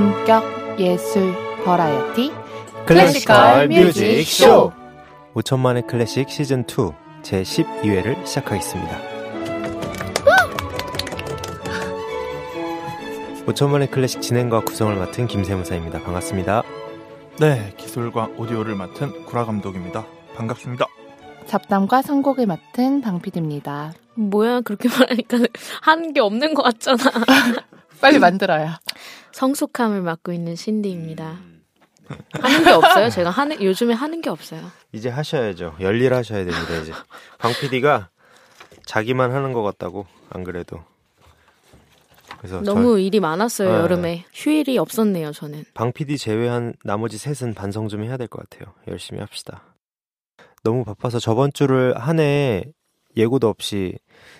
본격 0.00 0.80
예술 0.80 1.34
버라이어티 1.62 2.32
classical 2.86 3.68
music 3.68 4.24
show 4.24 4.72
5천만의 5.34 5.86
클래식 5.86 6.30
시즌 6.30 6.62
2 6.62 6.90
제 7.22 7.42
12회를 7.42 8.24
시작하겠습니다. 8.26 8.98
5천만의 13.44 13.90
클래식 13.90 14.22
진행과 14.22 14.60
구성을 14.60 14.96
맡은 14.96 15.26
김세무사입니다. 15.26 16.02
반갑습니다. 16.02 16.62
네, 17.38 17.74
기술과 17.76 18.30
오디오를 18.38 18.76
맡은 18.76 19.26
구라 19.26 19.44
감독입니다. 19.44 20.06
반갑습니다. 20.34 20.86
잡담과 21.44 22.00
선곡을 22.00 22.46
맡은 22.46 23.02
방피디입니다. 23.02 23.92
뭐야 24.14 24.62
그렇게 24.62 24.88
말하니까 24.88 25.40
하는 25.82 26.14
게 26.14 26.20
없는 26.20 26.54
것 26.54 26.62
같잖아. 26.62 27.02
빨리 28.00 28.18
만들어요. 28.18 28.70
성숙함을 29.32 30.02
맡고 30.02 30.32
있는 30.32 30.56
신디입니다. 30.56 31.38
하는 32.40 32.64
게 32.64 32.70
없어요. 32.70 33.08
제가 33.10 33.30
하는 33.30 33.62
요즘에 33.62 33.94
하는 33.94 34.20
게 34.20 34.30
없어요. 34.30 34.62
이제 34.92 35.08
하셔야죠. 35.08 35.76
열일하셔야 35.80 36.44
됩니다. 36.44 36.76
이제 36.82 36.92
방 37.38 37.52
PD가 37.52 38.10
자기만 38.86 39.32
하는 39.32 39.52
것 39.52 39.62
같다고 39.62 40.06
안 40.30 40.42
그래도. 40.42 40.82
그래서 42.38 42.60
너무 42.62 42.94
저, 42.94 42.98
일이 42.98 43.20
많았어요. 43.20 43.70
네. 43.70 43.78
여름에 43.78 44.24
휴일이 44.32 44.78
없었네요. 44.78 45.32
저는 45.32 45.64
방 45.74 45.92
PD 45.92 46.16
제외한 46.18 46.74
나머지 46.84 47.18
셋은 47.18 47.54
반성 47.54 47.88
좀 47.88 48.02
해야 48.02 48.16
될 48.16 48.26
것 48.28 48.48
같아요. 48.48 48.74
열심히 48.88 49.20
합시다. 49.20 49.62
너무 50.64 50.84
바빠서 50.84 51.18
저번 51.20 51.52
주를 51.52 51.96
한 51.98 52.18
해 52.18 52.64
예고도 53.16 53.48
없이 53.48 53.94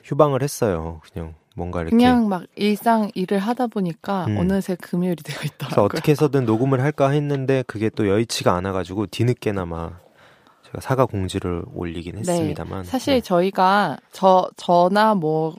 휴방을 0.04 0.42
했어요. 0.42 1.00
그냥 1.12 1.34
뭔가 1.60 1.82
이렇게 1.82 1.94
그냥 1.94 2.26
막 2.26 2.44
일상 2.56 3.10
일을 3.14 3.38
하다 3.38 3.66
보니까 3.66 4.24
음. 4.28 4.38
어느새 4.38 4.76
금요일이 4.76 5.22
되어 5.22 5.36
있더라고요. 5.44 5.68
그래서 5.68 5.84
어떻게 5.84 6.12
해서든 6.12 6.46
녹음을 6.46 6.80
할까 6.80 7.10
했는데 7.10 7.62
그게 7.66 7.90
또 7.90 8.08
여의치가 8.08 8.54
않아가지고 8.54 9.08
뒤늦게나마 9.08 9.98
제가 10.64 10.80
사과 10.80 11.04
공지를 11.04 11.64
올리긴 11.74 12.14
네. 12.14 12.20
했습니다만 12.20 12.84
사실 12.84 13.14
네. 13.14 13.20
저희가 13.20 13.98
저 14.10 14.48
저나 14.56 15.14
뭐 15.14 15.54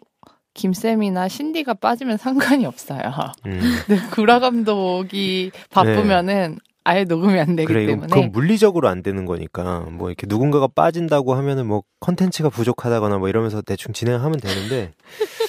김쌤이나 0.55 1.27
신디가 1.27 1.75
빠지면 1.75 2.17
상관이 2.17 2.65
없어요. 2.65 3.01
음. 3.45 3.61
근데 3.85 4.01
구라 4.09 4.39
감독이 4.39 5.51
바쁘면은 5.69 6.55
네. 6.55 6.71
아예 6.83 7.03
녹음이 7.03 7.39
안 7.39 7.55
되기 7.55 7.67
그래, 7.67 7.85
때문에 7.85 8.07
그건 8.07 8.31
물리적으로 8.31 8.87
안 8.87 9.03
되는 9.03 9.25
거니까 9.25 9.81
뭐 9.81 10.09
이렇게 10.09 10.25
누군가가 10.27 10.67
빠진다고 10.67 11.35
하면은 11.35 11.67
뭐 11.67 11.83
컨텐츠가 11.99 12.49
부족하다거나 12.49 13.19
뭐 13.19 13.29
이러면서 13.29 13.61
대충 13.61 13.93
진행하면 13.93 14.39
되는데 14.39 14.91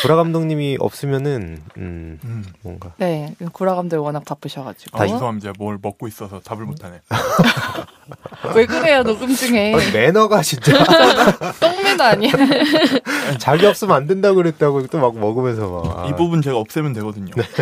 구라 0.00 0.16
감독님이 0.16 0.78
없으면은 0.80 1.58
음, 1.76 2.18
음. 2.24 2.44
뭔가. 2.62 2.94
네 2.96 3.34
구라 3.52 3.74
감독이 3.74 4.00
워낙 4.00 4.24
바쁘셔가지고. 4.24 4.98
아 4.98 5.06
죄송합니다 5.06 5.52
뭘 5.58 5.78
먹고 5.80 6.08
있어서 6.08 6.40
답을 6.40 6.64
못하네. 6.64 7.00
왜 8.56 8.66
그래요 8.66 9.02
녹음 9.02 9.34
중에? 9.34 9.74
아 9.74 9.78
매너가 9.92 10.42
진짜. 10.42 10.72
똥매너 11.60 12.04
아니야 12.04 12.32
자기 13.38 13.66
없으면 13.66 13.94
안 13.96 14.06
된다고 14.06 14.36
그랬다고 14.36 14.86
또 14.86 14.98
막 14.98 15.18
먹으면서 15.18 15.68
막. 15.82 16.08
이 16.08 16.14
부분 16.16 16.40
제가 16.42 16.56
없애면 16.56 16.92
되거든요. 16.94 17.34
네. 17.36 17.42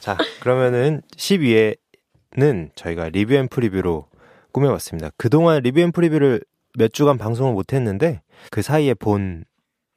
자 0.00 0.16
그러면은 0.40 1.02
12회는 1.16 2.70
저희가 2.76 3.08
review 3.08 3.34
and 3.34 3.48
preview로 3.48 4.06
꾸며봤습니다. 4.52 5.10
그동안 5.16 5.62
review 5.62 5.80
and 5.80 5.92
preview를 5.92 6.42
몇 6.78 6.92
주간 6.92 7.18
방송을 7.18 7.52
못했는데 7.52 8.20
그 8.50 8.62
사이에 8.62 8.94
본 8.94 9.44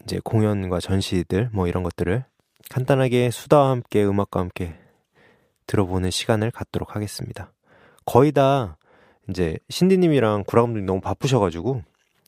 이제 0.03 0.19
공연과 0.23 0.79
전시들 0.79 1.50
뭐 1.53 1.67
이런 1.67 1.84
것들을 1.84 2.23
간단하게 2.69 3.31
수다와 3.31 3.69
함께 3.72 4.03
음악과 4.03 4.39
함께 4.39 4.75
들어보는 5.67 6.09
시간을 6.12 6.51
갖도록 6.51 6.95
하겠습니다. 6.95 7.51
거의 8.06 8.31
다 8.31 8.78
이제 9.29 9.57
신디님이랑 9.69 10.44
구라감독님 10.47 10.85
너무 10.85 11.01
바쁘셔가지고 11.01 11.84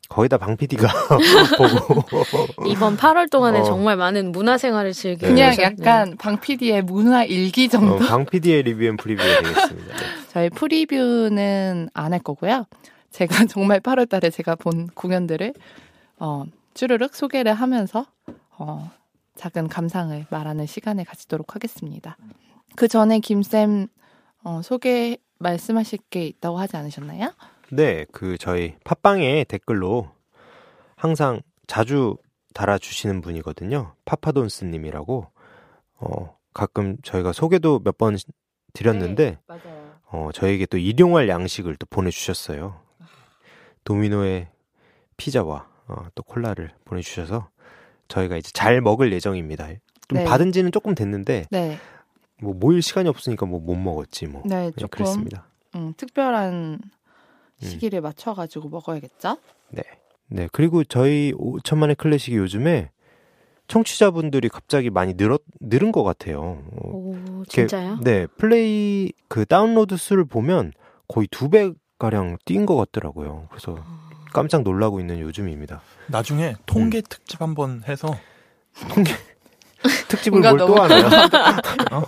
거의 0.09 0.29
다 0.29 0.37
방 0.37 0.55
PD가 0.57 0.87
보고 1.57 2.03
이번 2.69 2.97
8월 2.97 3.29
동안에 3.31 3.59
어. 3.61 3.63
정말 3.63 3.97
많은 3.97 4.31
문화 4.31 4.57
생활을 4.57 4.91
즐기고 4.93 5.27
그냥 5.27 5.55
약간 5.59 6.11
네. 6.11 6.15
방 6.19 6.39
PD의 6.39 6.83
문화 6.83 7.23
일기 7.23 7.67
정도. 7.67 7.95
어, 7.95 7.97
방 7.99 8.25
PD의 8.25 8.63
review 8.63 8.83
and 8.85 8.97
preview가 8.97 9.41
되겠습니다. 9.41 9.95
네. 9.97 10.03
저희 10.29 10.49
preview는 10.49 11.89
안 11.93 12.13
할 12.13 12.19
거고요. 12.19 12.65
제가 13.11 13.45
정말 13.45 13.79
8월달에 13.79 14.31
제가 14.31 14.55
본 14.55 14.87
공연들을 14.87 15.53
어, 16.19 16.43
쭈르륵 16.73 17.15
소개를 17.15 17.53
하면서 17.53 18.05
어, 18.57 18.91
작은 19.35 19.67
감상을 19.67 20.25
말하는 20.29 20.65
시간을 20.65 21.05
가지도록 21.05 21.55
하겠습니다. 21.55 22.17
그 22.75 22.87
전에 22.87 23.19
김쌤 23.19 23.87
어, 24.43 24.61
소개 24.61 25.17
말씀하실 25.39 25.99
게 26.09 26.25
있다고 26.27 26.57
하지 26.57 26.77
않으셨나요? 26.77 27.33
네, 27.71 28.05
그 28.11 28.37
저희 28.37 28.75
팟빵에 28.83 29.45
댓글로 29.45 30.09
항상 30.95 31.41
자주 31.67 32.17
달아주시는 32.53 33.21
분이거든요. 33.21 33.95
파파돈스님이라고 34.05 35.27
어, 35.99 36.37
가끔 36.53 36.97
저희가 37.03 37.33
소개도 37.33 37.79
몇 37.83 37.97
번 37.97 38.15
드렸는데 38.73 39.37
네, 39.47 39.59
어, 40.11 40.29
저에게 40.33 40.65
또 40.65 40.77
일용할 40.77 41.29
양식을 41.29 41.75
또 41.77 41.85
보내주셨어요. 41.89 42.79
도미노의 43.83 44.47
피자와 45.17 45.67
어, 45.87 46.05
또 46.15 46.23
콜라를 46.23 46.71
보내주셔서 46.85 47.49
저희가 48.07 48.37
이제 48.37 48.51
잘 48.53 48.81
먹을 48.81 49.11
예정입니다. 49.13 49.67
좀 50.07 50.17
네. 50.19 50.23
받은 50.25 50.51
지는 50.51 50.71
조금 50.71 50.95
됐는데 50.95 51.45
네. 51.49 51.77
뭐 52.41 52.53
모일 52.53 52.81
시간이 52.81 53.07
없으니까 53.09 53.45
뭐 53.45 53.59
못 53.59 53.75
먹었지 53.75 54.27
뭐. 54.27 54.41
네, 54.45 54.71
조금 54.71 54.87
그랬습니다. 54.89 55.45
음, 55.75 55.93
특별한 55.97 56.79
시기를 57.61 57.99
음. 57.99 58.03
맞춰 58.03 58.33
가지고 58.33 58.69
먹어야겠죠? 58.69 59.37
네. 59.69 59.81
네. 60.27 60.49
그리고 60.51 60.83
저희 60.83 61.31
5천만의 61.33 61.97
클래식이 61.97 62.35
요즘에 62.37 62.89
청취자분들이 63.67 64.49
갑자기 64.49 64.89
많이 64.89 65.13
늘었, 65.13 65.41
늘은 65.61 65.91
것 65.91 66.03
같아요. 66.03 66.61
오, 66.81 67.15
진짜요? 67.47 67.99
네. 68.03 68.27
플레이 68.37 69.11
그 69.29 69.45
다운로드 69.45 69.95
수를 69.97 70.25
보면 70.25 70.73
거의 71.07 71.27
두 71.31 71.49
배 71.49 71.71
가량 71.97 72.37
뛴 72.45 72.65
것 72.65 72.75
같더라고요. 72.75 73.47
그래서 73.49 73.77
아. 73.79 74.09
깜짝 74.33 74.63
놀라고 74.63 74.99
있는 74.99 75.19
요즘입니다. 75.19 75.81
나중에 76.07 76.55
통계 76.65 76.99
음. 76.99 77.03
특집 77.07 77.41
한번 77.41 77.83
해서 77.87 78.17
통계 78.93 79.13
특집을 80.07 80.39
뭘또 80.39 80.75
하나요? 80.75 81.07
어? 81.91 82.03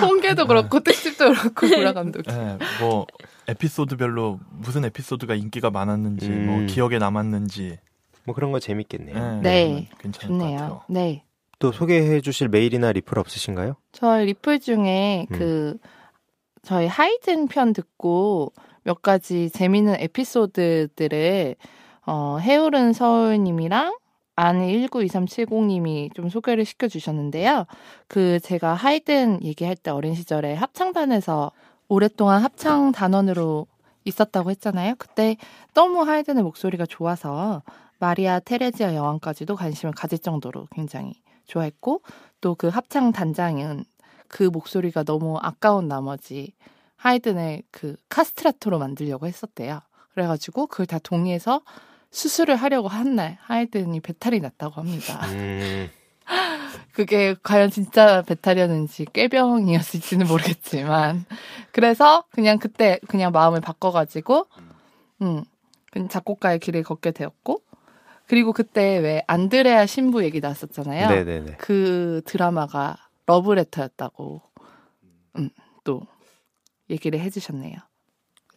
통계도 0.00 0.46
그렇고 0.46 0.80
특집도 0.80 1.32
그렇고 1.32 1.66
구라 1.66 1.92
감독. 1.92 2.22
네, 2.22 2.58
뭐 2.80 3.06
에피소드별로 3.48 4.40
무슨 4.50 4.84
에피소드가 4.84 5.34
인기가 5.34 5.70
많았는지, 5.70 6.28
뭐 6.28 6.36
음. 6.36 6.46
뭐 6.46 6.66
기억에 6.66 6.98
남았는지, 6.98 7.78
뭐 8.24 8.34
그런 8.34 8.50
거 8.52 8.58
재밌겠네요. 8.58 9.40
네, 9.42 9.64
네. 9.68 9.88
괜찮을 9.98 10.38
좋네요. 10.38 10.56
것 10.58 10.62
같아요. 10.64 10.82
네. 10.88 11.24
또 11.60 11.72
소개해 11.72 12.20
주실 12.20 12.48
메일이나 12.48 12.90
리플 12.92 13.18
없으신가요? 13.18 13.76
저희 13.92 14.26
리플 14.26 14.60
중에 14.60 15.26
음. 15.30 15.38
그 15.38 15.76
저희 16.62 16.86
하이든 16.86 17.48
편 17.48 17.72
듣고 17.72 18.52
몇 18.90 19.02
가지 19.02 19.50
재미있는 19.50 19.94
에피소드들을 20.00 21.54
어, 22.06 22.38
해오른 22.40 22.92
서울님이랑 22.92 23.96
아니 24.34 24.88
192370님이 24.88 26.12
좀 26.12 26.28
소개를 26.28 26.64
시켜주셨는데요. 26.64 27.66
그 28.08 28.40
제가 28.40 28.74
하이든 28.74 29.44
얘기할 29.44 29.76
때 29.76 29.92
어린 29.92 30.16
시절에 30.16 30.54
합창단에서 30.54 31.52
오랫동안 31.86 32.42
합창 32.42 32.90
단원으로 32.90 33.68
있었다고 34.04 34.50
했잖아요. 34.50 34.94
그때 34.98 35.36
너무 35.72 36.02
하이든의 36.02 36.42
목소리가 36.42 36.84
좋아서 36.86 37.62
마리아 38.00 38.40
테레지아 38.40 38.96
여왕까지도 38.96 39.54
관심을 39.54 39.94
가질 39.94 40.18
정도로 40.18 40.66
굉장히 40.72 41.12
좋아했고 41.46 42.02
또 42.40 42.56
그 42.56 42.66
합창 42.66 43.12
단장은 43.12 43.84
그 44.26 44.42
목소리가 44.42 45.04
너무 45.04 45.38
아까운 45.40 45.86
나머지 45.86 46.54
하이든의 47.00 47.62
그 47.70 47.96
카스트라토로 48.10 48.78
만들려고 48.78 49.26
했었대요. 49.26 49.80
그래가지고 50.12 50.66
그걸 50.66 50.86
다 50.86 50.98
동의해서 50.98 51.62
수술을 52.10 52.56
하려고 52.56 52.88
한 52.88 53.14
날 53.14 53.38
하이든이 53.42 54.00
배탈이 54.00 54.40
났다고 54.40 54.80
합니다. 54.80 55.26
음. 55.28 55.88
그게 56.92 57.34
과연 57.42 57.70
진짜 57.70 58.22
배탈이었는지 58.22 59.06
꾀병이었을지는 59.12 60.26
모르겠지만 60.26 61.24
그래서 61.72 62.24
그냥 62.30 62.58
그때 62.58 63.00
그냥 63.08 63.32
마음을 63.32 63.60
바꿔가지고 63.60 64.46
음 65.22 65.44
작곡가의 66.08 66.58
길을 66.58 66.82
걷게 66.82 67.12
되었고 67.12 67.62
그리고 68.26 68.52
그때 68.52 68.98
왜 68.98 69.24
안드레아 69.26 69.86
신부 69.86 70.22
얘기 70.22 70.40
나왔었잖아요. 70.40 71.08
네네네. 71.08 71.56
그 71.58 72.22
드라마가 72.26 72.96
러브레터였다고 73.26 74.42
음, 75.38 75.50
또 75.82 76.02
얘기를 76.90 77.18
해주셨네요. 77.20 77.76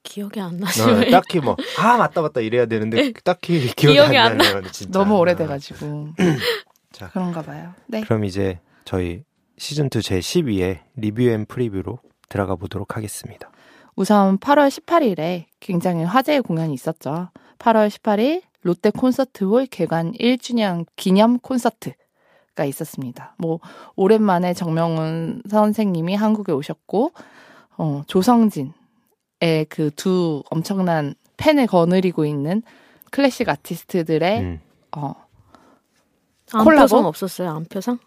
기억이 0.04 0.42
안 0.42 0.58
나시네. 0.58 1.08
어, 1.08 1.12
딱히 1.12 1.40
뭐, 1.40 1.56
아, 1.80 1.98
맞다, 1.98 2.22
맞다, 2.22 2.42
이래야 2.42 2.66
되는데, 2.66 3.14
딱히 3.24 3.60
기억이, 3.74 3.94
기억이 3.96 4.18
안, 4.18 4.38
나네요, 4.38 4.72
진짜. 4.72 5.00
너무 5.00 5.18
오래돼가지고. 5.18 6.10
자. 6.92 7.10
그런가 7.10 7.42
봐요. 7.42 7.74
네. 7.88 8.02
그럼 8.02 8.26
이제 8.26 8.60
저희 8.86 9.24
시즌 9.58 9.86
2 9.86 10.02
제 10.02 10.20
12회 10.20 10.80
review 10.96 11.24
and 11.24 11.46
preview로 11.46 12.00
들어가 12.30 12.56
보도록 12.56 12.98
하겠습니다. 12.98 13.50
우선 13.96 14.38
8월 14.40 14.70
18일에 14.70 15.46
굉장히 15.60 16.04
화제의 16.04 16.42
공연이 16.42 16.74
있었죠. 16.74 17.30
8월 17.60 17.90
18일 17.90 18.42
롯데 18.62 18.90
콘서트홀 18.90 19.68
개관 19.68 20.14
1주년 20.14 20.86
기념 20.96 21.38
콘서트가 21.40 22.66
있었습니다. 22.66 23.36
뭐 23.38 23.60
오랜만에 23.96 24.54
정명훈 24.54 25.44
선생님이 25.50 26.16
한국에 26.16 26.52
오셨고 26.52 27.12
어, 27.78 28.04
조성진의 28.08 28.74
그 29.70 29.92
두 29.96 30.44
엄청난 30.52 31.16
팬을 31.38 31.68
거느리고 31.68 32.26
있는 32.26 32.62
클래식 33.12 33.50
아티스트들의 33.50 34.40
음. 34.42 34.60
어, 34.96 35.14
안표상 36.52 36.64
콜라보? 36.64 36.98
없었어요. 37.08 37.50
안표상? 37.52 38.00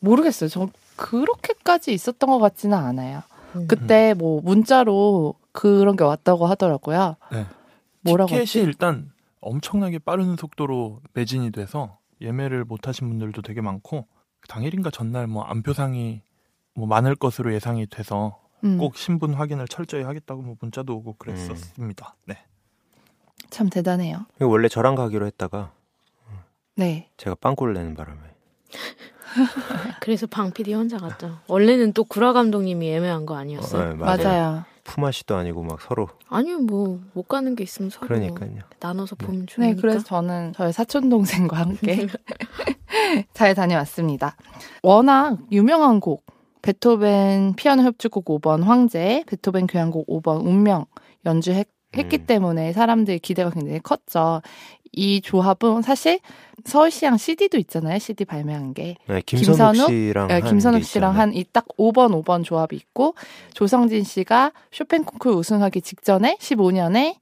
모르겠어요. 0.00 0.48
저 0.48 0.68
그렇게까지 0.96 1.92
있었던 1.92 2.28
것 2.30 2.38
같지는 2.38 2.76
않아요. 2.76 3.22
음. 3.56 3.66
그때 3.66 4.14
뭐 4.14 4.40
문자로 4.42 5.34
그런 5.52 5.96
게 5.96 6.04
왔다고 6.04 6.46
하더라고요. 6.46 7.16
네. 7.32 7.46
뭐라고 8.02 8.28
티켓이 8.28 8.42
했지? 8.42 8.60
일단 8.60 9.10
엄청나게 9.40 9.98
빠른 10.00 10.36
속도로 10.36 11.00
매진이 11.14 11.50
돼서 11.52 11.98
예매를 12.20 12.64
못 12.64 12.88
하신 12.88 13.08
분들도 13.08 13.42
되게 13.42 13.60
많고 13.60 14.06
당일인가 14.48 14.90
전날 14.90 15.26
뭐 15.26 15.42
안표상이 15.44 16.22
뭐 16.74 16.86
많을 16.86 17.14
것으로 17.16 17.52
예상이 17.54 17.86
돼서 17.86 18.38
음, 18.66 18.78
꼭 18.78 18.96
신분 18.96 19.34
확인을 19.34 19.68
철저히 19.68 20.02
하겠다고 20.02 20.42
뭐 20.42 20.56
문자도 20.60 20.94
오고 20.96 21.14
그랬었습니다. 21.18 22.14
네. 22.24 22.38
참 23.50 23.68
대단해요. 23.70 24.26
이거 24.36 24.48
원래 24.48 24.68
저랑 24.68 24.94
가기로 24.96 25.26
했다가 25.26 25.70
네. 26.74 27.08
제가 27.16 27.36
빵꾸를 27.36 27.74
내는 27.74 27.94
바람에 27.94 28.18
그래서 30.00 30.26
방 30.26 30.50
PD 30.50 30.74
혼자 30.74 30.98
갔죠. 30.98 31.38
원래는 31.46 31.92
또 31.92 32.04
구라 32.04 32.32
감독님이 32.32 32.90
애매한 32.92 33.26
거 33.26 33.36
아니었어요? 33.36 33.82
어, 33.82 33.88
네, 33.92 33.94
맞아요. 33.94 34.64
품앗이도 34.84 35.34
아니고 35.34 35.62
막 35.64 35.80
서로 35.80 36.08
아니요, 36.28 36.60
뭐 36.60 37.00
못 37.12 37.26
가는 37.26 37.54
게 37.56 37.64
있으면 37.64 37.90
서로 37.90 38.06
그러니까요. 38.06 38.60
나눠서 38.78 39.16
보면 39.16 39.40
네, 39.40 39.46
좋으니까. 39.46 39.80
그래서 39.80 40.04
저는 40.04 40.52
저희 40.54 40.72
사촌 40.72 41.08
동생과 41.08 41.56
함께 41.56 42.06
잘 43.34 43.54
다녀왔습니다. 43.54 44.36
워낙 44.82 45.38
유명한 45.50 45.98
곡 46.00 46.24
베토벤 46.66 47.54
피아노 47.54 47.84
협주곡 47.84 48.24
5번 48.24 48.64
황제, 48.64 49.22
베토벤 49.28 49.68
교향곡 49.68 50.08
5번 50.08 50.44
운명 50.44 50.86
연주했기 51.24 51.68
음. 52.16 52.26
때문에 52.26 52.72
사람들의 52.72 53.20
기대가 53.20 53.50
굉장히 53.50 53.78
컸죠. 53.80 54.42
이 54.92 55.20
조합은 55.20 55.82
사실 55.82 56.18
서울시향 56.64 57.18
CD도 57.18 57.58
있잖아요. 57.58 57.98
CD 58.00 58.24
발매한 58.24 58.74
게. 58.74 58.96
네, 59.06 59.20
김선욱 59.24 59.74
김선욱? 59.74 59.90
씨랑 59.90 60.26
네, 60.28 60.34
한 60.40 60.42
김선욱 60.44 60.80
게 60.80 60.84
씨랑. 60.84 61.16
한 61.16 61.32
이 61.34 61.44
딱 61.52 61.66
5번 61.78 62.20
5번 62.24 62.42
조합이 62.42 62.74
있고 62.74 63.14
조성진 63.54 64.02
씨가 64.02 64.52
쇼팽 64.72 65.04
콩쿠르 65.04 65.36
우승하기 65.36 65.82
직전에 65.82 66.36
15년에 66.40 67.14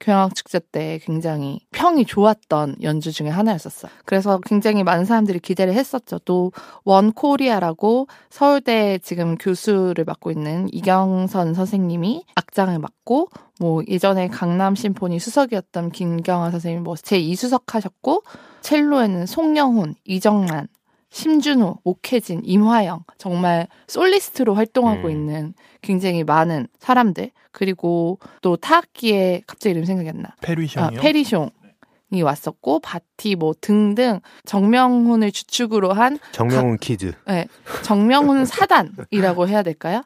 교향악 0.00 0.34
축제 0.34 0.58
때 0.58 0.98
굉장히 1.02 1.60
평이 1.72 2.06
좋았던 2.06 2.76
연주 2.82 3.12
중에 3.12 3.28
하나였었어요. 3.28 3.92
그래서 4.04 4.40
굉장히 4.44 4.82
많은 4.82 5.04
사람들이 5.04 5.38
기대를 5.40 5.74
했었죠. 5.74 6.18
또 6.20 6.50
원 6.84 7.12
코리아라고 7.12 8.06
서울대 8.30 8.98
지금 8.98 9.36
교수를 9.36 10.04
맡고 10.04 10.30
있는 10.30 10.68
이경선 10.72 11.54
선생님이 11.54 12.24
악장을 12.34 12.78
맡고 12.78 13.28
뭐 13.58 13.82
예전에 13.86 14.28
강남 14.28 14.74
심포니 14.74 15.18
수석이었던 15.20 15.90
김경아 15.92 16.50
선생님이 16.50 16.82
뭐 16.82 16.94
제2수석 16.94 17.72
하셨고 17.72 18.22
첼로에는 18.62 19.26
송영훈, 19.26 19.94
이정란, 20.04 20.68
심준호, 21.10 21.78
목혜진, 21.84 22.42
임화영 22.44 23.04
정말 23.18 23.66
솔리스트로 23.88 24.54
활동하고 24.54 25.08
음. 25.08 25.10
있는 25.10 25.54
굉장히 25.82 26.24
많은 26.24 26.68
사람들 26.78 27.30
그리고 27.52 28.18
또 28.42 28.56
타악기에 28.56 29.42
갑자기 29.46 29.72
이름 29.72 29.84
생각이 29.84 30.08
안 30.08 30.22
나. 30.22 30.28
아, 30.30 30.34
페뤼송이요. 30.40 31.00
페뤼송이 31.00 32.22
왔었고 32.22 32.80
바티 32.80 33.36
뭐 33.36 33.54
등등 33.60 34.20
정명훈을 34.44 35.30
주축으로 35.30 35.92
한 35.92 36.18
정명훈 36.32 36.78
kids. 36.78 37.12
네, 37.26 37.46
정명훈 37.84 38.44
사단이라고 38.46 39.46
해야 39.48 39.62
될까요? 39.62 40.02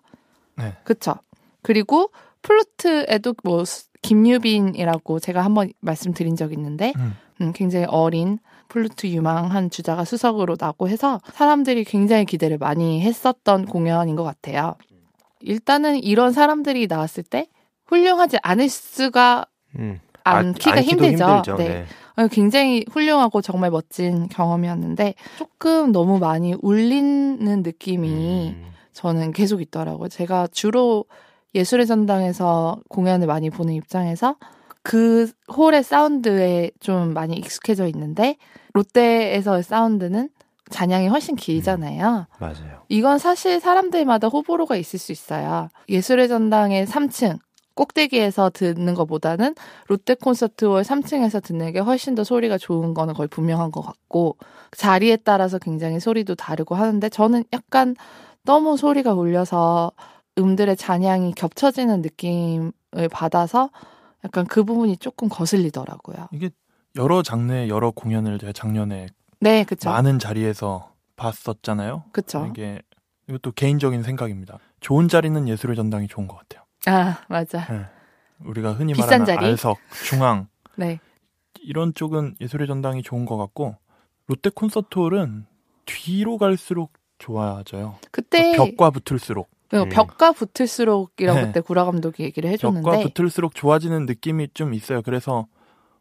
네. 0.56 0.74
그쵸. 0.84 1.14
그리고 1.62 2.10
플루트에도 2.42 3.34
뭐 3.42 3.64
수- 3.64 3.86
김유빈이라고 4.02 5.18
제가 5.18 5.42
한번 5.42 5.72
말씀드린 5.80 6.36
적 6.36 6.52
있는데 6.52 6.92
음. 6.96 7.14
음, 7.40 7.52
굉장히 7.54 7.86
어린 7.86 8.38
플루트 8.74 9.06
유망한 9.06 9.70
주자가 9.70 10.04
수석으로 10.04 10.56
나오고 10.58 10.88
해서 10.88 11.20
사람들이 11.32 11.84
굉장히 11.84 12.24
기대를 12.24 12.58
많이 12.58 13.00
했었던 13.02 13.66
공연인 13.66 14.16
것 14.16 14.24
같아요. 14.24 14.74
일단은 15.38 16.02
이런 16.02 16.32
사람들이 16.32 16.88
나왔을 16.88 17.22
때 17.22 17.46
훌륭하지 17.86 18.38
않을 18.42 18.68
수가 18.68 19.46
음. 19.78 20.00
않기가 20.24 20.78
않기도 20.78 20.90
힘들죠. 20.90 21.24
힘들죠. 21.24 21.56
네. 21.56 21.68
네. 21.68 21.84
어, 22.16 22.26
굉장히 22.26 22.84
훌륭하고 22.90 23.42
정말 23.42 23.70
멋진 23.70 24.28
경험이었는데 24.28 25.14
조금 25.38 25.92
너무 25.92 26.18
많이 26.18 26.56
울리는 26.60 27.62
느낌이 27.62 28.56
음. 28.56 28.72
저는 28.92 29.30
계속 29.30 29.60
있더라고요. 29.60 30.08
제가 30.08 30.48
주로 30.50 31.04
예술의 31.54 31.86
전당에서 31.86 32.80
공연을 32.88 33.28
많이 33.28 33.50
보는 33.50 33.72
입장에서 33.72 34.34
그 34.84 35.30
홀의 35.48 35.82
사운드에 35.82 36.70
좀 36.78 37.14
많이 37.14 37.34
익숙해져 37.36 37.86
있는데 37.88 38.36
롯데에서의 38.74 39.62
사운드는 39.64 40.28
잔향이 40.70 41.08
훨씬 41.08 41.36
길잖아요. 41.36 42.26
맞아요. 42.38 42.82
이건 42.88 43.18
사실 43.18 43.60
사람들마다 43.60 44.28
호불호가 44.28 44.76
있을 44.76 44.98
수 44.98 45.10
있어요. 45.10 45.68
예술의 45.88 46.28
전당의 46.28 46.86
3층 46.86 47.38
꼭대기에서 47.74 48.50
듣는 48.50 48.94
것보다는 48.94 49.54
롯데 49.88 50.14
콘서트홀 50.14 50.82
3층에서 50.82 51.42
듣는 51.42 51.72
게 51.72 51.80
훨씬 51.80 52.14
더 52.14 52.22
소리가 52.22 52.58
좋은 52.58 52.94
거는 52.94 53.14
거의 53.14 53.26
분명한 53.28 53.72
것 53.72 53.80
같고 53.80 54.36
자리에 54.76 55.16
따라서 55.16 55.58
굉장히 55.58 55.98
소리도 55.98 56.34
다르고 56.34 56.74
하는데 56.74 57.08
저는 57.08 57.44
약간 57.52 57.96
너무 58.44 58.76
소리가 58.76 59.14
울려서 59.14 59.92
음들의 60.38 60.76
잔향이 60.76 61.32
겹쳐지는 61.34 62.02
느낌을 62.02 62.72
받아서 63.10 63.70
약간 64.24 64.46
그 64.46 64.64
부분이 64.64 64.96
조금 64.96 65.28
거슬리더라고요. 65.28 66.28
이게 66.32 66.50
여러 66.96 67.22
장르의 67.22 67.68
여러 67.68 67.90
공연을 67.90 68.38
제가 68.38 68.52
작년에 68.52 69.08
네, 69.40 69.64
그쵸. 69.64 69.90
많은 69.90 70.18
자리에서 70.18 70.92
봤었잖아요. 71.16 72.04
그쵸. 72.12 72.46
이게 72.50 72.80
이것도 73.28 73.52
개인적인 73.52 74.02
생각입니다. 74.02 74.58
좋은 74.80 75.08
자리는 75.08 75.48
예술의 75.48 75.76
전당이 75.76 76.08
좋은 76.08 76.26
것 76.26 76.36
같아요. 76.38 76.64
아, 76.86 77.22
맞아. 77.28 77.66
네. 77.72 77.86
우리가 78.44 78.72
흔히 78.72 78.94
말하는 78.94 79.24
자리? 79.24 79.46
알석, 79.46 79.78
중앙 80.04 80.48
네. 80.76 80.98
이런 81.62 81.94
쪽은 81.94 82.36
예술의 82.40 82.66
전당이 82.66 83.02
좋은 83.02 83.24
것 83.26 83.36
같고 83.36 83.76
롯데 84.26 84.50
콘서트홀은 84.50 85.46
뒤로 85.86 86.38
갈수록 86.38 86.92
좋아져요. 87.18 87.96
그때 88.10 88.56
벽과 88.56 88.90
붙을수록 88.90 89.48
그 89.50 89.53
음. 89.72 89.88
벽과 89.88 90.32
붙을수록이라고 90.32 91.38
네. 91.40 91.46
그때 91.46 91.60
구라 91.60 91.84
감독이 91.84 92.22
얘기를 92.22 92.50
벽과 92.56 92.76
해줬는데 92.80 93.02
붙을수록 93.08 93.54
좋아지는 93.54 94.06
느낌이 94.06 94.48
좀 94.54 94.74
있어요. 94.74 95.02
그래서 95.02 95.46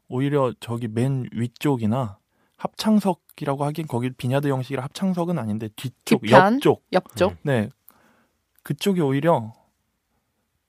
오히려 0.10 0.53
저기 0.60 0.88
맨 0.88 1.27
위쪽이나 1.32 2.17
합창석이라고 2.58 3.65
하긴 3.65 3.88
거기 3.88 4.12
비냐드 4.12 4.48
형식이라 4.48 4.84
합창석은 4.84 5.39
아닌데 5.39 5.70
뒤쪽 5.75 6.22
뒤편? 6.22 6.55
옆쪽 6.55 6.84
옆쪽 6.93 7.32
음. 7.32 7.38
네 7.43 7.70
그쪽이 8.63 9.01
오히려 9.01 9.53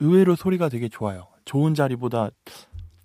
의외로 0.00 0.34
소리가 0.34 0.68
되게 0.68 0.88
좋아요. 0.88 1.28
좋은 1.44 1.74
자리보다 1.74 2.30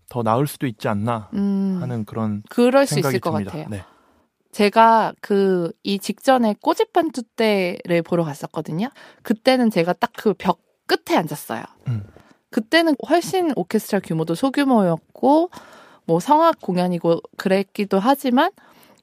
더 0.10 0.24
나을 0.24 0.48
수도 0.48 0.65
있지 0.65 0.88
않나 0.88 1.29
음, 1.34 1.77
하는 1.81 2.03
그런 2.05 2.41
그럴 2.50 2.88
수 2.88 2.96
생각이 2.96 3.15
있을 3.17 3.19
것 3.19 3.31
듭니다. 3.31 3.51
같아요. 3.51 3.67
네. 3.69 3.84
제가 4.51 5.13
그 5.22 5.72
이 5.84 6.00
직전에 6.00 6.56
꼬집반투 6.62 7.24
때를 7.36 8.01
보러 8.01 8.24
갔었거든요. 8.24 8.89
그때는 9.24 9.70
제가 9.70 9.94
딱 9.94 10.12
그 10.18 10.34
벽 10.34 10.60
끝에 10.88 11.18
앉았어요. 11.18 11.63
음. 11.88 12.03
그때는 12.51 12.96
훨씬 13.08 13.51
오케스트라 13.56 14.00
규모도 14.00 14.34
소규모였고 14.36 15.51
뭐 16.06 16.20
성악 16.20 16.60
공연이고 16.62 17.22
그랬기도 17.38 18.00
하지만 18.00 18.50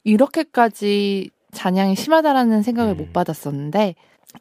이렇게까지 0.03 1.31
잔향이 1.53 1.95
심하다라는 1.95 2.63
생각을 2.63 2.95
음. 2.95 2.97
못 2.99 3.13
받았었는데 3.13 3.95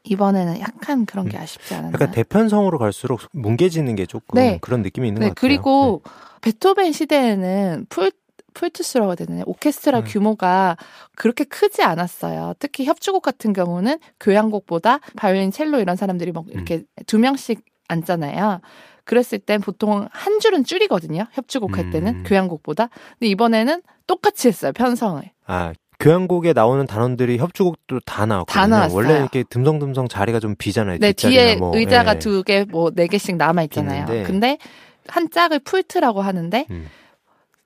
이번에는 0.04 0.60
약간 0.60 1.06
그런 1.06 1.30
게 1.30 1.38
아쉽지 1.38 1.74
않았나. 1.76 1.94
약간 1.94 2.12
대편성으로 2.12 2.80
갈수록 2.80 3.22
뭉개지는 3.34 3.96
게 3.96 4.06
조금 4.08 4.36
네. 4.36 4.58
그런 4.62 4.82
느낌이 4.82 5.08
있는 5.08 5.20
네, 5.22 5.28
것 5.28 5.36
같아요. 5.36 5.48
그리고 5.48 6.02
베토벤 6.42 6.92
시대에는 6.92 7.86
풀 7.90 8.12
Pult 8.56 8.80
수라고 8.80 9.15
되나요? 9.16 9.44
오케스트라 9.46 10.02
네. 10.04 10.12
규모가 10.12 10.78
그렇게 11.16 11.44
크지 11.44 11.84
않았어요. 11.84 12.56
특히 12.58 12.86
협주곡 12.86 13.22
같은 13.22 13.54
경우는 13.54 14.00
교향곡보다 14.20 15.00
바이올린, 15.16 15.52
첼로 15.52 15.80
이런 15.80 15.96
사람들이 15.96 16.32
막 16.32 16.46
이렇게 16.50 16.78
음. 16.78 16.86
두 17.06 17.20
명씩 17.20 17.64
앉잖아요. 17.88 18.62
그랬을 19.04 19.38
땐 19.38 19.62
보통 19.62 20.08
한 20.12 20.40
줄은 20.40 20.64
줄이거든요. 20.64 21.28
협주곡 21.34 21.78
할 21.78 21.92
때는 21.92 22.16
음. 22.16 22.24
교향곡보다. 22.26 22.90
근데 23.20 23.28
이번에는 23.28 23.84
똑같이 24.08 24.48
했어요. 24.48 24.72
편성을. 24.74 25.22
아 25.46 25.74
교향곡에 26.00 26.54
나오는 26.54 26.86
단원들이 26.86 27.38
협주곡도 27.38 28.02
다 28.06 28.26
나왔거든요. 28.26 28.62
다 28.62 28.68
나왔어요. 28.68 28.96
원래 28.96 29.18
이렇게 29.18 29.44
듬성듬성 29.50 30.08
자리가 30.08 30.40
좀 30.40 30.56
비잖아요. 30.58 30.98
네, 31.00 31.14
뒤에 31.14 31.56
뭐, 31.56 31.76
의자가 31.76 32.16
예. 32.16 32.20
두 32.20 32.44
개, 32.44 32.66
뭐, 32.66 32.92
네 32.92 33.08
개씩 33.08 33.38
남아 33.38 33.64
있잖아요. 33.64 34.02
있는데. 34.02 34.24
근데 34.24 34.58
한 35.08 35.30
짝을 35.30 35.60
Pult라고 35.60 36.22
하는데, 36.22 36.66
음, 36.70 36.88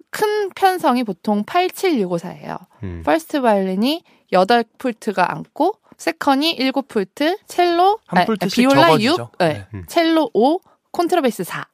큰 0.09 0.49
편성이 0.49 1.03
보통 1.03 1.43
87654예요. 1.43 2.57
음. 2.83 3.03
first 3.05 3.41
바이올린이 3.41 4.03
8Pult가 4.31 5.29
앉고, 5.29 5.75
second이 5.97 6.57
7풀트, 6.57 7.39
첼로, 7.47 7.99
한 8.07 8.19
아, 8.19 8.25
비올라 8.51 8.87
적어지죠. 8.87 9.11
6, 9.11 9.37
네, 9.37 9.47
네. 9.53 9.67
음. 9.73 9.83
첼로 9.87 10.29
5, 10.33 10.59
콘트라베이스 10.91 11.43
4. 11.43 11.67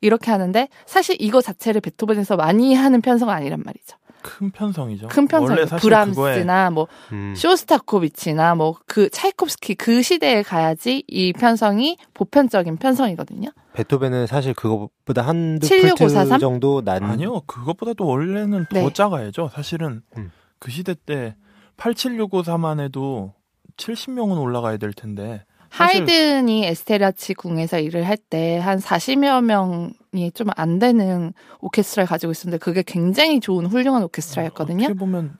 이렇게 0.00 0.30
하는데, 0.30 0.68
사실 0.86 1.16
이거 1.18 1.40
자체를 1.40 1.80
베토벤에서 1.80 2.36
많이 2.36 2.74
하는 2.74 3.00
편성은 3.00 3.32
아니란 3.32 3.62
말이죠. 3.64 3.96
큰 4.22 4.50
편성이죠. 4.50 5.08
큰 5.08 5.28
편성, 5.28 5.50
원래 5.56 5.66
사실 5.66 5.90
그거에 5.90 6.04
브람스나 6.14 6.70
뭐, 6.70 6.88
음. 7.12 7.34
쇼스타코비치나 7.36 8.54
뭐 8.54 8.76
그 8.86 9.10
차이콥스키 9.10 9.74
그 9.74 10.02
시대에 10.02 10.42
가야지 10.42 11.04
이 11.06 11.32
편성이 11.32 11.98
보편적인 12.14 12.76
편성이거든요. 12.76 13.50
베토벤은 13.74 14.26
사실 14.26 14.54
그거보다 14.54 15.22
한두 15.22 15.66
76543? 15.66 16.28
Pult 16.28 16.38
정도 16.40 16.82
난 16.82 17.02
아니요, 17.04 17.40
그것보다도 17.42 18.06
원래는 18.06 18.66
더 18.70 18.80
네. 18.80 18.92
작아야죠. 18.92 19.50
사실은 19.52 20.02
음. 20.16 20.30
그 20.58 20.70
시대 20.70 20.94
때 20.94 21.36
87653만 21.76 22.80
해도 22.80 23.34
70명은 23.76 24.40
올라가야 24.40 24.76
될 24.78 24.92
텐데. 24.92 25.44
하이든이 25.70 26.64
에스테르하지 26.66 27.34
궁에서 27.34 27.80
일을 27.80 28.06
할 28.06 28.16
때 28.30 28.58
한 28.60 28.78
40여 28.78 29.42
명이 29.44 30.30
좀 30.32 30.46
안 30.56 30.78
되는 30.78 31.32
오케스트라를 31.60 32.06
가지고 32.06 32.30
있었는데 32.30 32.58
그게 32.62 32.84
굉장히 32.86 33.40
좋은 33.40 33.66
훌륭한 33.66 34.04
오케스트라였거든요. 34.04 34.84
어떻게 34.84 34.96
보면 34.96 35.36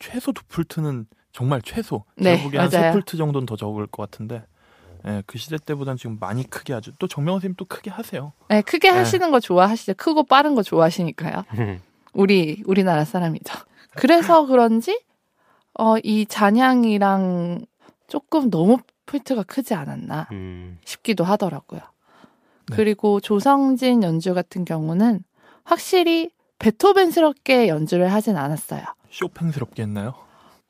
최소 0.00 0.32
두 0.32 0.42
Pult는 0.48 1.06
정말 1.32 1.62
최소. 1.62 2.04
네, 2.16 2.32
제가 2.32 2.42
보기엔 2.42 2.62
한 2.64 2.80
세 2.80 2.90
Pult 2.90 3.16
정도는 3.16 3.46
더 3.46 3.54
적을 3.54 3.86
것 3.86 4.02
같은데. 4.10 4.42
예, 5.06 5.22
그 5.26 5.38
시대 5.38 5.56
때보다는 5.58 5.96
지금 5.96 6.18
많이 6.20 6.48
크게 6.48 6.74
아주 6.74 6.92
또 6.98 7.08
정명호 7.08 7.38
선생님 7.38 7.56
또 7.56 7.64
크게 7.64 7.90
하세요. 7.90 8.32
네, 8.48 8.62
크게 8.62 8.90
네. 8.90 8.98
하시는 8.98 9.30
거 9.30 9.40
좋아하시죠. 9.40 9.94
크고 9.94 10.24
빠른 10.24 10.54
거 10.54 10.62
좋아하시니까요. 10.62 11.44
우리 12.14 12.62
우리나라 12.66 13.04
사람이죠. 13.04 13.54
그래서 13.96 14.46
그런지 14.46 15.00
어, 15.78 15.96
이 16.02 16.26
잔향이랑 16.26 17.64
조금 18.06 18.50
너무 18.50 18.78
풀트가 19.06 19.42
크지 19.44 19.74
않았나 19.74 20.28
음. 20.32 20.78
싶기도 20.84 21.24
하더라고요. 21.24 21.80
네. 22.68 22.76
그리고 22.76 23.20
조성진 23.20 24.02
연주 24.02 24.34
같은 24.34 24.64
경우는 24.64 25.24
확실히 25.64 26.30
베토벤스럽게 26.58 27.68
연주를 27.68 28.12
하진 28.12 28.36
않았어요. 28.36 28.82
쇼팽스럽게 29.10 29.82
했나요? 29.82 30.14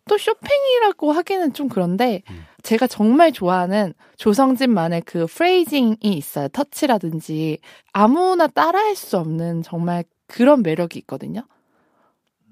또 0.08 0.18
쇼팽이라고 0.18 1.12
하기는 1.12 1.52
좀 1.52 1.68
그런데 1.68 2.22
음. 2.30 2.44
제가 2.62 2.86
정말 2.86 3.32
좋아하는 3.32 3.94
조성진만의 4.16 5.02
그 5.02 5.26
프레이징이 5.26 5.96
있어요. 6.02 6.48
터치라든지 6.48 7.58
아무나 7.92 8.46
따라할 8.46 8.96
수 8.96 9.18
없는 9.18 9.62
정말 9.62 10.04
그런 10.26 10.62
매력이 10.62 10.98
있거든요. 11.00 11.42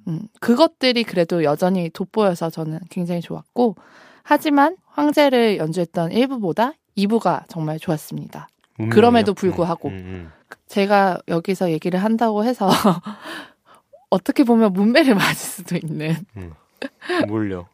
음, 0.09 0.23
그것들이 0.41 1.05
그래도 1.05 1.45
여전히 1.45 1.91
돋보여서 1.91 2.51
저는 2.51 2.81
굉장히 2.89 3.21
좋았고 3.21 3.77
하지만 4.23 4.77
황제를 4.87 5.59
연주했던 5.59 6.11
1부보다 6.11 6.75
2부가 6.97 7.45
정말 7.49 7.79
좋았습니다. 7.79 8.49
운명이요. 8.79 8.95
그럼에도 8.95 9.35
불구하고. 9.35 9.89
음, 9.89 9.95
음, 9.95 10.33
제가 10.67 11.21
여기서 11.29 11.71
얘기를 11.71 12.03
한다고 12.03 12.45
해서 12.45 12.69
어떻게 14.11 14.45
보면 14.45 14.73
문매를 14.73 15.15
맞을 15.15 15.37
수도 15.37 15.77
있는 15.77 16.17
음. 16.37 16.53
뭘요? 17.29 17.67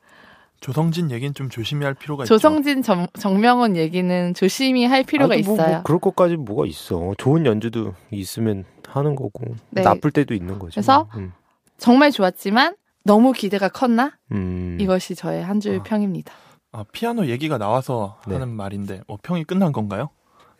조성진 0.60 1.10
얘기는 1.10 1.32
좀 1.34 1.48
조심히 1.48 1.84
할 1.84 1.94
필요가 1.94 2.24
있죠. 2.24 2.34
조성진 2.34 2.82
정, 2.82 3.06
정명원 3.18 3.76
얘기는 3.76 4.34
조심히 4.34 4.86
할 4.86 5.04
필요가 5.04 5.34
아니, 5.34 5.42
뭐, 5.42 5.54
있어요. 5.54 5.68
뭐 5.68 5.82
그럴 5.82 6.00
것까지 6.00 6.36
뭐가 6.36 6.66
있어. 6.66 7.14
좋은 7.18 7.46
연주도 7.46 7.94
있으면 8.10 8.64
하는 8.88 9.14
거고 9.14 9.42
네. 9.70 9.82
나쁠 9.82 10.10
때도 10.10 10.34
있는 10.34 10.58
거죠. 10.58 10.72
그래서 10.74 11.08
음. 11.16 11.32
정말 11.78 12.10
좋았지만 12.10 12.74
너무 13.04 13.32
기대가 13.32 13.68
컸나? 13.68 14.12
음. 14.32 14.78
이것이 14.80 15.14
저의 15.14 15.44
한줄 15.44 15.80
아. 15.80 15.82
평입니다. 15.82 16.32
아, 16.72 16.84
피아노 16.90 17.26
얘기가 17.26 17.58
나와서 17.58 18.18
네. 18.26 18.34
하는 18.34 18.48
말인데 18.48 19.02
어, 19.08 19.16
평이 19.22 19.44
끝난 19.44 19.72
건가요? 19.72 20.08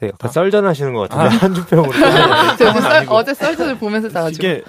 네, 0.01 0.13
썰전하시는 0.21 0.93
것 0.93 1.13
아. 1.13 1.29
같은데 1.29 1.63
평으로. 1.67 1.91
저 2.59 2.69
어제, 2.69 2.81
썰, 2.81 2.93
아니고. 2.93 3.15
어제 3.15 3.35
썰전을 3.35 3.79
보면서 3.79 4.09
나가지고 4.09 4.47
이게 4.47 4.63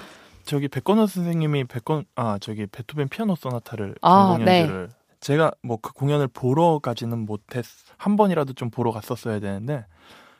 저기 0.48 0.66
백건호 0.68 1.06
선생님이 1.06 1.64
백건 1.64 2.04
아 2.16 2.38
저기 2.40 2.66
베토벤 2.66 3.08
피아노 3.08 3.34
소나타를 3.36 3.96
아, 4.00 4.28
전공 4.38 4.46
연주를 4.46 4.88
제가 5.20 5.52
뭐 5.62 5.76
그 5.82 5.92
공연을 5.92 6.28
보러 6.28 6.78
가지는 6.78 7.26
못했 7.26 7.64
한 7.98 8.16
번이라도 8.16 8.54
좀 8.54 8.70
보러 8.70 8.90
갔었어야 8.90 9.40
되는데 9.40 9.84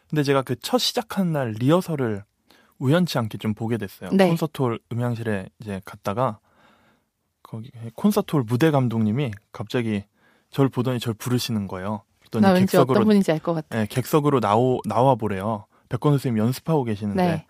근데 0.09 0.23
제가 0.23 0.43
그 0.43 0.57
첫 0.57 0.79
시작하는 0.79 1.33
날 1.33 1.51
리허설을 1.59 2.25
우연치 2.79 3.19
않게 3.19 3.39
좀 3.39 3.53
보게 3.55 3.77
됐어요. 3.77 4.09
네. 4.13 4.29
콘서트홀 4.29 4.79
음향실에 4.93 5.49
이제 5.61 5.81
갔다가 5.85 6.39
거기 7.43 7.71
콘서트홀 7.95 8.45
무대 8.47 8.71
감독님이 8.71 9.33
갑자기 9.53 10.05
저를 10.51 10.71
보더니 10.71 11.01
저를 11.01 11.15
부르시는 11.19 11.67
거예요. 11.67 12.03
나 12.41 12.53
왠지 12.53 12.73
객석으로 12.73 12.93
어떤 13.01 13.05
분인지 13.07 13.33
알 13.33 13.39
것 13.41 13.55
같아. 13.55 13.77
네, 13.77 13.87
객석으로 13.87 14.41
나오, 14.41 14.81
나와 14.87 15.15
보래요. 15.17 15.67
백건우 15.89 16.15
선생님 16.19 16.43
연습하고 16.43 16.85
계시는데 16.85 17.27
네. 17.27 17.47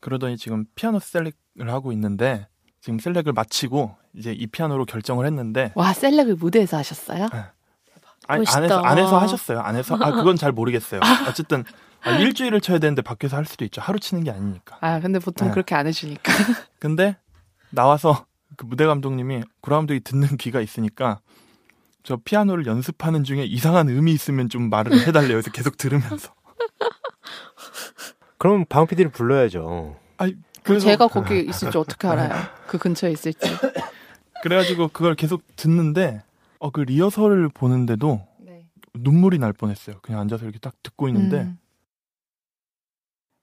그러더니 0.00 0.36
지금 0.36 0.64
피아노 0.74 0.98
셀렉을 1.00 1.32
하고 1.66 1.92
있는데 1.92 2.46
지금 2.80 2.98
셀렉을 2.98 3.32
마치고 3.34 3.96
이제 4.14 4.32
이 4.32 4.46
피아노로 4.46 4.84
결정을 4.84 5.26
했는데 5.26 5.72
와 5.74 5.92
셀렉을 5.92 6.36
무대에서 6.36 6.76
하셨어요? 6.76 7.28
아니, 8.28 8.40
멋있다. 8.40 8.58
안에서 8.58 8.78
안에서 8.80 9.18
하셨어요. 9.18 9.60
안에서 9.60 9.96
아 9.96 10.12
그건 10.12 10.36
잘 10.36 10.52
모르겠어요. 10.52 11.00
어쨌든 11.28 11.64
아, 12.02 12.12
일주일을 12.12 12.60
쳐야 12.60 12.78
되는데 12.78 13.02
밖에서 13.02 13.36
할 13.36 13.44
수도 13.44 13.64
있죠. 13.64 13.80
하루 13.80 13.98
치는 13.98 14.24
게 14.24 14.30
아니니까. 14.30 14.78
아 14.80 15.00
근데 15.00 15.18
보통 15.18 15.48
네. 15.48 15.52
그렇게 15.52 15.74
안 15.74 15.86
해주니까. 15.86 16.32
근데 16.78 17.16
나와서 17.70 18.26
그 18.56 18.66
무대 18.66 18.86
감독님이 18.86 19.42
구라 19.60 19.78
감독이 19.78 20.00
듣는 20.00 20.36
귀가 20.36 20.60
있으니까 20.60 21.20
저 22.02 22.16
피아노를 22.16 22.66
연습하는 22.66 23.24
중에 23.24 23.44
이상한 23.44 23.88
음이 23.88 24.12
있으면 24.12 24.48
좀 24.48 24.70
말을 24.70 25.06
해달래요. 25.06 25.32
그래서 25.32 25.50
계속 25.50 25.76
들으면서. 25.76 26.32
그럼 28.38 28.64
방 28.68 28.86
PD를 28.86 29.10
불러야죠. 29.10 29.96
그래서 30.68 30.86
제가 30.86 31.08
거기 31.08 31.40
있을 31.40 31.70
줄 31.70 31.80
어떻게 31.80 32.06
알아요? 32.08 32.30
그 32.66 32.78
근처에 32.78 33.10
있을지. 33.12 33.38
그래가지고 34.42 34.88
그걸 34.88 35.14
계속 35.14 35.42
듣는데 35.56 36.22
어 36.60 36.70
그 36.70 36.80
리허설을 36.80 37.48
보는데도 37.50 38.20
눈물이 38.94 39.38
날 39.38 39.52
뻔했어요. 39.52 39.98
그냥 40.02 40.20
앉아서 40.22 40.44
이렇게 40.44 40.58
딱 40.58 40.74
듣고 40.82 41.06
있는데 41.08 41.42
음. 41.42 41.58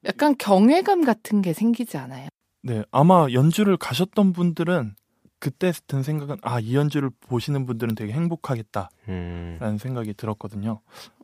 약간 0.06 0.36
경외감 0.38 1.04
같은 1.04 1.42
게 1.42 1.54
생기지 1.54 1.98
않아요? 1.98 2.28
네 2.62 2.84
아마 2.92 3.28
연주를 3.32 3.78
가셨던 3.78 4.34
분들은 4.34 4.96
그때 5.40 5.72
든 5.88 6.04
생각은 6.04 6.38
아 6.42 6.60
이 6.60 6.76
연주를 6.76 7.10
보시는 7.22 7.66
분들은 7.66 7.96
되게 7.96 8.12
행복하겠다라는 8.14 8.90
음. 9.10 9.78
생각이 9.80 10.14
들었거든요. 10.16 10.82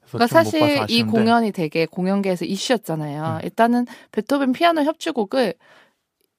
그러니까 0.10 0.28
사실 0.28 0.80
이 0.90 1.04
공연이 1.04 1.52
되게 1.52 1.86
공연계에서 1.86 2.46
이슈였잖아요. 2.46 3.40
음. 3.42 3.46
일단은 3.46 3.86
베토벤 4.12 4.52
피아노 4.54 4.84
협주곡을 4.84 5.54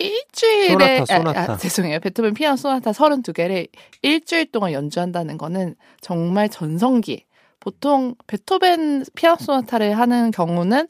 일주일에 0.02 1.04
소나타, 1.04 1.18
소나타. 1.18 1.52
아, 1.52 1.54
아, 1.54 1.56
죄송해요. 1.56 2.00
베토벤 2.00 2.34
피아노 2.34 2.56
소나타 2.56 2.92
32개를 2.92 3.68
일주일 4.02 4.50
동안 4.50 4.72
연주한다는 4.72 5.38
거는 5.38 5.76
정말 6.00 6.48
전성기. 6.48 7.24
보통 7.60 8.14
베토벤 8.26 9.04
피아노 9.14 9.36
소나타를 9.38 9.96
하는 9.98 10.30
경우는 10.30 10.88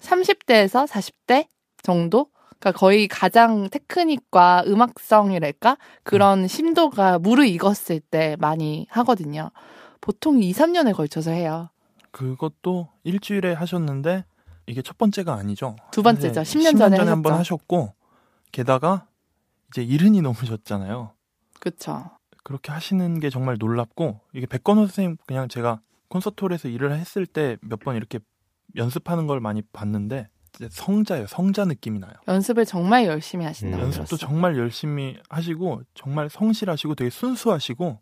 30대에서 0.00 0.86
40대 0.86 1.46
정도? 1.82 2.28
그러니까 2.58 2.78
거의 2.78 3.08
가장 3.08 3.68
테크닉과 3.70 4.64
음악성이랄까? 4.68 5.76
그런 6.04 6.46
심도가 6.46 7.18
무르익었을 7.18 8.00
때 8.00 8.36
많이 8.38 8.86
하거든요. 8.90 9.50
보통 10.00 10.40
2, 10.42 10.52
3년에 10.52 10.94
걸쳐서 10.94 11.32
해요. 11.32 11.70
그것도 12.12 12.88
일주일에 13.02 13.52
하셨는데 13.54 14.24
이게 14.66 14.82
첫 14.82 14.96
번째가 14.98 15.34
아니죠. 15.34 15.74
두 15.90 16.02
번째죠. 16.02 16.44
네, 16.44 16.58
10년 16.58 16.78
전에 16.78 16.98
한 16.98 17.22
번. 17.22 17.34
하셨고 17.34 17.94
게다가 18.52 19.06
이제 19.72 19.82
이른이 19.82 20.20
넘으셨잖아요. 20.22 21.12
그쵸. 21.60 22.10
그렇게 22.44 22.72
하시는 22.72 23.18
게 23.20 23.30
정말 23.30 23.56
놀랍고 23.58 24.20
이게 24.34 24.46
백건호 24.46 24.82
선생님 24.86 25.16
그냥 25.26 25.48
제가 25.48 25.80
콘서트홀에서 26.08 26.68
일을 26.68 26.92
했을 26.98 27.24
때 27.26 27.56
몇 27.62 27.80
번 27.80 27.96
이렇게 27.96 28.18
연습하는 28.76 29.26
걸 29.26 29.40
많이 29.40 29.62
봤는데 29.62 30.28
성자예요. 30.70 31.26
성자 31.28 31.64
느낌이 31.64 31.98
나요. 31.98 32.12
연습을 32.28 32.66
정말 32.66 33.06
열심히 33.06 33.46
하신다고 33.46 33.80
음. 33.82 33.86
연습도 33.86 34.04
들었어. 34.16 34.26
정말 34.26 34.56
열심히 34.58 35.16
하시고 35.30 35.82
정말 35.94 36.28
성실하시고 36.28 36.94
되게 36.94 37.08
순수하시고 37.10 38.00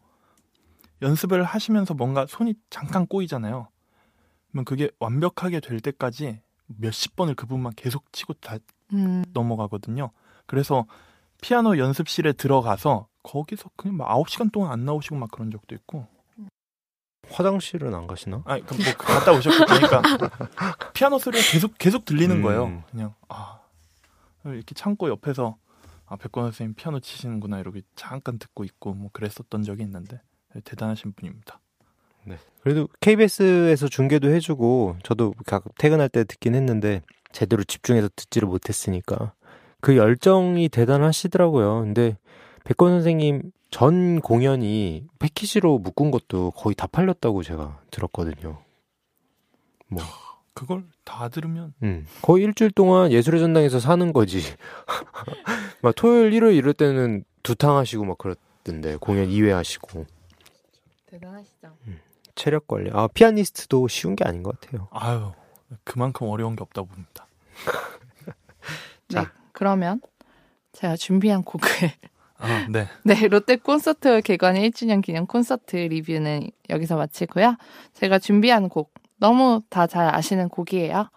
연습을 1.02 1.44
하시면서 1.44 1.94
뭔가 1.94 2.26
손이 2.28 2.54
잠깐 2.68 3.06
꼬이잖아요. 3.06 3.68
그러면 4.50 4.64
그게 4.64 4.90
완벽하게 4.98 5.60
될 5.60 5.80
때까지 5.80 6.40
몇십 6.66 7.14
번을 7.16 7.34
그 7.34 7.46
부분만 7.46 7.72
계속 7.76 8.12
치고 8.12 8.34
다 8.34 8.56
음, 8.92 9.24
넘어가거든요. 9.32 10.10
그래서 10.50 10.84
피아노 11.40 11.78
연습실에 11.78 12.32
들어가서 12.32 13.06
거기서 13.22 13.70
그냥 13.76 13.98
막 13.98 14.08
9시간 14.08 14.50
동안 14.50 14.72
안 14.72 14.84
나오시고 14.84 15.14
막 15.14 15.30
그런 15.30 15.52
적도 15.52 15.76
있고. 15.76 16.08
화장실은 17.28 17.94
안 17.94 18.08
가시나? 18.08 18.42
아니, 18.46 18.66
그뭐 18.66 18.80
갔다 18.98 19.30
오셨고 19.32 19.64
그러니까 19.64 20.02
피아노 20.92 21.20
소리가 21.20 21.44
계속 21.52 21.78
계속 21.78 22.04
들리는 22.04 22.34
음. 22.38 22.42
거예요. 22.42 22.82
그냥 22.90 23.14
아 23.28 23.60
이렇게 24.44 24.74
창고 24.74 25.08
옆에서 25.08 25.56
아 26.06 26.16
백권 26.16 26.46
선생님 26.46 26.74
피아노 26.74 26.98
치시는구나 26.98 27.60
이러고 27.60 27.78
잠깐 27.94 28.40
듣고 28.40 28.64
있고 28.64 28.94
뭐 28.94 29.10
그랬었던 29.12 29.62
적이 29.62 29.84
있는데 29.84 30.20
대단하신 30.64 31.12
분입니다. 31.12 31.60
그래도 32.62 32.88
KBS에서 32.98 33.86
중계도 33.86 34.28
해주고 34.30 34.96
저도 35.04 35.34
각 35.46 35.62
퇴근할 35.78 36.08
때 36.08 36.24
듣긴 36.24 36.56
했는데 36.56 37.02
제대로 37.30 37.62
집중해서 37.62 38.08
듣지를 38.16 38.48
못했으니까 38.48 39.34
그 39.80 39.96
열정이 39.96 40.68
대단하시더라고요. 40.68 41.80
근데 41.80 42.16
백건 42.64 42.90
선생님 42.92 43.52
전 43.70 44.20
공연이 44.20 45.06
패키지로 45.18 45.78
묶은 45.78 46.10
것도 46.10 46.50
거의 46.52 46.74
다 46.74 46.86
팔렸다고 46.86 47.42
제가 47.42 47.80
들었거든요. 47.90 48.62
뭐, 49.88 50.02
그걸 50.54 50.84
다 51.04 51.28
들으면 51.28 51.72
음, 51.82 52.06
거의 52.22 52.44
일주일 52.44 52.70
동안 52.72 53.12
예술의 53.12 53.40
전당에서 53.40 53.80
사는 53.80 54.12
거지. 54.12 54.40
막 55.82 55.94
토요일, 55.94 56.32
일요일 56.32 56.56
이럴 56.56 56.74
때는 56.74 57.24
두탕 57.42 57.76
하시고 57.76 58.04
막 58.04 58.18
그랬던데 58.18 58.96
공연 58.96 59.28
2회 59.28 59.50
하시고 59.50 60.06
대단하시죠. 61.06 61.76
체력 62.34 62.66
관리. 62.66 62.90
아 62.92 63.08
피아니스트도 63.08 63.88
쉬운 63.88 64.16
게 64.16 64.24
아닌 64.24 64.42
것 64.42 64.60
같아요. 64.60 64.88
아유 64.90 65.32
그만큼 65.84 66.28
어려운 66.28 66.56
게 66.56 66.62
없다고 66.62 66.88
봅니다. 66.88 67.26
네, 69.08 69.24
그러면 69.60 70.00
제가 70.72 70.96
준비한 70.96 71.42
곡을 71.42 71.68
아 72.38 72.66
네. 72.70 72.86
네, 73.04 73.28
롯데 73.28 73.56
콘서트 73.56 74.22
개관 74.22 74.54
1주년 74.54 75.02
기념 75.02 75.26
콘서트 75.26 75.76
리뷰는 75.76 76.50
여기서 76.70 76.96
마치고요. 76.96 77.58
제가 77.92 78.18
준비한 78.18 78.70
곡 78.70 78.94
너무 79.18 79.60
다 79.68 79.86
잘 79.86 80.14
아시는 80.14 80.48
곡이에요. 80.48 81.10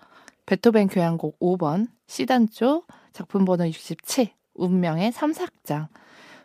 베토벤 0.46 0.90
교향곡 0.90 1.40
5번 1.40 1.88
C단조 2.08 2.84
작품 3.14 3.46
번호 3.46 3.66
67 3.66 4.28
운명의 4.56 5.14
3악장 5.14 5.88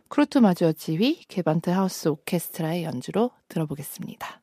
쿠르트 0.07 0.39
마주어 0.39 0.75
지휘 0.75 1.25
게반트하우스 1.27 2.07
오케스트라의 2.07 2.85
연주로 2.85 3.33
들어보겠습니다. 3.49 4.41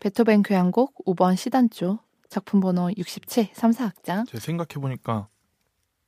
베토벤 0.00 0.42
교향곡 0.42 1.04
5번 1.06 1.36
시단조 1.36 1.98
작품 2.28 2.60
번호 2.60 2.90
67 2.96 3.48
3사악장 3.52 4.26
제가 4.26 4.40
생각해 4.40 4.80
보니까 4.80 5.28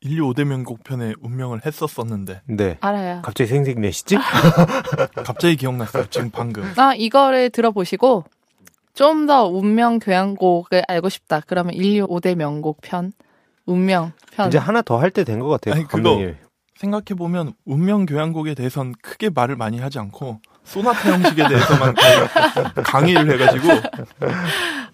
인류 0.01 0.25
5대 0.33 0.45
명곡 0.45 0.83
편에 0.83 1.15
운명을 1.21 1.65
했었었는데 1.65 2.43
네. 2.47 2.79
알아요. 2.81 3.23
갑자기 3.23 3.49
생색내시지? 3.51 4.17
갑자기 5.25 5.57
기억났어요. 5.57 6.07
지금 6.11 6.31
방금. 6.31 6.65
아, 6.77 6.95
이거를 6.95 7.51
들어보시고 7.51 8.25
좀 8.95 9.27
더 9.27 9.47
운명 9.47 9.99
교향곡을 10.01 10.83
알고 10.89 11.09
싶다. 11.09 11.41
그러면 11.47 11.75
인류 11.75 12.07
5대 12.09 12.35
명곡 12.35 12.81
편 12.83 13.13
운명 13.65 14.13
편 14.33 14.49
이제 14.49 14.59
하나 14.59 14.83
더 14.83 14.99
할 14.99 15.11
때 15.13 15.23
된 15.25 15.39
것 15.39 15.49
같아요. 15.49 15.75
아니, 15.75 15.85
그거- 15.85 15.97
감독님. 15.99 16.37
생각해 16.77 17.05
보면 17.17 17.53
운명 17.65 18.05
교향곡에 18.07 18.55
대해선 18.55 18.93
크게 19.03 19.31
말을 19.31 19.55
많이 19.55 19.79
하지 19.79 20.01
않고 20.01 20.41
소나타 20.65 21.13
형식에 21.13 21.49
대해서만 21.49 21.95
강의를 22.85 23.33
해가지고 23.33 23.69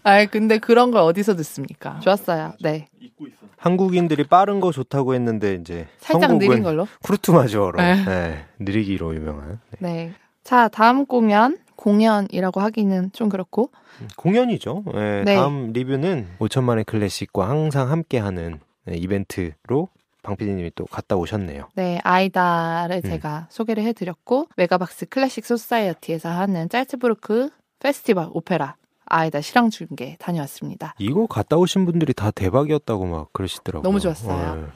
아, 0.02 0.24
근데 0.26 0.58
그런 0.58 0.90
걸 0.90 1.02
어디서 1.02 1.36
듣습니까? 1.36 2.00
좋았어요. 2.00 2.54
네. 2.62 2.88
잊고 3.00 3.26
있어. 3.26 3.36
한국인들이 3.56 4.24
빠른 4.24 4.60
거 4.60 4.70
좋다고 4.72 5.14
했는데 5.14 5.54
이제 5.54 5.86
살짝 5.98 6.38
느린 6.38 6.62
걸로. 6.62 6.86
쿠르트 7.02 7.32
마주어로 7.32 7.76
네. 7.76 8.04
네, 8.04 8.44
느리기로 8.60 9.14
유명한 9.14 9.60
네. 9.78 9.92
네. 9.92 10.12
자, 10.44 10.68
다음 10.68 11.04
공연 11.06 11.58
공연이라고 11.76 12.60
하기는 12.60 13.10
좀 13.12 13.28
그렇고 13.28 13.70
공연이죠. 14.16 14.84
네, 14.94 15.22
네. 15.24 15.34
다음 15.36 15.72
리뷰는 15.72 16.28
5천만의 16.38 16.86
클래식과 16.86 17.48
항상 17.48 17.90
함께하는 17.90 18.60
네, 18.86 18.96
이벤트로 18.96 19.88
방피디님이 20.28 20.72
또 20.74 20.84
갔다 20.86 21.16
오셨네요. 21.16 21.68
네, 21.74 21.98
아이다를 22.04 23.00
음. 23.04 23.10
제가 23.10 23.46
소개를 23.50 23.82
해드렸고 23.84 24.48
메가박스 24.56 25.06
클래식 25.06 25.46
소사이어티에서 25.46 26.28
하는 26.28 26.68
짤츠부르크 26.68 27.50
페스티벌 27.80 28.28
오페라 28.32 28.76
아이다 29.06 29.40
실황 29.40 29.70
중계 29.70 30.16
다녀왔습니다. 30.18 30.94
이거 30.98 31.26
갔다 31.26 31.56
오신 31.56 31.86
분들이 31.86 32.12
다 32.12 32.30
대박이었다고 32.30 33.06
막 33.06 33.32
그러시더라고요. 33.32 33.82
너무 33.82 34.00
좋았어요. 34.00 34.56
네. 34.56 34.66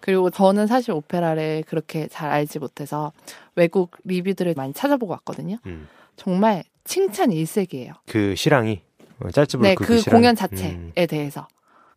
그리고 0.00 0.30
저는 0.30 0.66
사실 0.66 0.92
오페라를 0.92 1.64
그렇게 1.66 2.08
잘 2.08 2.30
알지 2.30 2.58
못해서 2.58 3.12
외국 3.54 3.92
리뷰들을 4.04 4.54
많이 4.56 4.72
찾아보고 4.72 5.12
왔거든요. 5.12 5.58
음. 5.66 5.88
정말 6.16 6.64
칭찬 6.84 7.32
일색이에요. 7.32 7.92
그 8.06 8.34
실황이 8.34 8.82
어, 9.20 9.30
짤츠부르크 9.30 9.68
네, 9.68 9.74
그, 9.74 10.04
그. 10.04 10.10
공연 10.10 10.34
자체에 10.34 10.70
음. 10.72 10.92
대해서 11.08 11.46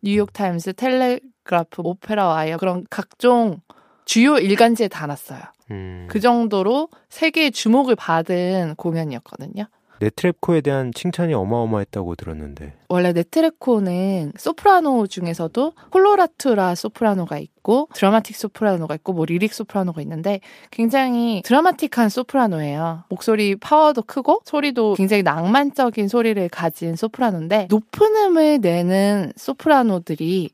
뉴욕 0.02 0.32
타임스, 0.32 0.74
텔레그라프, 0.74 1.82
오페라 1.84 2.26
와이어 2.26 2.56
그런 2.56 2.86
각종 2.88 3.60
주요 4.04 4.38
일간지에 4.38 4.88
다 4.88 5.06
났어요. 5.06 5.40
음. 5.70 6.06
그 6.10 6.20
정도로 6.20 6.88
세계의 7.10 7.52
주목을 7.52 7.96
받은 7.96 8.74
공연이었거든요. 8.76 9.66
네트렙코에 10.00 10.62
대한 10.64 10.92
칭찬이 10.92 11.34
어마어마했다고 11.34 12.16
들었는데. 12.16 12.74
원래 12.88 13.12
네트렙코는 13.12 14.32
소프라노 14.36 15.06
중에서도 15.06 15.72
콜로라투라 15.90 16.74
소프라노가 16.74 17.38
있고 17.38 17.88
드라마틱 17.94 18.34
소프라노가 18.36 18.94
있고 18.96 19.12
뭐 19.12 19.24
리릭 19.26 19.54
소프라노가 19.54 20.00
있는데 20.02 20.40
굉장히 20.70 21.42
드라마틱한 21.44 22.08
소프라노예요. 22.08 23.04
목소리 23.08 23.56
파워도 23.56 24.02
크고 24.02 24.40
소리도 24.44 24.94
굉장히 24.94 25.22
낭만적인 25.22 26.08
소리를 26.08 26.48
가진 26.48 26.96
소프라노인데 26.96 27.68
높은 27.70 28.16
음을 28.16 28.58
내는 28.60 29.32
소프라노들이 29.36 30.50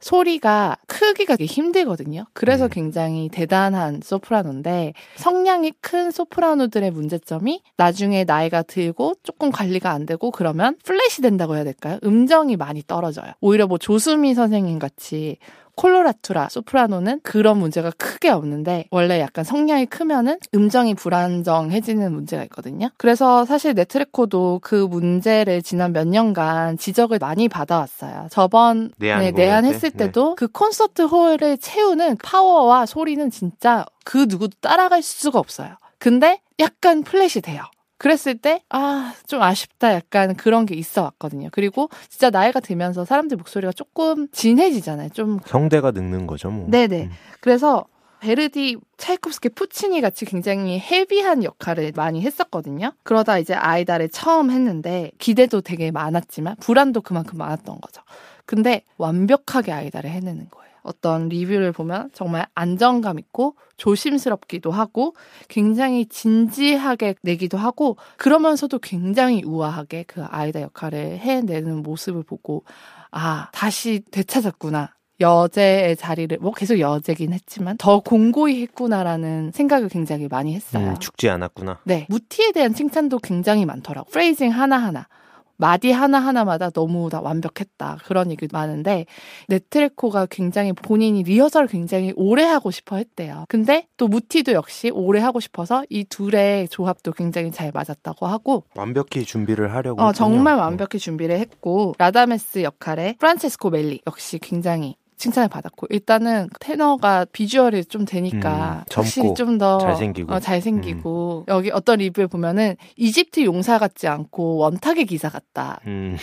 소리가 0.00 0.76
크기가 0.86 1.36
되게 1.36 1.46
힘들거든요. 1.46 2.26
그래서 2.32 2.64
음. 2.64 2.70
굉장히 2.70 3.28
대단한 3.28 4.00
소프라노인데 4.02 4.92
성량이 5.16 5.72
큰 5.80 6.10
소프라노들의 6.10 6.90
문제점이 6.90 7.62
나중에 7.76 8.24
나이가 8.24 8.62
들고 8.62 9.14
조금 9.22 9.50
관리가 9.50 9.90
안 9.90 10.06
되고 10.06 10.30
그러면 10.30 10.76
플랫이 10.84 11.22
된다고 11.22 11.56
해야 11.56 11.64
될까요? 11.64 11.98
음정이 12.04 12.56
많이 12.56 12.82
떨어져요. 12.86 13.32
오히려 13.40 13.66
뭐 13.66 13.78
조수미 13.78 14.34
선생님 14.34 14.78
같이 14.78 15.38
콜로라투라 15.76 16.48
소프라노는 16.48 17.20
그런 17.22 17.58
문제가 17.58 17.90
크게 17.96 18.30
없는데 18.30 18.86
원래 18.90 19.20
약간 19.20 19.44
성량이 19.44 19.86
크면은 19.86 20.38
음정이 20.54 20.94
불안정해지는 20.94 22.12
문제가 22.12 22.42
있거든요. 22.44 22.88
그래서 22.96 23.44
사실 23.44 23.74
네트렙코도 23.74 24.60
그 24.62 24.74
문제를 24.74 25.62
지난 25.62 25.92
몇 25.92 26.08
년간 26.08 26.78
지적을 26.78 27.18
많이 27.18 27.48
받아왔어요. 27.48 28.28
저번 28.30 28.90
내한 28.96 29.20
네, 29.20 29.30
내한했을 29.30 29.90
때? 29.90 29.96
네. 29.96 30.06
때도 30.06 30.34
그 30.36 30.48
콘서트 30.48 31.02
홀을 31.02 31.58
채우는 31.58 32.18
파워와 32.22 32.86
소리는 32.86 33.30
진짜 33.30 33.84
그 34.04 34.26
누구도 34.28 34.56
따라갈 34.60 35.02
수가 35.02 35.38
없어요. 35.38 35.76
근데 35.98 36.40
약간 36.58 37.02
플랫이 37.02 37.42
돼요. 37.42 37.62
그랬을 37.98 38.36
때, 38.36 38.62
아, 38.68 39.14
좀 39.26 39.42
아쉽다. 39.42 39.94
약간 39.94 40.34
그런 40.34 40.66
게 40.66 40.74
있어 40.74 41.02
왔거든요. 41.02 41.48
그리고 41.52 41.88
진짜 42.08 42.30
나이가 42.30 42.60
들면서 42.60 43.04
사람들 43.04 43.36
목소리가 43.38 43.72
조금 43.72 44.28
진해지잖아요. 44.32 45.10
좀. 45.10 45.38
성대가 45.46 45.90
늙는 45.92 46.26
거죠, 46.26 46.50
뭐. 46.50 46.68
네네. 46.68 47.04
음. 47.04 47.10
그래서 47.40 47.86
베르디, 48.20 48.78
차이콥스키, 48.96 49.50
푸치니 49.50 50.00
같이 50.00 50.24
굉장히 50.24 50.78
헤비한 50.78 51.44
역할을 51.44 51.92
많이 51.94 52.22
했었거든요. 52.22 52.92
그러다 53.02 53.38
이제 53.38 53.54
아이다를 53.54 54.08
처음 54.08 54.50
했는데 54.50 55.10
기대도 55.18 55.60
되게 55.60 55.90
많았지만 55.90 56.56
불안도 56.60 57.02
그만큼 57.02 57.38
많았던 57.38 57.80
거죠. 57.80 58.02
근데 58.46 58.82
완벽하게 58.96 59.72
아이다를 59.72 60.10
해내는 60.10 60.48
거예요. 60.50 60.75
어떤 60.86 61.28
리뷰를 61.28 61.72
보면 61.72 62.10
정말 62.12 62.46
안정감 62.54 63.18
있고 63.18 63.56
조심스럽기도 63.76 64.70
하고 64.70 65.14
굉장히 65.48 66.06
진지하게 66.06 67.16
내기도 67.22 67.58
하고 67.58 67.96
그러면서도 68.16 68.78
굉장히 68.78 69.42
우아하게 69.44 70.04
그 70.06 70.24
아이다 70.24 70.62
역할을 70.62 71.18
해내는 71.18 71.82
모습을 71.82 72.22
보고 72.22 72.64
아 73.10 73.48
다시 73.52 74.02
되찾았구나 74.10 74.94
여제의 75.20 75.96
자리를 75.96 76.38
뭐 76.40 76.52
계속 76.52 76.78
여제긴 76.78 77.32
했지만 77.32 77.76
더 77.78 78.00
공고히 78.00 78.62
했구나라는 78.62 79.50
생각을 79.52 79.88
굉장히 79.88 80.28
많이 80.28 80.54
했어요. 80.54 80.90
음, 80.90 80.98
죽지 80.98 81.28
않았구나. 81.28 81.80
네. 81.84 82.06
무티에 82.10 82.52
대한 82.52 82.74
칭찬도 82.74 83.20
굉장히 83.20 83.64
많더라고. 83.64 84.10
프레이징 84.10 84.50
하나 84.50 84.76
하나. 84.76 85.08
마디 85.56 85.90
하나하나마다 85.90 86.70
너무 86.70 87.08
다 87.10 87.20
완벽했다. 87.20 87.98
그런 88.04 88.30
얘기 88.30 88.46
많은데, 88.50 89.06
네트레코가 89.48 90.26
굉장히 90.26 90.72
본인이 90.72 91.22
리허설을 91.22 91.68
굉장히 91.68 92.12
오래 92.16 92.44
하고 92.44 92.70
싶어 92.70 92.96
했대요. 92.96 93.44
근데 93.48 93.86
또 93.96 94.08
무티도 94.08 94.52
역시 94.52 94.90
오래 94.90 95.20
하고 95.20 95.40
싶어서 95.40 95.84
이 95.88 96.04
둘의 96.04 96.68
조합도 96.68 97.12
굉장히 97.12 97.50
잘 97.50 97.70
맞았다고 97.72 98.26
하고, 98.26 98.64
완벽히 98.74 99.24
준비를 99.24 99.74
하려고. 99.74 100.02
어. 100.02 100.12
정말 100.12 100.56
완벽히 100.56 100.98
준비를 100.98 101.38
했고, 101.38 101.94
라다메스 101.98 102.62
역할의 102.62 103.16
프란체스코 103.18 103.70
멜리 103.70 104.00
역시 104.06 104.38
굉장히 104.38 104.96
칭찬을 105.16 105.48
받았고, 105.48 105.86
일단은 105.90 106.48
테너가 106.60 107.24
비주얼이 107.32 107.86
좀 107.86 108.04
되니까, 108.04 108.84
음, 108.86 108.92
확실히 108.94 109.34
좀 109.34 109.58
더 109.58 109.78
잘생기고. 109.78 110.32
음. 110.32 110.34
어, 110.34 110.40
잘생기고 110.40 111.44
여기 111.48 111.70
어떤 111.70 111.98
리뷰에 111.98 112.26
보면은 112.26 112.76
이집트 112.96 113.44
용사 113.44 113.78
같지 113.78 114.06
않고 114.08 114.56
원탁의 114.56 115.06
기사 115.06 115.28
같다. 115.30 115.80
음, 115.86 116.16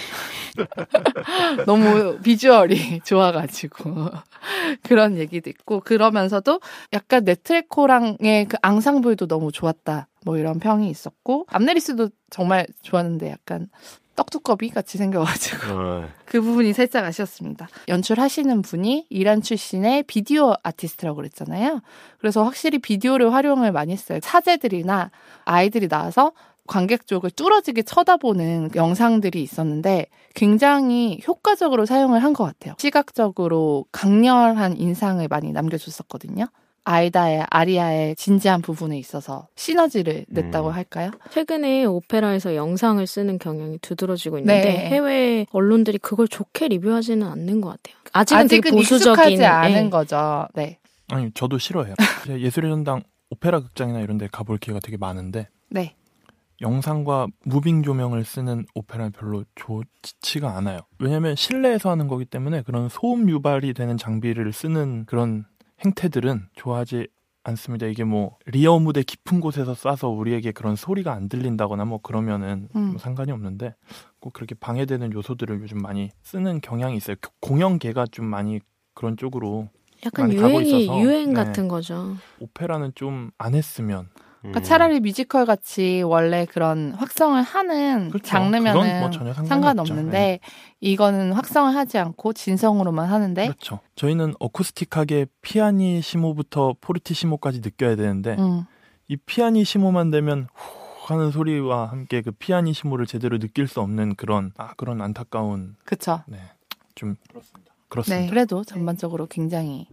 너무 1.65 2.19
비주얼이 2.21 3.01
좋아가지고 3.05 4.09
그런 4.83 5.17
얘기도 5.17 5.49
있고 5.49 5.79
그러면서도 5.79 6.59
약간 6.93 7.23
네트렙코랑의 7.23 8.45
그 8.47 8.57
앙상블도 8.61 9.27
너무 9.27 9.51
좋았다. 9.51 10.07
뭐 10.25 10.37
이런 10.37 10.59
평이 10.59 10.89
있었고 10.89 11.45
암네리스도 11.49 12.09
정말 12.29 12.65
좋았는데 12.81 13.29
약간 13.29 13.67
떡두꺼비 14.15 14.69
같이 14.69 14.97
생겨가지고 14.97 15.73
어, 15.73 16.07
그 16.25 16.41
부분이 16.41 16.73
살짝 16.73 17.03
아쉬웠습니다. 17.05 17.67
연출하시는 17.87 18.61
분이 18.61 19.07
이란 19.09 19.41
출신의 19.41 20.03
비디오 20.03 20.53
아티스트라고 20.63 21.17
그랬잖아요. 21.17 21.81
그래서 22.19 22.43
확실히 22.43 22.79
비디오를 22.79 23.33
활용을 23.33 23.71
많이 23.71 23.93
했어요. 23.93 24.19
사제들이나 24.21 25.11
아이들이 25.45 25.87
나와서 25.87 26.31
관객 26.65 27.07
쪽을 27.07 27.31
뚫어지게 27.31 27.81
쳐다보는 27.81 28.69
영상들이 28.75 29.41
있었는데 29.43 30.07
굉장히 30.33 31.19
효과적으로 31.27 31.85
사용을 31.85 32.23
한 32.23 32.33
것 32.33 32.45
같아요. 32.45 32.75
시각적으로 32.77 33.85
강렬한 33.91 34.77
인상을 34.77 35.27
많이 35.27 35.51
남겨줬었거든요. 35.51 36.45
아이다의 36.85 37.45
아리아의 37.49 38.15
진지한 38.15 38.61
부분에 38.61 38.97
있어서 38.97 39.47
시너지를 39.55 40.25
냈다고 40.27 40.69
음. 40.69 40.73
할까요? 40.73 41.11
최근에 41.31 41.85
오페라에서 41.85 42.55
영상을 42.55 43.05
쓰는 43.07 43.39
경향이 43.39 43.79
두드러지고 43.79 44.39
있는데 44.39 44.61
네. 44.61 44.89
해외 44.89 45.45
언론들이 45.51 45.97
그걸 45.99 46.27
좋게 46.27 46.67
리뷰하지는 46.67 47.25
않는 47.25 47.61
것 47.61 47.69
같아요. 47.69 47.95
아직은, 48.11 48.41
아직은 48.41 48.61
되게 48.61 48.75
보수적인 48.75 49.11
익숙하지 49.11 49.45
않은 49.45 49.85
예. 49.85 49.89
거죠. 49.89 50.47
네. 50.55 50.79
아니 51.09 51.31
저도 51.33 51.57
싫어해요. 51.57 51.95
예술의 52.29 52.71
전당 52.71 53.03
오페라 53.29 53.59
극장이나 53.59 54.01
이런 54.01 54.17
데 54.17 54.27
가볼 54.31 54.57
기회가 54.57 54.79
되게 54.79 54.97
많은데 54.97 55.47
네. 55.69 55.95
영상과 56.61 57.27
moving 57.45 57.83
조명을 57.83 58.23
쓰는 58.23 58.65
오페라는 58.73 59.11
별로 59.11 59.43
좋지가 59.55 60.55
않아요. 60.57 60.79
왜냐면 60.99 61.35
실내에서 61.35 61.89
하는 61.89 62.07
거기 62.07 62.25
때문에 62.25 62.61
그런 62.61 62.89
소음 62.89 63.29
유발이 63.29 63.73
되는 63.73 63.97
장비를 63.97 64.53
쓰는 64.53 65.05
그런 65.05 65.45
행태들은 65.85 66.47
좋아하지 66.55 67.07
않습니다. 67.45 67.87
이게 67.87 68.03
뭐 68.05 68.37
rear 68.45 68.79
무대 68.79 69.03
깊은 69.03 69.41
곳에서 69.41 69.73
쏴서 69.73 70.17
우리에게 70.17 70.53
그런 70.53 70.75
소리가 70.77 71.11
안 71.11 71.27
들린다거나 71.27 71.83
뭐 71.85 71.99
그러면은 72.01 72.69
음. 72.75 72.81
뭐 72.91 72.97
상관이 72.97 73.31
없는데 73.31 73.75
꼭 74.19 74.31
그렇게 74.31 74.55
방해되는 74.55 75.11
요소들을 75.11 75.61
요즘 75.61 75.79
많이 75.79 76.09
쓰는 76.21 76.61
경향이 76.61 76.95
있어요. 76.95 77.17
그 77.19 77.29
공연계가 77.41 78.05
좀 78.11 78.25
많이 78.25 78.61
그런 78.93 79.17
쪽으로 79.17 79.69
약간 80.05 80.31
유행이 80.31 80.83
있어서, 80.83 81.01
유행 81.01 81.29
네. 81.29 81.33
같은 81.33 81.67
거죠. 81.67 82.15
오페라는 82.39 82.93
좀 82.95 83.31
안 83.37 83.55
했으면 83.55 84.07
그러니까 84.43 84.61
차라리 84.61 84.99
뮤지컬 84.99 85.45
같이 85.45 86.01
원래 86.01 86.45
그런 86.45 86.91
확성을 86.91 87.41
하는 87.41 88.09
그렇죠. 88.09 88.27
장르면은 88.27 88.99
뭐 88.99 89.33
상관없는데 89.45 90.41
이거는 90.81 91.31
확성을 91.31 91.73
하지 91.73 91.97
않고 91.97 92.33
진성으로만 92.33 93.09
하는데 93.09 93.45
그렇죠. 93.45 93.79
저희는 93.95 94.33
어쿠스틱하게 94.39 95.27
피아니시모부터 95.41 96.75
포르티시모까지 96.81 97.61
느껴야 97.61 97.95
되는데 97.95 98.35
음, 98.37 98.65
이 99.07 99.15
피아니시모만 99.15 100.11
되면 100.11 100.49
후 100.53 100.83
하는 101.05 101.31
소리와 101.31 101.85
함께 101.85 102.21
그 102.21 102.31
피아니시모를 102.31 103.05
제대로 103.05 103.37
느낄 103.39 103.67
수 103.67 103.79
없는 103.79 104.15
그런 104.15 104.51
아 104.57 104.73
그런 104.75 105.01
안타까운 105.01 105.75
그쵸. 105.85 106.21
네. 106.27 106.37
좀 106.95 107.15
그렇습니다. 107.29 107.73
그렇습니다. 107.87 108.21
네, 108.21 108.29
그래도 108.29 108.63
전반적으로 108.63 109.25
굉장히 109.27 109.87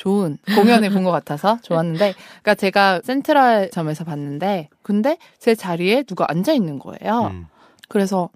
좋은 0.00 0.38
공연을 0.56 0.88
본 0.90 1.04
것 1.04 1.10
같아서 1.10 1.58
좋았는데, 1.60 2.14
그러니까 2.42 2.54
제가 2.54 3.00
센트럴점에서 3.04 4.04
봤는데, 4.04 4.68
근데 4.82 5.18
제 5.38 5.54
자리에 5.54 6.04
누가 6.04 6.24
앉아 6.28 6.52
있는 6.54 6.78
거예요. 6.78 7.28
음. 7.32 7.46
그래서 7.88 8.30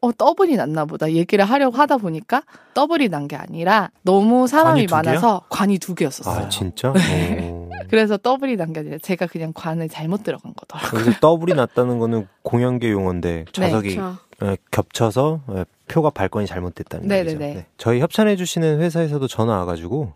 어 0.00 0.10
더블이 0.12 0.56
났나 0.56 0.84
보다 0.84 1.10
얘기를 1.12 1.44
하려고 1.44 1.76
하다 1.78 1.98
보니까 1.98 2.42
더블이 2.74 3.08
난 3.08 3.28
게 3.28 3.36
아니라 3.36 3.90
너무 4.02 4.46
사람이 4.48 4.86
관이? 4.86 5.06
많아서 5.06 5.42
관이 5.48 5.78
두 5.78 5.94
개였었어요. 5.94 6.44
아 6.46 6.48
진짜? 6.48 6.92
네. 6.92 7.38
어. 7.52 7.68
그래서 7.88 8.16
더블이 8.16 8.56
난 8.56 8.72
게 8.72 8.80
아니라 8.80 8.98
제가 9.00 9.26
그냥 9.26 9.52
관을 9.54 9.88
잘못 9.88 10.22
들어간 10.24 10.52
거더라고요. 10.56 11.02
근데 11.04 11.18
더블이 11.20 11.54
났다는 11.54 11.98
거는 12.00 12.26
공연계 12.42 12.90
용어인데 12.90 13.44
좌석이 13.52 13.94
그렇죠. 13.96 14.16
에, 14.42 14.56
겹쳐서 14.72 15.40
에, 15.50 15.64
표가 15.88 16.10
발권이 16.10 16.46
잘못됐다는 16.46 17.06
네네네. 17.08 17.30
얘기죠. 17.30 17.38
네. 17.60 17.66
저희 17.78 18.00
협찬해 18.00 18.34
주시는 18.36 18.80
회사에서도 18.80 19.26
전화 19.28 19.56
와가지고 19.58 20.12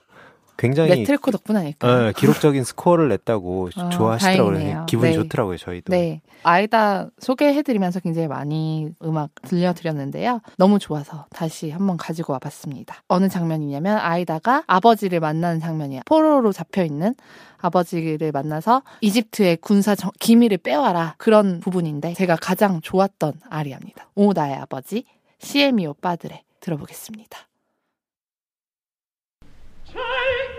굉장히 0.60 0.90
네트리코 0.90 1.30
덕분 1.30 1.56
아닐까요? 1.56 2.08
에, 2.08 2.12
기록적인 2.12 2.64
스코어를 2.64 3.08
냈다고 3.08 3.70
아, 3.76 3.88
좋아하시더라고요. 3.88 4.52
다행이네요. 4.54 4.86
기분이 4.86 5.10
네. 5.12 5.16
좋더라고요. 5.16 5.56
저희도. 5.56 5.90
네. 5.90 6.20
아이다 6.42 7.08
소개해드리면서 7.18 8.00
굉장히 8.00 8.28
많이 8.28 8.90
음악 9.02 9.30
들려드렸는데요. 9.42 10.40
너무 10.58 10.78
좋아서 10.78 11.24
다시 11.30 11.70
한번 11.70 11.96
가지고 11.96 12.34
와봤습니다. 12.34 13.02
어느 13.08 13.28
장면이냐면 13.28 13.96
아이다가 13.98 14.62
아버지를 14.66 15.20
만나는 15.20 15.60
장면이야. 15.60 16.02
포로로 16.04 16.52
잡혀 16.52 16.84
있는 16.84 17.14
아버지를 17.58 18.30
만나서 18.32 18.82
이집트의 19.00 19.56
군사 19.58 19.94
정- 19.94 20.10
기밀을 20.20 20.58
빼와라. 20.58 21.14
그런 21.18 21.60
부분인데 21.60 22.14
제가 22.14 22.36
가장 22.36 22.80
좋았던 22.82 23.34
아리아입니다. 23.48 24.08
오, 24.14 24.32
나의 24.34 24.56
아버지. 24.56 25.04
시에미오 25.38 25.94
빠드레. 25.94 26.42
들어보겠습니다. 26.60 27.38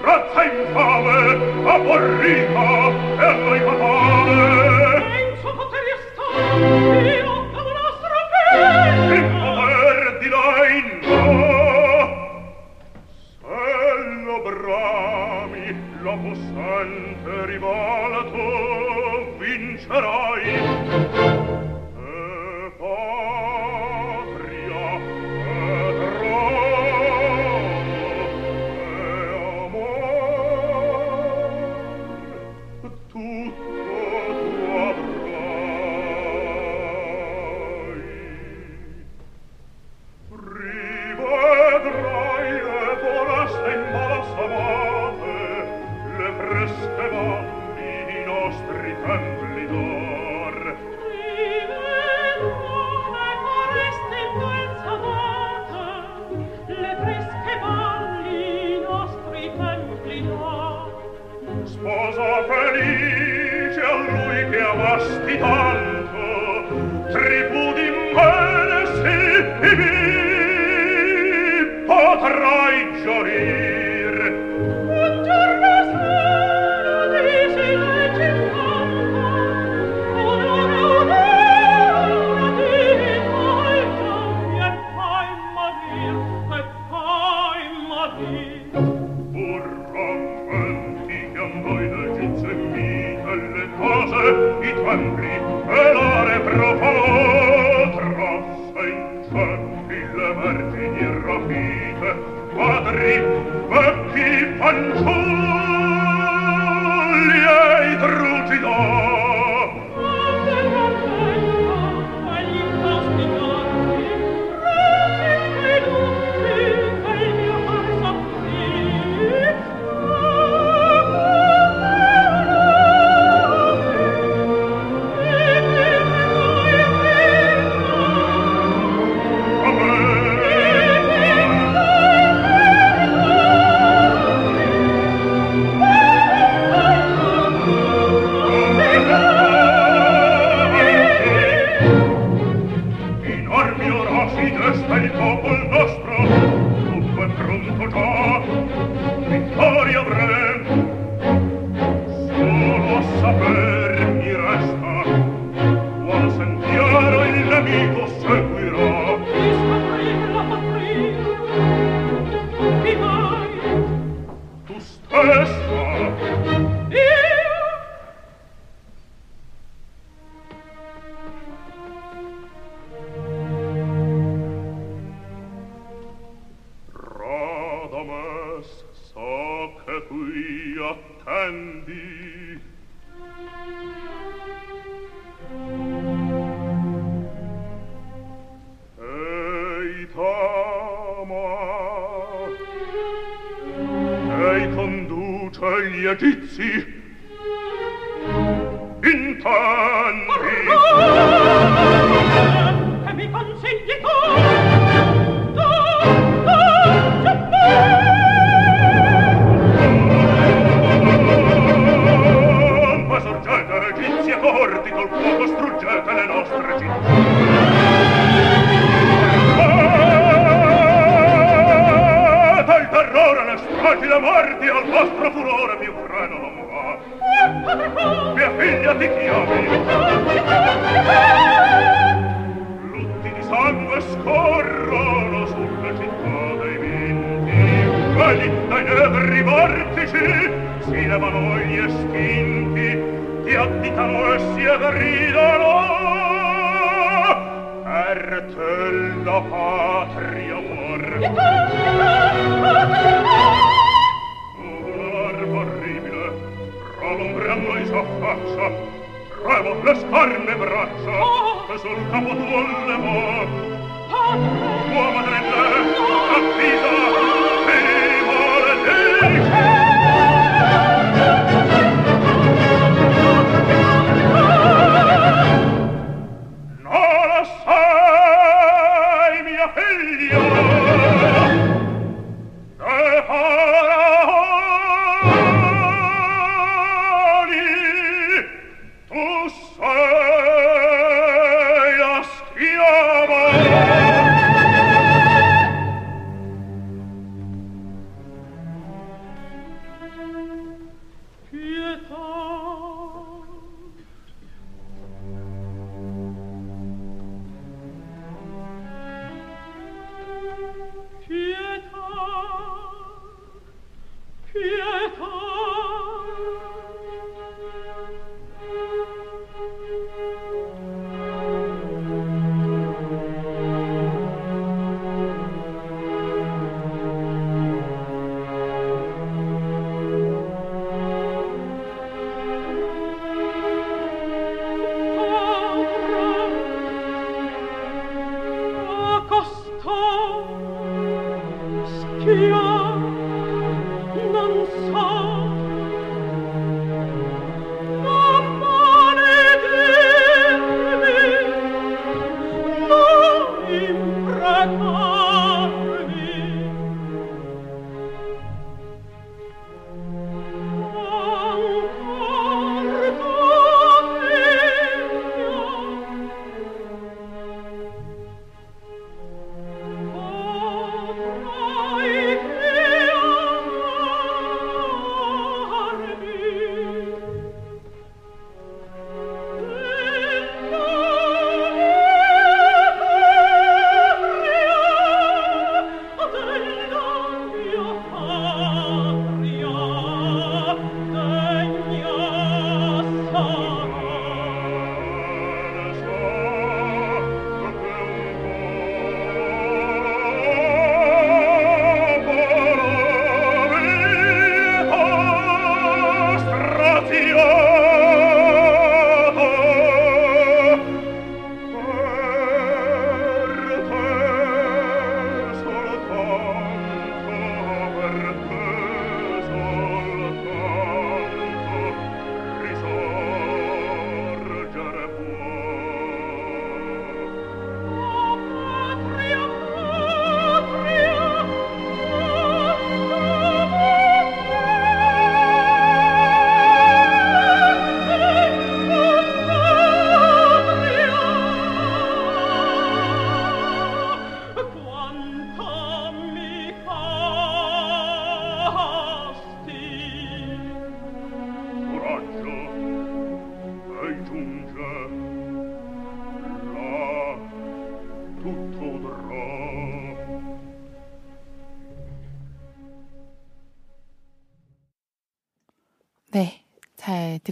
razza 0.00 0.44
infame, 0.44 1.18
aborrita 1.68 2.92
per 3.16 3.36
noi 3.36 3.60
fatale. 3.60 5.00
Penso 5.10 5.48
poter 5.54 5.86
stare, 6.12 7.16
io 7.16 7.34
da 7.52 7.62
vostra 7.62 8.18
fede. 8.30 9.14
Il 9.14 9.24
poder 9.40 10.18
di 10.20 10.28
noi 10.28 10.72
no. 11.02 11.28
Se 13.40 13.56
lo 14.24 14.38
brami, 14.42 15.66
lo 16.02 16.14
possente 16.18 17.30
rivolto, 17.46 18.42
vincerai. 19.38 20.46
E 21.96 22.72
poi 22.78 23.69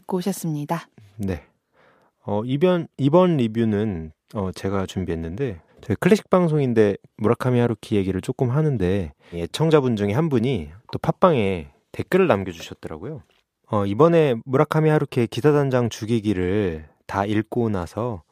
듣고 0.09 0.17
오셨습니다. 0.17 0.89
네. 1.19 1.45
어, 2.25 2.43
이번, 2.45 2.89
이번 2.97 3.37
리뷰는 3.37 4.13
어, 4.35 4.51
제가 4.53 4.87
준비했는데, 4.87 5.61
저희 5.83 5.97
클래식 6.01 6.29
방송인데 6.29 6.97
무라카미 7.19 7.61
하루키 7.61 7.97
얘기를 7.97 8.21
조금 8.21 8.51
하는데, 8.51 9.13
애청자분 9.33 9.97
중에 9.97 10.13
한 10.13 10.29
분이 10.29 10.71
또 10.93 10.99
팟빵에 10.99 11.71
댓글을 11.93 12.27
남겨주셨더라고요. 12.27 13.23
어, 13.71 13.87
이번에 13.87 14.35
무라카미 14.45 14.91
하루키의 14.91 15.29
기사단장 15.29 15.91
죽이기를 15.91 16.89
다 17.07 17.25
읽고 17.25 17.69
나서 17.69 18.23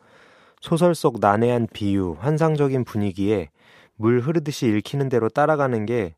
소설 0.60 0.94
속 0.94 1.20
난해한 1.20 1.68
비유, 1.72 2.16
환상적인 2.18 2.84
분위기에 2.84 3.50
물 3.96 4.20
흐르듯이 4.20 4.66
읽히는 4.66 5.08
대로 5.08 5.28
따라가는 5.28 5.86
게 5.86 6.14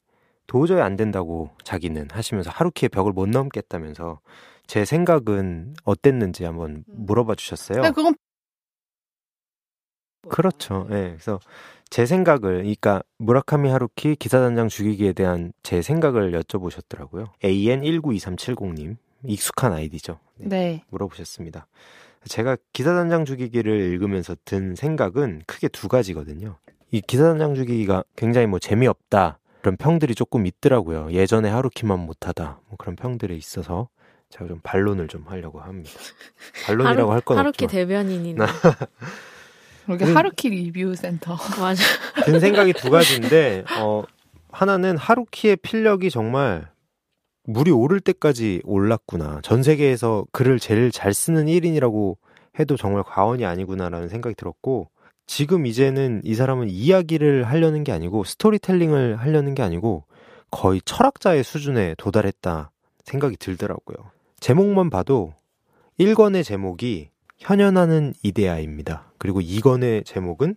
도저히 0.47 0.81
안 0.81 0.97
된다고 0.97 1.51
자기는 1.63 2.09
하시면서 2.11 2.51
하루키의 2.51 2.89
벽을 2.89 3.13
못 3.13 3.29
넘겠다면서 3.29 4.21
제 4.69 4.85
생각은 4.85 5.75
어땠는지 5.85 6.45
한번 6.45 6.85
물어봐 6.87 7.35
주셨어요. 7.35 7.81
근데 7.81 7.91
그건 7.91 8.15
그렇죠. 10.29 10.87
예. 10.91 11.15
그래서 11.17 11.41
제 11.89 12.05
생각을, 12.05 12.59
그러니까 12.59 13.03
무라카미 13.17 13.71
하루키 13.71 14.17
기사단장 14.17 14.69
죽이기에 14.69 15.15
대한 15.15 15.55
제 15.63 15.81
생각을 15.81 16.33
여쭤보셨더라고요. 16.33 17.33
AN192370 17.43 18.75
님 18.75 18.97
익숙한 19.25 19.73
아이디죠. 19.73 20.21
네, 20.37 20.49
네. 20.49 20.85
물어보셨습니다. 20.91 21.67
제가 22.27 22.59
기사단장 22.75 23.25
죽이기를 23.25 23.73
읽으면서 23.73 24.37
든 24.45 24.75
생각은 24.75 25.43
크게 25.47 25.69
두 25.69 25.89
가지거든요. 25.89 26.59
이 26.91 27.01
기사단장 27.01 27.55
죽이기가 27.55 28.05
굉장히 28.17 28.47
뭐 28.47 28.59
재미없다 28.59 29.39
그런 29.63 29.79
평들이 29.79 30.15
조금 30.15 30.45
있더라고요. 30.45 31.11
예전에 31.13 31.49
하루키만 31.49 31.99
못하다 31.99 32.61
뭐 32.69 32.77
그런 32.77 32.97
평들이 32.97 33.37
있어서 33.39 33.89
제가 34.31 34.47
좀 34.47 34.61
반론을 34.63 35.09
좀 35.09 35.25
하려고 35.27 35.61
합니다. 35.61 35.91
반론이라고 36.67 37.13
할건 37.13 37.39
하루키 37.39 37.65
없지만 37.65 37.87
대변인이네. 37.87 38.45
여기 39.89 40.05
음. 40.05 40.17
하루키 40.17 40.51
리뷰 40.51 40.95
센터. 40.95 41.37
맞아. 41.59 41.83
든 42.25 42.41
생각이 42.41 42.73
두 42.75 42.91
가지인데 42.91 43.65
어 43.79 44.05
하나는 44.51 44.97
하루키의 44.97 45.57
필력이 45.57 46.11
정말 46.11 46.69
물이 47.45 47.71
오를 47.71 48.01
때까지 48.01 48.61
올랐구나. 48.65 49.41
전 49.43 49.63
세계에서 49.63 50.27
글을 50.33 50.59
제일 50.59 50.91
잘 50.91 51.15
쓰는 51.15 51.47
1인이라고 51.47 52.17
해도 52.61 52.77
정말 52.77 53.03
과언이 53.05 53.47
아니구나라는 53.47 54.09
생각이 54.09 54.35
들었고 54.35 54.91
지금 55.27 55.65
이제는 55.65 56.21
이 56.25 56.35
사람은 56.35 56.69
이야기를 56.69 57.45
하려는 57.45 57.85
게 57.85 57.93
아니고 57.93 58.25
스토리텔링을 58.25 59.17
하려는 59.17 59.55
게 59.55 59.63
아니고 59.63 60.05
거의 60.51 60.81
철학자의 60.85 61.45
수준에 61.45 61.95
도달했다 61.97 62.71
생각이 63.05 63.37
들더라고요. 63.37 64.18
제목만 64.41 64.91
봐도 64.91 65.35
1권의 65.99 66.45
제목이 66.45 67.11
현현하는 67.39 68.15
이데아입니다. 68.23 69.13
그리고 69.19 69.41
2권의 69.41 70.05
제목은 70.05 70.55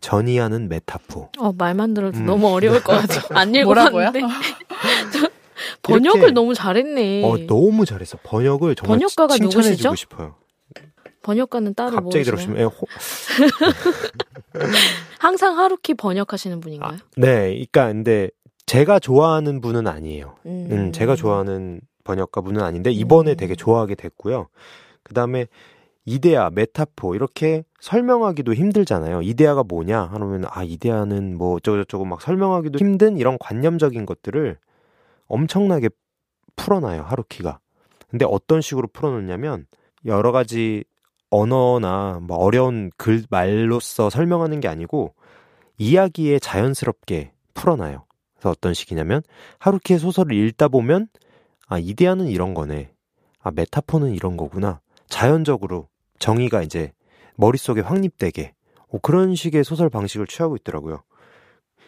전이하는 0.00 0.68
메타포. 0.68 1.30
어, 1.38 1.52
말만 1.52 1.94
들어도 1.94 2.18
음. 2.18 2.26
너무 2.26 2.48
어려울 2.48 2.82
것 2.82 2.92
같아. 2.92 3.26
안? 3.38 3.54
읽어봤는데. 3.54 4.20
번역을 5.82 6.18
이렇게- 6.20 6.32
너무 6.32 6.54
잘했네. 6.54 7.24
어, 7.24 7.36
너무 7.46 7.84
잘했어. 7.84 8.18
번역을 8.22 8.76
정말 8.76 8.98
번역가가 8.98 9.34
칭찬해주고 9.36 9.68
누구시죠? 9.68 9.94
싶어요. 9.94 10.36
번역가는 11.22 11.74
따로 11.74 11.96
갑자기? 11.96 12.24
들어오시면 12.24 12.58
예, 12.58 12.62
호- 12.64 12.86
항상 15.18 15.58
하루키 15.58 15.94
번역하시는 15.94 16.60
분인가요? 16.60 16.98
네, 17.16 17.48
그러니까 17.50 17.88
근데 17.88 18.30
제가 18.64 18.98
좋아하는 19.00 19.60
분은 19.60 19.86
아니에요. 19.86 20.36
음. 20.46 20.68
음, 20.70 20.92
제가 20.92 21.16
좋아하는 21.16 21.82
번역가 22.04 22.40
분은 22.40 22.62
아닌데 22.62 22.90
이번에 22.90 23.32
음. 23.32 23.36
되게 23.36 23.54
좋아하게 23.54 23.94
됐고요. 23.94 24.48
그다음에 25.02 25.46
이데아, 26.04 26.50
메타포 26.50 27.14
이렇게 27.14 27.64
설명하기도 27.80 28.54
힘들잖아요. 28.54 29.22
이데아가 29.22 29.62
뭐냐 29.62 30.02
하면 30.02 30.44
아 30.48 30.64
이데아는 30.64 31.36
뭐 31.36 31.54
어쩌고저쩌고 31.56 32.04
막 32.04 32.20
설명하기도 32.20 32.78
힘든 32.78 33.18
이런 33.18 33.36
관념적인 33.38 34.06
것들을 34.06 34.56
엄청나게 35.28 35.90
풀어놔요 36.56 37.02
하루키가. 37.02 37.60
근데 38.08 38.26
어떤 38.28 38.60
식으로 38.60 38.88
풀어놓냐면 38.88 39.66
여러 40.04 40.32
가지 40.32 40.84
언어나 41.30 42.18
뭐 42.20 42.38
어려운 42.38 42.90
글 42.96 43.22
말로써 43.30 44.10
설명하는 44.10 44.60
게 44.60 44.68
아니고 44.68 45.14
이야기에 45.78 46.40
자연스럽게 46.40 47.32
풀어놔요. 47.54 48.04
그래서 48.34 48.50
어떤 48.50 48.74
식이냐면 48.74 49.22
하루키의 49.58 50.00
소설을 50.00 50.32
읽다 50.32 50.68
보면 50.68 51.08
아 51.70 51.78
이데아는 51.78 52.26
이런 52.26 52.52
거네. 52.52 52.90
아 53.38 53.50
메타포는 53.52 54.12
이런 54.12 54.36
거구나. 54.36 54.80
자연적으로 55.08 55.88
정의가 56.18 56.62
이제 56.62 56.92
머릿속에 57.36 57.80
확립되게 57.80 58.52
어, 58.88 58.98
그런 58.98 59.36
식의 59.36 59.62
소설 59.64 59.88
방식을 59.88 60.26
취하고 60.26 60.56
있더라고요. 60.56 61.02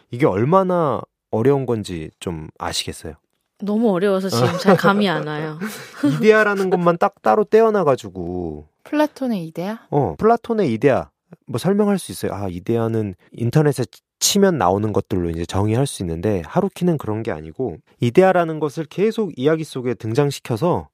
이게 0.09 0.25
얼마나 0.25 1.01
어려운 1.31 1.65
건지 1.65 2.09
좀 2.19 2.47
아시겠어요? 2.57 3.15
너무 3.61 3.91
어려워서 3.91 4.29
지금 4.29 4.57
잘 4.57 4.77
감이 4.77 5.07
안 5.09 5.27
와요. 5.27 5.59
이데아라는 6.17 6.69
것만 6.69 6.97
딱 6.97 7.21
따로 7.21 7.43
떼어놔가지고 7.43 8.67
플라톤의 8.85 9.45
이데아? 9.47 9.87
어 9.89 10.15
플라톤의 10.17 10.71
이데아 10.73 11.09
뭐 11.45 11.57
설명할 11.57 11.99
수 11.99 12.13
있어요. 12.13 12.33
아 12.33 12.47
이데아는 12.47 13.15
인터넷에 13.33 13.83
치면 14.23 14.57
나오는 14.57 14.93
것들로 14.93 15.29
이제 15.31 15.45
정의할 15.45 15.85
수 15.85 16.01
있는데 16.01 16.43
하루키는 16.45 16.97
그런 16.97 17.23
게 17.23 17.31
아니고 17.31 17.79
이데아라는 17.99 18.61
것을 18.61 18.85
계속 18.85 19.37
이야기 19.37 19.65
속에 19.65 19.95
등장시켜서 19.95 20.87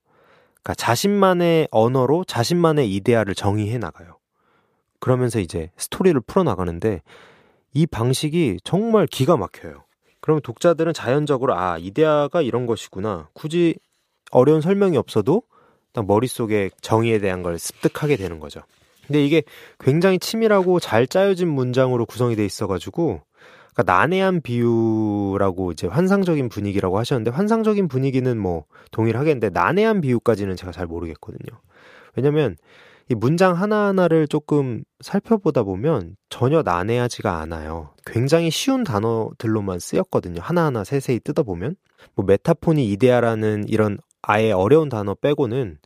그러니까 0.64 0.74
자신만의 0.74 1.68
언어로 1.70 2.24
자신만의 2.24 2.92
이데아를 2.96 3.36
정의해 3.36 3.78
나가요. 3.78 4.18
그러면서 5.00 5.40
이제 5.40 5.70
스토리를 5.78 6.20
풀어 6.22 6.42
나가는데 6.44 7.04
이 7.76 7.86
방식이 7.86 8.62
정말 8.64 9.06
기가 9.06 9.38
막혀요. 9.38 9.84
그러면 10.22 10.42
독자들은 10.42 10.94
자연적으로 10.94 11.56
아 11.56 11.78
이데아가 11.78 12.42
이런 12.42 12.66
것이구나. 12.66 13.30
굳이 13.34 13.76
어려운 14.32 14.60
설명이 14.60 14.98
없어도 14.98 15.44
딱 15.94 16.08
머릿속에 16.08 16.72
정의에 16.82 17.20
대한 17.20 17.44
걸 17.44 17.60
습득하게 17.60 18.16
되는 18.16 18.40
거죠. 18.40 18.62
근데 19.10 19.26
이게 19.26 19.42
굉장히 19.80 20.20
치밀하고 20.20 20.80
잘 20.80 21.08
짜여진 21.08 21.50
문장으로 21.50 22.06
구성이 22.06 22.36
돼 22.36 22.46
있어가지고 22.46 23.22
그러니까 23.74 23.92
난해한 23.92 24.42
비유라고 24.42 25.72
이제 25.72 25.88
환상적인 25.88 26.48
분위기라고 26.50 27.00
하셨는데 27.00 27.32
환상적인 27.32 27.88
분위기는 27.88 28.38
뭐 28.38 28.66
동일하겠는데 28.92 29.50
난해한 29.50 30.02
비유까지는 30.02 30.56
제가 30.56 30.72
잘 30.72 30.86
모르겠거든요. 30.86 31.60
왜냐면 32.16 32.56
이 33.10 33.16
문장 33.16 33.56
하나하나를 33.56 34.28
조금 34.28 34.84
살펴보다 35.00 35.64
보면 35.64 36.16
전혀 36.30 36.62
난해하지가 36.62 37.40
않아요. 37.40 37.96
굉장히 38.06 38.52
쉬운 38.52 38.84
단어들로만 38.84 39.80
쓰였거든요. 39.80 40.40
하나하나 40.40 40.84
세세히 40.84 41.20
뜯어보면. 41.22 41.76
뭐 42.14 42.26
메타폰이 42.26 42.88
이데아라는 42.92 43.66
이런 43.68 43.98
아예 44.22 44.52
어려운 44.52 44.90
단어 44.90 45.16
빼고는 45.16 45.80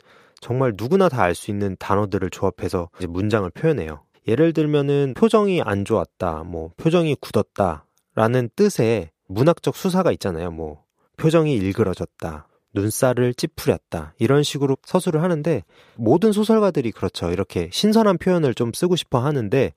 정말 0.44 0.74
누구나 0.76 1.08
다 1.08 1.22
알 1.22 1.34
수 1.34 1.50
있는 1.50 1.74
단어들을 1.78 2.28
조합해서 2.28 2.90
문장을 3.08 3.48
표현해요. 3.48 4.02
예를 4.28 4.52
들면은 4.52 5.14
표정이 5.16 5.62
안 5.62 5.86
좋았다, 5.86 6.42
뭐 6.44 6.70
표정이 6.76 7.16
굳었다 7.18 7.86
라는 8.14 8.50
뜻의 8.54 9.08
문학적 9.26 9.74
수사가 9.74 10.12
있잖아요. 10.12 10.50
뭐 10.50 10.84
표정이 11.16 11.54
일그러졌다, 11.56 12.46
눈살을 12.74 13.32
찌푸렸다 13.32 14.12
이런 14.18 14.42
식으로 14.42 14.76
서술을 14.84 15.22
하는데 15.22 15.64
모든 15.96 16.30
소설가들이 16.30 16.92
그렇죠. 16.92 17.30
이렇게 17.30 17.70
신선한 17.72 18.18
표현을 18.18 18.52
좀 18.52 18.74
쓰고 18.74 18.96
싶어 18.96 19.20
하는데 19.20 19.72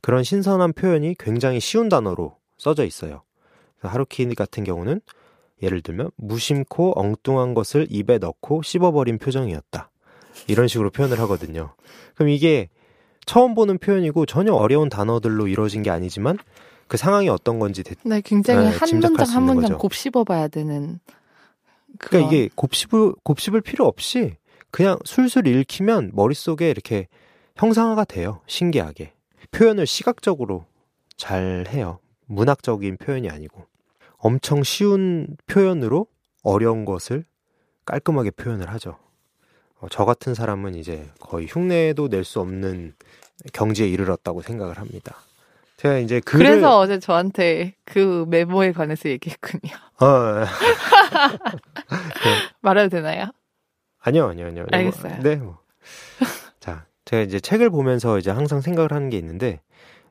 그런 0.00 0.24
신선한 0.24 0.72
표현이 0.72 1.14
굉장히 1.16 1.60
쉬운 1.60 1.88
단어로 1.88 2.34
써져 2.58 2.84
있어요. 2.84 3.22
하루키 3.78 4.34
같은 4.34 4.64
경우는 4.64 5.00
예를 5.62 5.80
들면 5.80 6.10
무심코 6.16 6.94
엉뚱한 6.96 7.54
것을 7.54 7.86
입에 7.88 8.18
넣고 8.18 8.62
씹어버린 8.62 9.18
표정이었다. 9.18 9.91
이런 10.48 10.68
식으로 10.68 10.90
표현을 10.90 11.18
하거든요. 11.20 11.74
그럼 12.14 12.28
이게 12.30 12.68
처음 13.26 13.54
보는 13.54 13.78
표현이고 13.78 14.26
전혀 14.26 14.52
어려운 14.52 14.88
단어들로 14.88 15.46
이루어진 15.48 15.82
게 15.82 15.90
아니지만 15.90 16.38
그 16.88 16.96
상황이 16.96 17.28
어떤 17.28 17.58
건지 17.58 17.82
대... 17.82 17.94
네, 18.04 18.20
굉장히 18.20 18.66
네, 18.68 18.76
한 18.76 18.88
문장 18.90 19.24
수한 19.24 19.42
문장 19.44 19.62
거죠. 19.62 19.78
곱씹어봐야 19.78 20.48
되는. 20.48 20.98
그러니까 21.98 22.08
그런- 22.08 22.24
이게 22.24 22.48
곱씹을 22.54 23.14
곱씹을 23.22 23.60
필요 23.60 23.86
없이 23.86 24.36
그냥 24.70 24.98
술술 25.04 25.46
읽히면 25.46 26.10
머릿속에 26.14 26.70
이렇게 26.70 27.08
형상화가 27.56 28.04
돼요. 28.04 28.40
신기하게. 28.46 29.12
표현을 29.50 29.86
시각적으로 29.86 30.64
잘 31.16 31.66
해요. 31.68 31.98
문학적인 32.26 32.96
표현이 32.96 33.28
아니고. 33.28 33.66
엄청 34.16 34.62
쉬운 34.62 35.36
표현으로 35.46 36.06
어려운 36.42 36.84
것을 36.84 37.24
깔끔하게 37.84 38.30
표현을 38.32 38.70
하죠. 38.70 38.96
어, 39.82 39.88
저 39.90 40.04
같은 40.04 40.34
사람은 40.34 40.76
이제 40.76 41.10
거의 41.20 41.46
흉내도 41.48 42.08
낼 42.08 42.24
수 42.24 42.40
없는 42.40 42.94
경지에 43.52 43.88
이르렀다고 43.88 44.40
생각을 44.40 44.78
합니다. 44.78 45.16
제가 45.76 45.98
이제 45.98 46.20
글을 46.20 46.46
그래서 46.46 46.78
어제 46.78 47.00
저한테 47.00 47.74
그 47.84 48.24
메모에 48.28 48.70
관해서 48.72 49.08
얘기했군요. 49.08 49.72
어, 50.00 50.44
말해도 52.60 52.88
되나요? 52.96 53.30
아니요, 54.00 54.28
아니요, 54.28 54.46
아니요. 54.46 54.66
뭐, 54.70 54.78
알겠어요. 54.78 55.20
네, 55.22 55.36
뭐. 55.36 55.58
자, 56.60 56.86
제가 57.04 57.22
이제 57.22 57.40
책을 57.40 57.70
보면서 57.70 58.18
이제 58.18 58.30
항상 58.30 58.60
생각을 58.60 58.92
하는 58.92 59.10
게 59.10 59.18
있는데, 59.18 59.60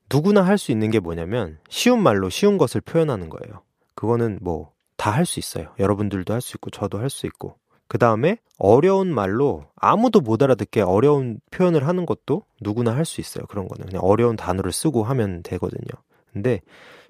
누구나 0.10 0.42
할 0.42 0.58
수 0.58 0.72
있는 0.72 0.92
게 0.92 1.00
뭐냐면, 1.00 1.58
쉬운 1.70 2.02
말로 2.04 2.30
쉬운 2.30 2.58
것을 2.58 2.82
표현하는 2.82 3.30
거예요. 3.30 3.62
그거는 3.96 4.40
뭐, 4.42 4.72
다 4.98 5.12
할 5.12 5.26
수 5.26 5.40
있어요. 5.40 5.74
여러분들도 5.80 6.34
할 6.34 6.42
수 6.42 6.58
있고, 6.58 6.70
저도 6.70 7.00
할 7.00 7.10
수 7.10 7.26
있고. 7.28 7.56
그 7.92 7.98
다음에, 7.98 8.38
어려운 8.58 9.14
말로 9.14 9.66
아무도 9.76 10.22
못 10.22 10.42
알아듣게 10.42 10.80
어려운 10.80 11.42
표현을 11.52 11.86
하는 11.86 12.06
것도 12.06 12.44
누구나 12.62 12.96
할 12.96 13.04
수 13.04 13.20
있어요. 13.20 13.46
그런 13.48 13.68
거는. 13.68 13.88
그냥 13.88 14.02
어려운 14.02 14.38
단어를 14.38 14.72
쓰고 14.72 15.04
하면 15.04 15.44
되거든요. 15.44 15.90
근데 16.32 16.62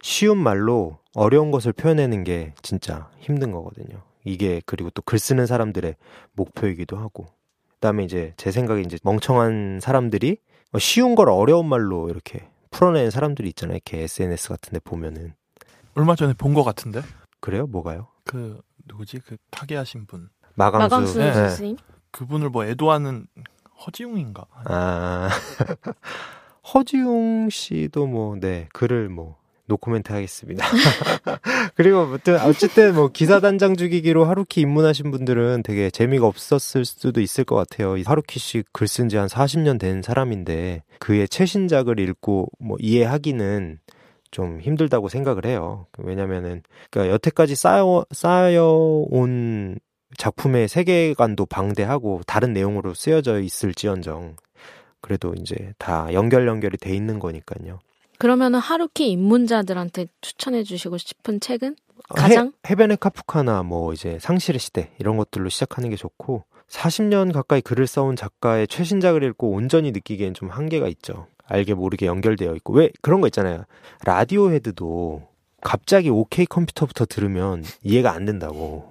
쉬운 0.02 0.40
말로 0.40 0.98
어려운 1.14 1.52
것을 1.52 1.72
표현하는 1.72 2.24
게 2.24 2.56
진짜 2.64 3.12
힘든 3.20 3.52
거거든요. 3.52 4.02
이게 4.24 4.60
그리고 4.66 4.90
또 4.90 5.04
글 5.04 5.20
쓰는 5.20 5.46
사람들의 5.46 5.96
목표이기도 6.34 6.98
하고. 6.98 7.28
그다음에 7.76 8.04
이제 8.04 8.34
제 8.38 8.50
생각에 8.50 8.82
이제 8.82 8.98
멍청한 9.04 9.82
사람들이 9.84 10.38
쉬운 10.80 11.14
걸 11.14 11.30
어려운 11.30 11.68
말로 11.70 12.10
이렇게 12.10 12.50
풀어내는 12.72 13.12
사람들이 13.12 13.50
있잖아요. 13.50 13.76
이렇게 13.76 14.00
SNS 14.02 14.50
같은 14.50 14.74
데 14.74 14.80
보면은 14.80 15.36
얼마 15.94 16.16
전에 16.16 16.34
본 16.34 16.56
것 16.56 16.64
같은데 16.64 17.04
그래요? 17.40 17.68
뭐가요? 17.68 18.08
그 18.24 18.60
누구지 18.88 19.20
그 19.20 19.38
타계하신 19.52 20.08
분 20.08 20.30
마강수. 20.56 20.84
마강수 20.96 21.20
네. 21.20 21.34
선생님. 21.34 21.78
그분을 22.12 22.50
뭐 22.50 22.66
애도하는 22.66 23.28
허지웅인가 23.86 24.46
아 24.66 25.30
허지웅 26.74 27.50
씨도 27.50 28.06
뭐네 28.08 28.68
글을 28.74 29.10
뭐 29.10 29.38
노코멘트 29.66 30.12
하겠습니다. 30.12 30.66
그리고 31.76 32.00
아무튼 32.02 32.38
어쨌든 32.42 32.94
뭐 32.94 33.08
기사 33.08 33.40
단장 33.40 33.78
죽이기로 33.78 34.26
하루키 34.26 34.60
입문하신 34.62 35.12
분들은 35.12 35.64
되게 35.64 35.90
재미가 35.90 36.28
없었을 36.28 36.84
수도 36.84 37.22
있을 37.22 37.46
것 37.46 37.56
같아요. 37.56 37.96
이 37.96 38.04
하루키 38.04 38.38
씨 38.40 38.64
글 38.74 38.86
쓴 38.88 39.08
지 39.08 39.16
한 39.18 39.28
40년 39.28 39.80
된 39.80 40.02
사람인데 40.02 40.84
그의 41.00 41.30
최신작을 41.30 42.00
읽고 42.02 42.48
뭐 42.60 42.76
이해하기는 42.82 43.80
좀 44.32 44.60
힘들다고 44.60 45.08
생각을 45.08 45.46
해요. 45.46 45.88
왜냐면은 45.98 46.64
그러니까 46.90 47.14
여태까지 47.14 47.56
쌓여 47.56 48.06
쌓여온 48.12 49.80
작품의 50.18 50.68
세계관도 50.68 51.46
방대하고 51.46 52.22
다른 52.28 52.54
내용으로 52.54 52.94
쓰여져 52.94 53.40
있을지언정 53.40 54.36
그래도 55.02 55.34
이제 55.38 55.74
다 55.78 56.08
연결 56.14 56.48
연결이 56.48 56.78
돼 56.78 56.96
있는 56.96 57.20
거니까요. 57.20 57.80
그러면은 58.18 58.60
하루키 58.60 59.10
입문자들한테 59.12 60.08
추천해 60.22 60.64
주시고 60.64 60.98
싶은 61.00 61.40
책은 61.40 61.76
어, 62.10 62.14
가장? 62.14 62.48
해, 62.48 62.72
해변의 62.72 62.98
카프카나 62.98 63.64
뭐 63.64 63.94
이제 63.94 64.20
상실의 64.20 64.60
시대 64.60 64.92
이런 65.00 65.18
것들로 65.18 65.50
시작하는 65.50 65.90
게 65.90 65.96
좋고 65.96 66.44
40년 66.70 67.34
가까이 67.34 67.62
글을 67.62 67.88
써온 67.88 68.16
작가의 68.16 68.68
최신작을 68.68 69.24
읽고 69.24 69.50
온전히 69.50 69.92
느끼기엔 69.92 70.34
좀 70.34 70.50
한계가 70.50 70.88
있죠. 70.88 71.28
알게 71.46 71.74
모르게 71.74 72.06
연결되어 72.06 72.56
있고 72.56 72.74
왜 72.74 72.92
그런 73.02 73.22
거 73.22 73.28
있잖아요. 73.28 73.66
Radiohead도 74.06 75.28
갑자기 75.62 76.10
OK 76.10 76.46
컴퓨터부터 76.46 77.06
들으면 77.06 77.64
이해가 77.84 78.14
안 78.14 78.26
된다고. 78.26 78.91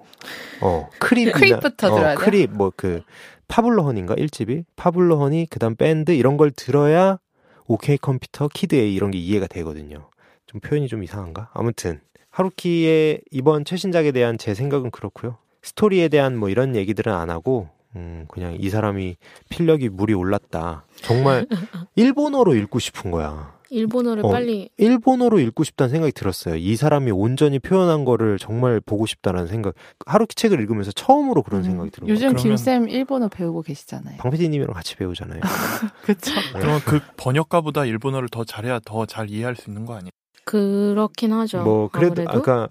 어 0.61 0.89
Creep 0.99 1.33
Creep부터 1.33 1.89
들어야 1.89 2.15
돼요? 2.15 2.19
Creep 2.19 2.51
뭐 2.51 2.71
그 2.75 3.01
Pablo 3.47 3.83
Honey인가 3.83 4.15
1집이 4.15 4.63
Pablo 4.77 5.19
Honey 5.19 5.47
그다음 5.49 5.75
Bends 5.75 6.11
이런 6.11 6.37
걸 6.37 6.51
들어야 6.51 7.19
OK 7.65 7.97
Computer 7.97 8.47
Kid 8.47 8.75
A 8.75 8.93
이런 8.93 9.11
게 9.11 9.17
이해가 9.17 9.47
되거든요. 9.47 10.09
좀 10.45 10.61
표현이 10.61 10.87
좀 10.87 11.03
이상한가? 11.03 11.49
아무튼 11.53 11.99
하루키의 12.29 13.21
이번 13.31 13.65
최신작에 13.65 14.11
대한 14.11 14.37
제 14.37 14.53
생각은 14.53 14.89
그렇고요. 14.91 15.37
스토리에 15.63 16.07
대한 16.07 16.37
뭐 16.37 16.49
이런 16.49 16.75
얘기들은 16.75 17.13
안 17.13 17.29
하고 17.29 17.69
음, 17.95 18.25
그냥 18.29 18.55
이 18.57 18.69
사람이 18.69 19.17
필력이 19.49 19.89
물이 19.89 20.13
올랐다. 20.13 20.85
정말 21.01 21.45
일본어로 21.95 22.55
읽고 22.55 22.79
싶은 22.79 23.11
거야. 23.11 23.53
일본어를 23.71 24.25
어, 24.25 24.29
빨리 24.29 24.69
일본어로 24.77 25.39
읽고 25.39 25.63
싶다는 25.63 25.89
생각이 25.89 26.11
들었어요. 26.11 26.55
이 26.57 26.75
사람이 26.75 27.09
온전히 27.11 27.57
표현한 27.57 28.03
거를 28.05 28.37
정말 28.37 28.79
보고 28.81 29.05
싶다는 29.05 29.47
생각. 29.47 29.73
하루키 30.05 30.35
책을 30.35 30.59
읽으면서 30.59 30.91
처음으로 30.91 31.41
그런 31.41 31.63
생각이 31.63 31.89
들어요. 31.89 32.11
요즘 32.11 32.35
김쌤 32.35 32.89
일본어 32.89 33.29
배우고 33.29 33.61
계시잖아요. 33.63 34.17
방PD님이랑 34.17 34.73
같이 34.73 34.95
배우잖아요. 34.97 35.39
그쵸? 36.03 36.31
그러면 36.53 36.81
그 36.85 36.99
번역가보다 37.17 37.85
일본어를 37.85 38.27
더 38.29 38.43
잘해야 38.43 38.79
더 38.85 39.05
잘 39.05 39.29
이해할 39.29 39.55
수 39.55 39.69
있는 39.69 39.85
거 39.85 39.93
아니에요? 39.95 40.11
그렇긴 40.45 41.33
하죠. 41.33 41.63
뭐 41.63 41.87
그래도 41.89 42.21
아무래도 42.21 42.31
아까 42.37 42.67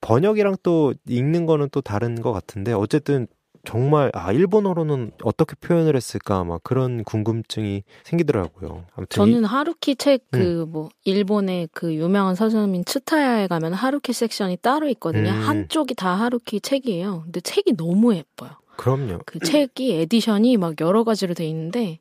번역이랑 0.00 0.56
또 0.62 0.94
읽는 1.08 1.46
거는 1.46 1.68
또 1.72 1.80
다른 1.80 2.20
것 2.20 2.32
같은데 2.32 2.72
어쨌든 2.72 3.26
정말 3.66 4.10
아 4.14 4.32
일본어로는 4.32 5.12
어떻게 5.22 5.54
표현을 5.56 5.96
했을까 5.96 6.44
막 6.44 6.62
그런 6.62 7.02
궁금증이 7.04 7.82
생기더라고요. 8.04 8.84
아무튼 8.94 9.22
이- 9.28 9.32
저는 9.32 9.44
하루키 9.44 9.96
책 9.96 10.30
그뭐 10.30 10.88
일본의 11.04 11.68
그 11.72 11.94
유명한 11.94 12.34
서점인 12.34 12.84
츠타야에 12.84 13.48
가면 13.48 13.74
하루키 13.74 14.12
섹션이 14.12 14.58
따로 14.62 14.88
있거든요. 14.90 15.30
음. 15.30 15.40
한쪽이 15.48 15.94
다 15.94 16.14
하루키 16.14 16.60
책이에요. 16.60 17.22
근데 17.24 17.40
책이 17.40 17.76
너무 17.76 18.14
예뻐요. 18.14 18.50
그럼요. 18.76 19.18
그 19.26 19.38
책이 19.40 19.92
edition이 19.94 20.56
막 20.58 20.74
여러 20.80 21.02
가지로 21.04 21.34
돼 21.34 21.46
있는데 21.48 21.98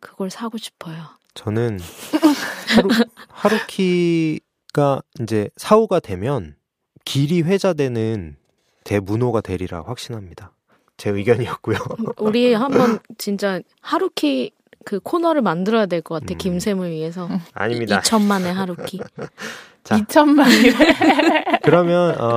그걸 0.00 0.30
사고 0.30 0.58
싶어요. 0.58 0.96
저는 1.34 1.78
하루, 2.74 2.88
하루키가 3.28 5.02
이제 5.20 5.50
사후가 5.56 6.00
되면 6.00 6.56
길이 7.04 7.42
회자되는 7.42 8.36
대문호가 8.84 9.40
되리라 9.40 9.82
확신합니다. 9.82 10.52
제 10.96 11.10
의견이었고요. 11.10 11.76
우리 12.18 12.54
한번 12.54 12.98
진짜 13.18 13.60
하루키 13.80 14.52
그 14.84 15.00
코너를 15.00 15.42
만들어야 15.42 15.86
될 15.86 16.00
것 16.02 16.20
같아. 16.20 16.34
음. 16.34 16.38
김샘을 16.38 16.90
위해서. 16.90 17.28
아닙니다. 17.54 18.00
2천만의 18.00 18.52
하루키. 18.52 19.00
자. 19.84 19.96
2천만이래. 19.98 21.60
그러면 21.62 22.20
어 22.20 22.36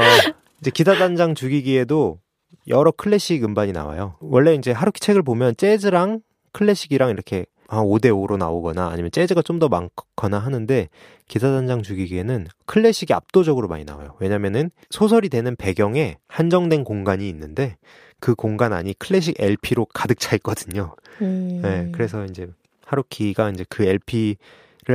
이제 0.59 0.71
기사 0.71 0.95
단장 0.95 1.35
죽이기에도 1.35 2.19
여러 2.67 2.91
클래식 2.91 3.43
음반이 3.43 3.71
나와요. 3.71 4.15
원래 4.19 4.53
이제 4.55 4.71
하루키 4.71 4.99
책을 4.99 5.21
보면 5.23 5.55
재즈랑 5.57 6.21
클래식이랑 6.51 7.09
이렇게 7.11 7.45
한 7.67 7.83
5대 7.85 8.05
5로 8.07 8.37
나오거나 8.37 8.87
아니면 8.89 9.11
재즈가 9.11 9.43
좀 9.43 9.59
더 9.59 9.69
많거나 9.69 10.39
하는데 10.39 10.89
기사 11.27 11.51
단장 11.51 11.83
죽이기에는 11.83 12.47
클래식이 12.65 13.13
압도적으로 13.13 13.67
많이 13.67 13.85
나와요. 13.85 14.15
왜냐면은 14.19 14.71
소설이 14.89 15.29
되는 15.29 15.55
배경에 15.55 16.17
한정된 16.27 16.83
공간이 16.83 17.29
있는데 17.29 17.77
그 18.19 18.35
공간 18.35 18.73
안이 18.73 18.95
클래식 18.99 19.35
LP로 19.39 19.85
가득 19.85 20.19
차 20.19 20.35
있거든요. 20.37 20.95
음. 21.21 21.61
네, 21.61 21.89
그래서 21.93 22.25
이제 22.25 22.47
하루키가 22.85 23.49
이제 23.51 23.65
그 23.69 23.83
LP를 23.83 24.37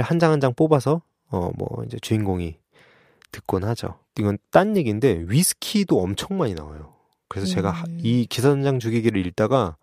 한 0.03 0.19
장 0.19 0.31
한 0.33 0.41
장 0.41 0.53
뽑아서 0.55 1.03
어 1.31 1.51
뭐 1.57 1.83
이제 1.87 1.99
주인공이 2.01 2.57
듣곤 3.33 3.65
하죠. 3.65 3.99
이건 4.19 4.39
딴 4.51 4.77
얘기인데 4.77 5.25
위스키도 5.27 6.01
엄청 6.01 6.39
많이 6.39 6.55
나와요. 6.55 6.95
그래서 7.29 7.47
제가 7.49 7.71
하- 7.71 7.85
음. 7.89 7.99
이 8.03 8.27
기사단장 8.27 8.79
죽이기를 8.79 9.27
읽다가 9.27 9.77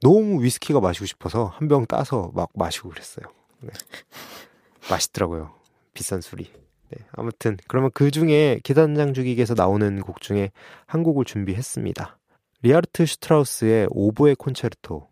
너무 0.00 0.42
위스키가 0.42 0.80
마시고 0.80 1.04
싶어서 1.06 1.46
한 1.46 1.68
병 1.68 1.86
따서 1.86 2.30
막 2.34 2.48
마시고 2.54 2.88
그랬어요. 2.90 3.26
네. 3.60 3.70
맛있더라고요. 4.90 5.52
비싼 5.92 6.20
술이. 6.20 6.50
네, 6.90 7.04
아무튼 7.12 7.56
그러면 7.68 7.90
그 7.94 8.10
중에 8.10 8.60
기사단장 8.62 9.14
죽이기에서 9.14 9.54
나오는 9.54 10.00
곡 10.02 10.20
중에 10.20 10.50
한 10.86 11.02
곡을 11.02 11.24
준비했습니다. 11.24 12.18
리하르트 12.64 13.04
슈트라우스의 13.04 13.88
오보에 13.90 14.36
콘체르토 14.36 15.06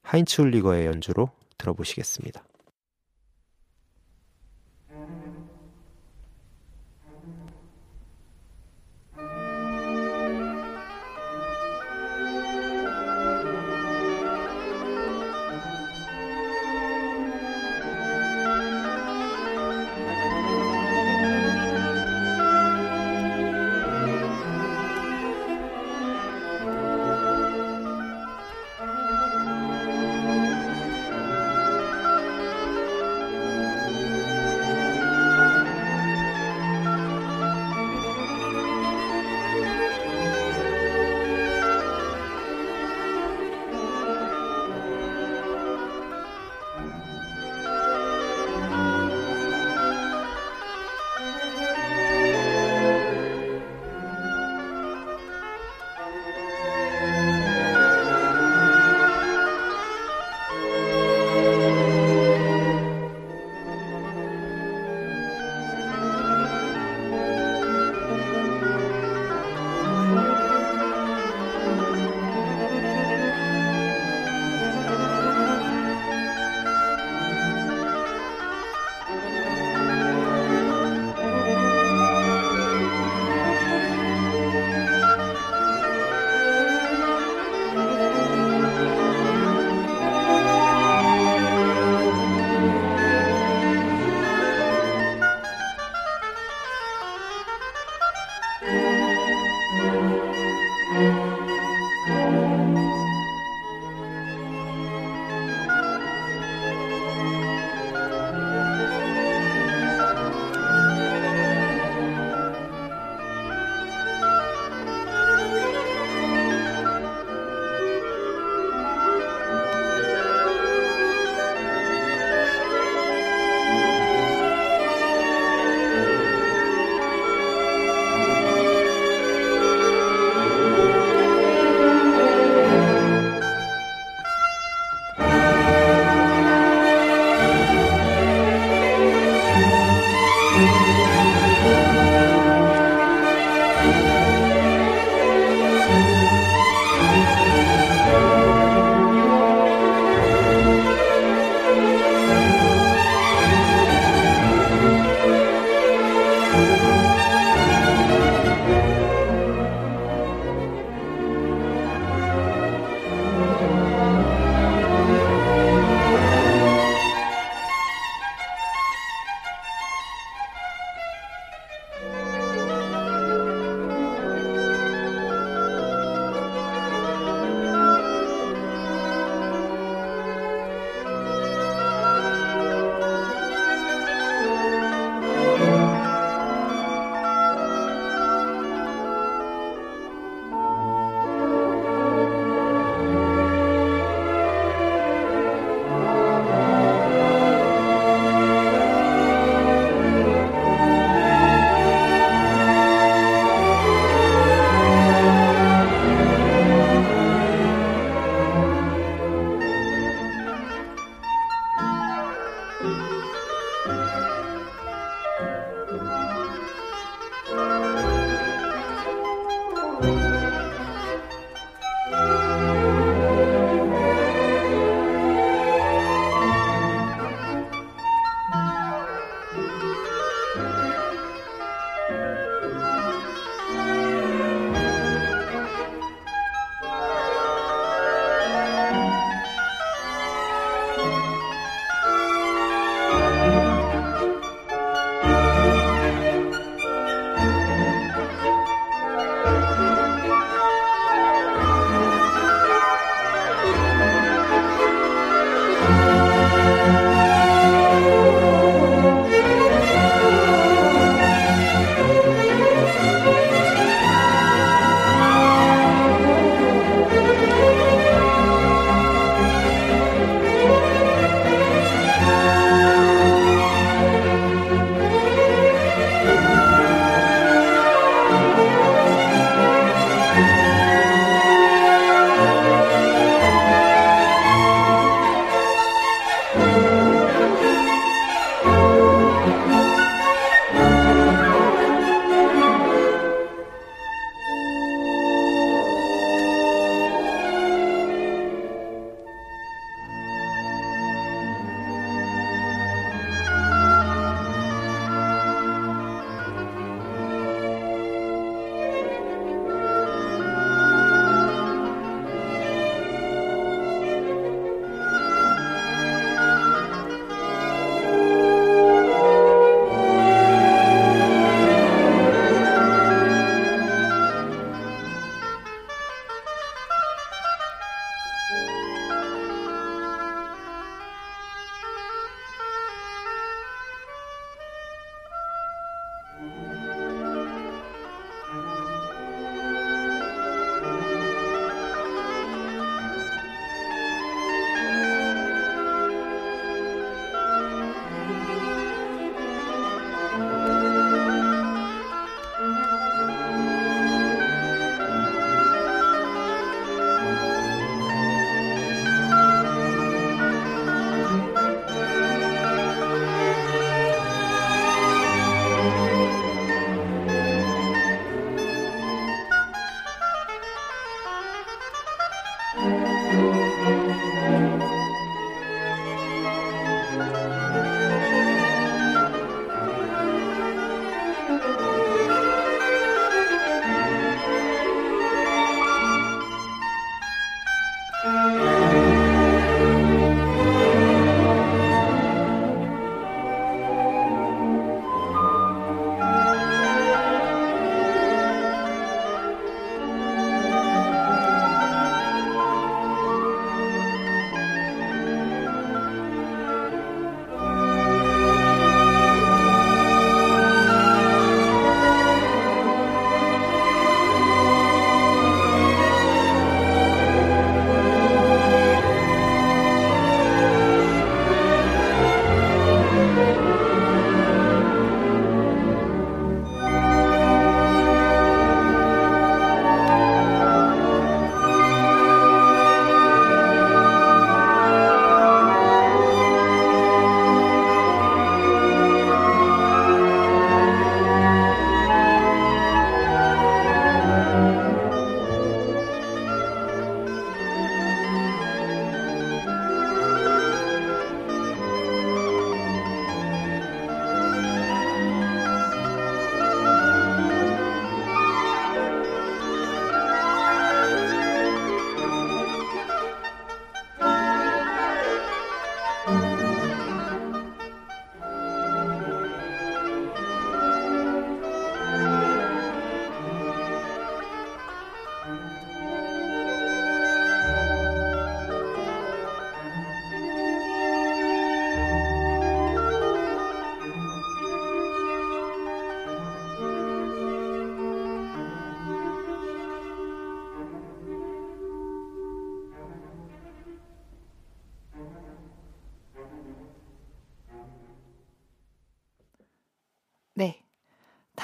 하인츠 0.00 0.40
홀리거의 0.40 0.86
연주로 0.86 1.28
들어보시겠습니다. 1.58 2.42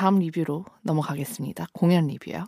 다음 0.02 0.18
리뷰로 0.18 0.64
넘어가겠습니다. 0.82 1.68
공연 1.72 2.08
리뷰요. 2.08 2.46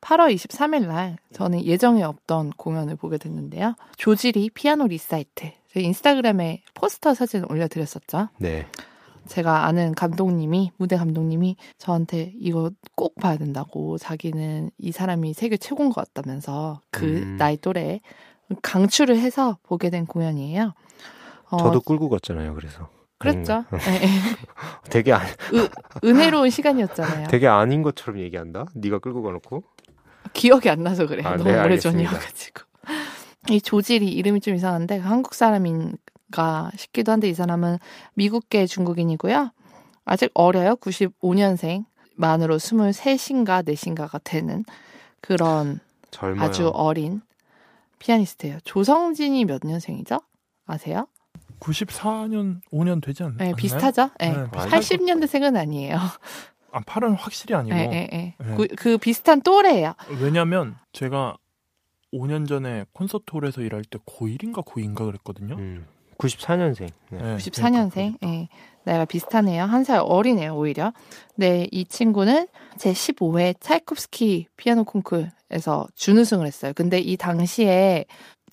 8월 0.00 0.32
23일 0.32 0.86
날 0.86 1.16
저는 1.32 1.64
예정에 1.64 2.04
없던 2.04 2.50
공연을 2.50 2.94
보게 2.94 3.18
됐는데요. 3.18 3.74
조지리 3.96 4.50
피아노 4.50 4.86
리사이틀. 4.86 5.50
저희 5.72 5.86
인스타그램에 5.86 6.62
포스터 6.72 7.14
사진 7.14 7.44
올려드렸었죠. 7.50 8.28
네. 8.38 8.68
제가 9.26 9.66
아는 9.66 9.96
감독님이 9.96 10.70
무대 10.76 10.96
감독님이 10.96 11.56
저한테 11.78 12.32
이거 12.38 12.70
꼭 12.94 13.16
봐야 13.16 13.38
된다고 13.38 13.98
자기는 13.98 14.70
이 14.78 14.92
사람이 14.92 15.34
세계 15.34 15.56
최고인 15.56 15.90
것 15.90 15.96
같다면서 15.96 16.80
그 16.92 17.06
음. 17.06 17.36
나이 17.38 17.56
또래 17.56 18.02
강추를 18.62 19.18
해서 19.18 19.58
보게 19.64 19.90
된 19.90 20.06
공연이에요. 20.06 20.74
어, 21.50 21.56
저도 21.56 21.80
끌고 21.80 22.08
갔잖아요. 22.08 22.54
그래서 22.54 22.88
그랬죠. 23.18 23.64
음, 23.72 23.78
예, 23.88 24.04
예. 24.04 24.08
되게 24.90 25.12
안, 25.12 25.26
은혜로운 26.04 26.50
시간이었잖아요. 26.50 27.28
되게 27.28 27.46
아닌 27.46 27.82
것처럼 27.82 28.20
얘기한다. 28.20 28.66
네가 28.74 28.98
끌고 28.98 29.22
가놓고. 29.22 29.64
기억이 30.32 30.68
안 30.68 30.82
나서 30.82 31.06
그래. 31.06 31.22
아, 31.24 31.36
너무 31.36 31.50
네, 31.50 31.60
오래전이어가지고. 31.60 32.62
이 33.50 33.60
조질이 33.60 34.08
이름이 34.08 34.40
좀 34.40 34.54
이상한데 34.54 34.98
한국 34.98 35.34
사람인가 35.34 36.70
싶기도 36.76 37.12
한데 37.12 37.28
이 37.28 37.34
사람은 37.34 37.78
미국계 38.14 38.66
중국인이고요. 38.66 39.50
아직 40.04 40.30
어려요. 40.34 40.76
95년생. 40.76 41.84
만으로 42.16 42.58
23인가 42.58 43.64
4인가가 43.64 44.20
되는 44.22 44.64
그런 45.20 45.80
젊어요. 46.10 46.40
아주 46.40 46.68
어린 46.68 47.22
피아니스트예요. 47.98 48.58
조성진이 48.64 49.44
몇 49.46 49.62
년생이죠? 49.64 50.20
아세요? 50.66 51.06
94년 51.64 52.60
5년 52.72 53.02
되지 53.02 53.22
않나요? 53.22 53.38
네, 53.38 53.54
비슷하죠? 53.56 54.10
네. 54.20 54.30
네, 54.32 54.50
비슷할 54.50 54.80
80년대생은 54.80 55.56
아니에요. 55.56 55.96
아, 56.72 56.80
팔은 56.86 57.14
확실히 57.14 57.54
아니고. 57.54 57.74
네, 57.74 57.86
네, 57.86 58.08
네. 58.12 58.34
네. 58.38 58.54
그, 58.56 58.66
그 58.76 58.98
비슷한 58.98 59.40
또래예요. 59.42 59.94
왜냐면 60.20 60.76
제가 60.92 61.36
5년 62.12 62.46
전에 62.48 62.84
콘서트홀에서 62.92 63.62
일할 63.62 63.82
때 63.84 63.98
고1인가 64.06 64.64
고2인가 64.64 64.98
그랬거든요. 65.06 65.56
음, 65.56 65.86
94년생. 66.18 66.88
네. 67.10 67.18
네, 67.18 67.36
94년생. 67.36 68.16
예. 68.24 68.48
나이가 68.84 69.04
비슷하네요. 69.06 69.64
한 69.64 69.82
살 69.84 70.00
어리네요, 70.04 70.54
오히려. 70.54 70.92
네, 71.36 71.66
이 71.72 71.86
친구는 71.86 72.46
제 72.76 72.92
15회 72.92 73.54
차이콥스키 73.58 74.48
피아노 74.56 74.84
콩쿨에서 74.84 75.86
준우승을 75.94 76.46
했어요. 76.46 76.72
근데 76.76 76.98
이 76.98 77.16
당시에 77.16 78.04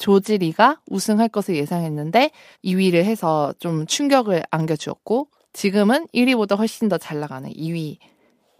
조지리가 0.01 0.81
우승할 0.89 1.29
것을 1.29 1.55
예상했는데 1.55 2.31
2위를 2.65 3.03
해서 3.03 3.53
좀 3.59 3.85
충격을 3.85 4.43
안겨주었고 4.49 5.27
지금은 5.53 6.07
1위보다 6.13 6.57
훨씬 6.57 6.89
더 6.89 6.97
잘 6.97 7.19
나가는 7.19 7.49
2위 7.49 7.97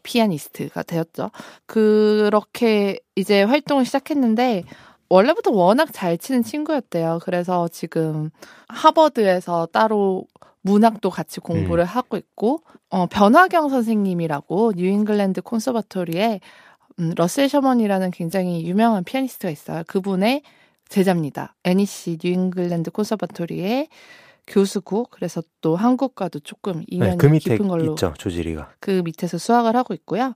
피아니스트가 0.04 0.84
되었죠. 0.84 1.32
그렇게 1.66 3.00
이제 3.16 3.44
활동을 3.44 3.86
시작했는데 3.86 4.64
원래부터 5.10 5.52
워낙 5.52 5.90
잘 5.92 6.18
치는 6.18 6.44
친구였대요. 6.44 7.20
그래서 7.24 7.68
지금 7.68 8.30
하버드에서 8.70 9.68
따로 9.74 10.26
문학도 10.62 11.10
같이 11.10 11.40
공부를 11.40 11.86
하고 11.86 12.18
있고, 12.18 12.62
어, 12.90 13.08
변화경 13.08 13.68
선생님이라고 13.70 14.74
뉴잉글랜드 14.76 15.42
콘서바토리에 15.42 16.40
음, 17.00 17.14
러셀 17.16 17.50
셔먼이라는 17.50 18.12
굉장히 18.12 18.66
유명한 18.66 19.04
피아니스트가 19.04 19.50
있어요. 19.52 19.84
그분의 19.88 20.44
제자입니다. 20.92 21.56
NEC 21.64 22.18
뉴잉글랜드 22.22 22.92
Conservatory의 22.91 23.88
교수고, 24.46 25.08
그래서 25.10 25.42
또 25.62 25.76
한국과도 25.76 26.42
조금 26.42 26.84
인연이 26.88 27.12
네, 27.12 27.18
그 27.18 27.32
깊은 27.38 27.68
걸로 27.68 27.94
있죠. 27.94 28.14
조지리가. 28.18 28.74
그 28.80 29.02
밑에서 29.06 29.38
수학을 29.38 29.76
하고 29.76 29.94
있고요. 29.94 30.34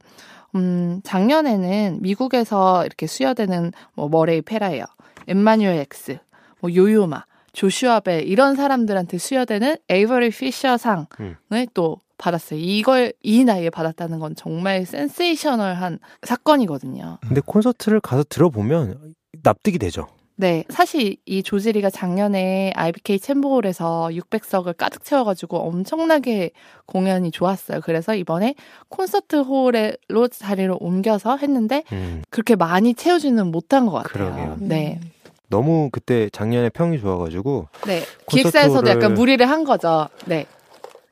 음, 0.55 1.01
작년에는 1.03 1.99
미국에서 2.01 2.85
이렇게 2.85 3.05
수여되는 3.05 3.73
뭐 3.95 4.07
머레이 4.07 4.41
페라이어, 4.41 4.85
엠마누엘 5.27 5.79
액스, 5.79 6.19
뭐 6.61 6.73
요요마, 6.73 7.25
조슈아 7.51 7.99
벨 8.01 8.25
이런 8.25 8.55
사람들한테 8.55 9.17
수여되는 9.17 9.77
에이버리 9.89 10.29
피셔 10.29 10.77
상을 10.77 11.05
음. 11.19 11.35
또 11.73 11.99
받았어요. 12.17 12.59
이걸 12.59 13.11
이 13.21 13.43
나이에 13.43 13.69
받았다는 13.69 14.19
건 14.19 14.35
정말 14.35 14.85
센세이셔널한 14.85 15.99
사건이거든요. 16.21 17.17
근데 17.21 17.41
콘서트를 17.45 17.99
가서 17.99 18.23
들어보면 18.23 19.15
납득이 19.43 19.77
되죠. 19.79 20.07
네, 20.37 20.65
사실 20.69 21.15
이 21.25 21.43
조지리가 21.43 21.89
작년에 21.89 22.73
IBK 22.75 23.19
챔버홀에서 23.19 24.09
600석을 24.11 24.75
가득 24.75 25.03
채워가지고 25.05 25.59
엄청나게 25.59 26.51
공연이 26.85 27.31
좋았어요. 27.31 27.79
그래서 27.81 28.13
이번에 28.15 28.55
콘서트 28.89 29.37
홀로 29.37 30.27
자리를 30.29 30.75
옮겨서 30.79 31.37
했는데 31.37 31.83
음, 31.93 32.21
그렇게 32.29 32.55
많이 32.55 32.93
채우지는 32.93 33.47
못한 33.47 33.85
것 33.85 33.93
같아요. 33.93 34.11
그러게요. 34.11 34.57
네, 34.59 34.99
너무 35.47 35.89
그때 35.89 36.29
작년에 36.29 36.69
평이 36.69 36.99
좋아가지고 36.99 37.69
네 37.87 38.01
기획사에서도 38.29 38.89
약간 38.89 39.13
무리를 39.13 39.49
한 39.49 39.63
거죠. 39.63 40.09
네, 40.25 40.45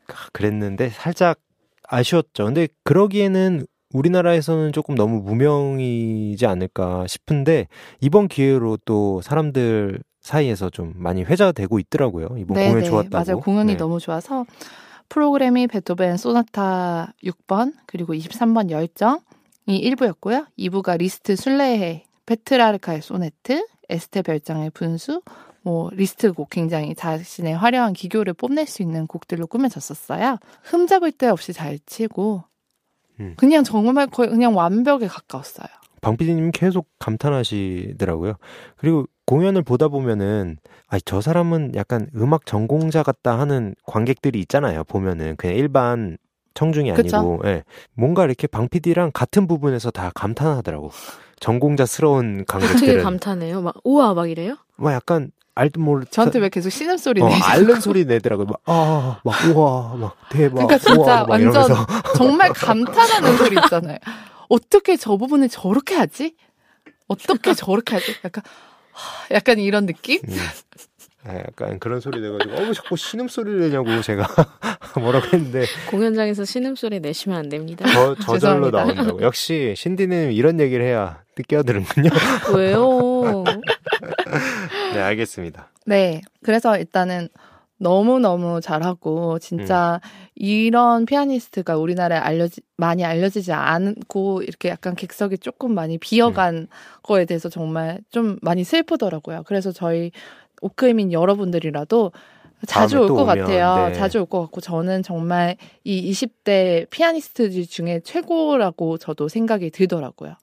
아, 0.08 0.14
그랬는데 0.34 0.90
살짝 0.90 1.40
아쉬웠죠. 1.88 2.46
근데 2.46 2.68
그러기에는 2.84 3.68
우리나라에서는 3.94 4.74
조금 4.74 4.96
너무 4.96 5.22
무명이지 5.22 6.46
않을까 6.46 7.08
싶은데 7.08 7.68
이번 8.02 8.28
기회로 8.28 8.80
또 8.86 9.22
사람들 9.22 10.00
사이에서 10.22 10.70
좀 10.70 10.94
많이 10.96 11.24
회자가 11.24 11.52
되고 11.52 11.80
있더라고요. 11.80 12.30
이번 12.38 12.56
네, 12.56 12.68
공연 12.68 12.84
네, 12.84 12.90
좋았다고. 12.90 13.26
맞아요. 13.26 13.40
공연이 13.42 13.74
네. 13.74 13.78
너무 13.78 14.00
좋아서 14.00 14.46
프로그램이 15.10 15.68
베토벤 15.68 16.18
소나타 16.18 17.14
6번 17.24 17.74
그리고 17.86 18.14
23번 18.14 18.70
열정이 18.70 19.22
1부였고요. 19.68 20.48
2부가 20.58 20.98
리스트 20.98 21.36
순례의 21.36 21.87
해 21.87 22.06
페트라르카의 22.26 23.02
소네트, 23.02 23.66
에스테 23.90 24.22
별장의 24.22 24.70
분수, 24.72 25.22
뭐 25.62 25.90
리스트곡 25.94 26.50
굉장히 26.50 26.96
자신의 26.96 27.56
화려한 27.56 27.94
기교를 27.94 28.34
뽐낼 28.34 28.66
수 28.66 28.82
있는 28.82 29.08
곡들로 29.08 29.48
꾸며졌었어요. 29.48 30.38
흠잡을 30.64 31.12
데 31.12 31.28
없이 31.28 31.54
잘 31.54 31.80
치고 31.86 32.44
음. 33.24 33.34
그냥 33.38 33.64
정말 33.64 34.08
거의 34.08 34.30
그냥 34.30 34.56
완벽에 34.56 35.08
가까웠어요. 35.08 35.68
방 36.02 36.18
PD님 36.18 36.52
계속 36.52 36.90
감탄하시더라고요. 37.00 38.36
그리고 38.76 39.08
공연을 39.26 39.64
보다 39.64 39.88
보면은 39.88 40.58
아저 40.88 41.22
사람은 41.22 41.74
약간 41.76 42.10
음악 42.16 42.46
전공자 42.46 43.04
같다 43.04 43.40
하는 43.40 43.74
관객들이 43.86 44.40
있잖아요. 44.42 44.84
보면은 44.84 45.36
그냥 45.38 45.56
일반 45.56 46.18
청중이 46.56 46.92
아니고 46.92 47.42
예. 47.46 47.64
뭔가 47.94 48.26
이렇게 48.26 48.48
방 48.48 48.68
PD랑 48.68 49.12
같은 49.14 49.48
부분에서 49.48 49.92
다 49.92 50.12
감탄하더라고. 50.14 50.92
전공자스러운 51.40 52.46
관객들은 52.48 53.04
감탄해요? 53.04 53.62
막 53.62 53.76
우와 53.84 54.14
막 54.14 54.30
이래요? 54.30 54.58
막 54.78 54.94
약간 54.94 55.32
알도 55.56 55.80
모르 55.82 56.06
저한테 56.10 56.40
왜 56.40 56.50
계속 56.50 56.70
신음 56.70 56.98
소리 56.98 57.22
어, 57.22 57.28
내죠? 57.30 57.44
앓는 57.46 57.80
소리 57.80 58.06
내더라고요. 58.06 58.48
막, 58.48 58.60
아, 58.66 59.20
막, 59.24 59.36
우와, 59.56 59.96
막, 59.96 60.16
대박. 60.30 60.68
그러니까 60.68 60.78
진짜 60.80 61.00
우와, 61.00 61.20
막 61.22 61.30
완전 61.30 61.52
이러면서. 61.52 61.86
정말 62.18 62.54
감탄하는 62.54 63.38
소리 63.38 63.56
있잖아요. 63.64 63.98
어떻게 64.50 64.98
저 64.98 65.16
부분을 65.18 65.50
저렇게 65.50 65.96
하지? 65.96 66.36
어떻게 67.08 67.54
저렇게 67.54 67.96
하지? 67.96 68.16
약간 68.26 68.44
하, 68.92 69.36
약간 69.36 69.60
이런 69.60 69.86
느낌? 69.86 70.20
음. 70.28 70.38
아, 71.26 71.36
약간 71.38 71.80
그런 71.80 72.02
소리 72.02 72.20
내가지고, 72.20 72.54
어, 72.56 72.60
왜 72.68 72.74
자꾸 72.74 72.98
신음 72.98 73.28
소리를 73.30 73.60
내냐고 73.62 74.02
제가 74.02 74.28
뭐라고 75.00 75.26
했는데, 75.28 75.66
공연장에서 75.90 76.44
신음 76.46 76.76
소리 76.76 77.00
내시면 77.00 77.38
안 77.38 77.48
됩니다. 77.50 77.86
저, 77.94 78.16
저절로. 78.26 78.72
나온다고. 78.72 79.22
역시, 79.22 79.74
신디는 79.78 80.34
이런 80.34 80.60
얘기를 80.60 80.84
해야 80.84 81.22
느껴드는군요. 81.38 82.10
왜요? 82.56 83.44
네, 84.94 85.02
알겠습니다. 85.02 85.70
네. 85.86 86.22
그래서 86.44 86.78
일단은 86.78 87.30
너무너무 87.78 88.62
잘하고 88.62 89.40
진짜 89.40 90.00
이런 90.36 91.06
피아니스트가 91.06 91.76
우리나라에 91.78 92.18
알려지 92.20 92.62
많이 92.78 93.04
알려지지 93.04 93.52
않고 93.52 94.44
이렇게 94.44 94.70
약간 94.70 94.96
객석이 94.96 95.40
조금 95.40 95.74
많이 95.74 95.98
비어간 95.98 96.68
거에 97.02 97.26
대해서 97.26 97.50
정말 97.50 98.00
좀 98.10 98.38
많이 98.42 98.64
슬프더라고요. 98.64 99.44
그래서 99.46 99.72
저희 99.72 100.12
오크이민 100.62 101.12
여러분들이라도 101.12 102.14
자주 102.66 103.00
올또것 103.02 103.26
같아요. 103.26 103.90
네. 103.90 103.94
자주 103.94 104.20
올 104.20 104.26
것 104.28 104.40
같고 104.42 104.62
저는 104.62 105.04
정말 105.04 105.58
이 105.84 106.10
20대 106.12 106.90
피아니스트들 106.90 107.66
중에 107.68 108.00
최고라고 108.06 108.98
저도 108.98 109.28
생각이 109.28 109.70
들더라고요. 109.72 110.36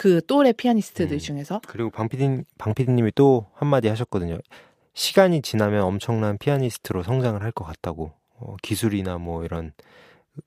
그 0.00 0.24
또래 0.26 0.54
피아니스트들 0.54 1.16
음. 1.16 1.18
중에서 1.18 1.60
그리고 1.68 1.90
방피디, 1.90 2.44
방피디님이 2.56 3.12
또 3.14 3.44
한마디 3.52 3.88
하셨거든요. 3.88 4.38
시간이 4.94 5.42
지나면 5.42 5.82
엄청난 5.82 6.38
피아니스트로 6.38 7.02
성장을 7.02 7.42
할 7.42 7.52
것 7.52 7.66
같다고. 7.66 8.12
어, 8.38 8.56
기술이나 8.62 9.18
뭐 9.18 9.44
이런 9.44 9.74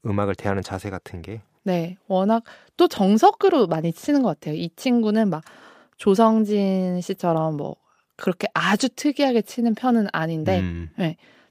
음악을 0.08 0.34
대하는 0.34 0.64
자세 0.64 0.90
같은 0.90 1.22
게. 1.22 1.42
네, 1.62 1.98
워낙 2.08 2.44
또 2.78 2.88
정석으로 2.88 3.68
많이 3.68 3.94
치는 3.94 4.24
것 4.24 4.30
같아요. 4.30 4.56
이 4.56 4.72
친구는 4.76 5.30
막 5.30 5.44
조성진 5.98 7.00
씨처럼 7.02 7.56
뭐 7.56 7.76
그렇게 8.16 8.48
아주 8.56 8.90
특이하게 8.90 9.44
치는 9.44 9.76
편은 9.76 10.08
아닌데 10.14 10.62
음, 10.62 10.90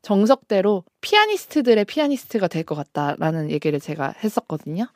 정석대로 0.03 0.83
피아니스트들의 1.01 1.85
피아니스트가 1.85 2.49
될 2.49 2.65
것 2.65 2.75
같다라는 2.75 3.53
얘기를 3.53 3.79
제가 3.79 4.13
했었거든요. 4.25 4.87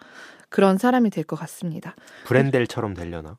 그런 0.57 0.79
사람이 0.79 1.11
될 1.11 1.23
것 1.25 1.37
같습니다. 1.39 1.95
브렌델처럼 2.25 2.95
되려나? 2.95 3.37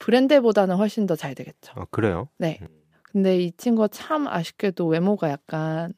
브랜드보다는 0.00 0.74
훨씬 0.76 1.06
더 1.06 1.14
잘 1.14 1.36
되겠죠. 1.36 1.72
어, 1.76 1.84
그래요. 1.92 2.28
네. 2.38 2.58
근데 3.12 3.38
이 3.38 3.52
친구가 3.56 3.86
참 3.88 4.26
아쉽게도 4.26 4.84
외모가 4.88 5.30
약간 5.30 5.92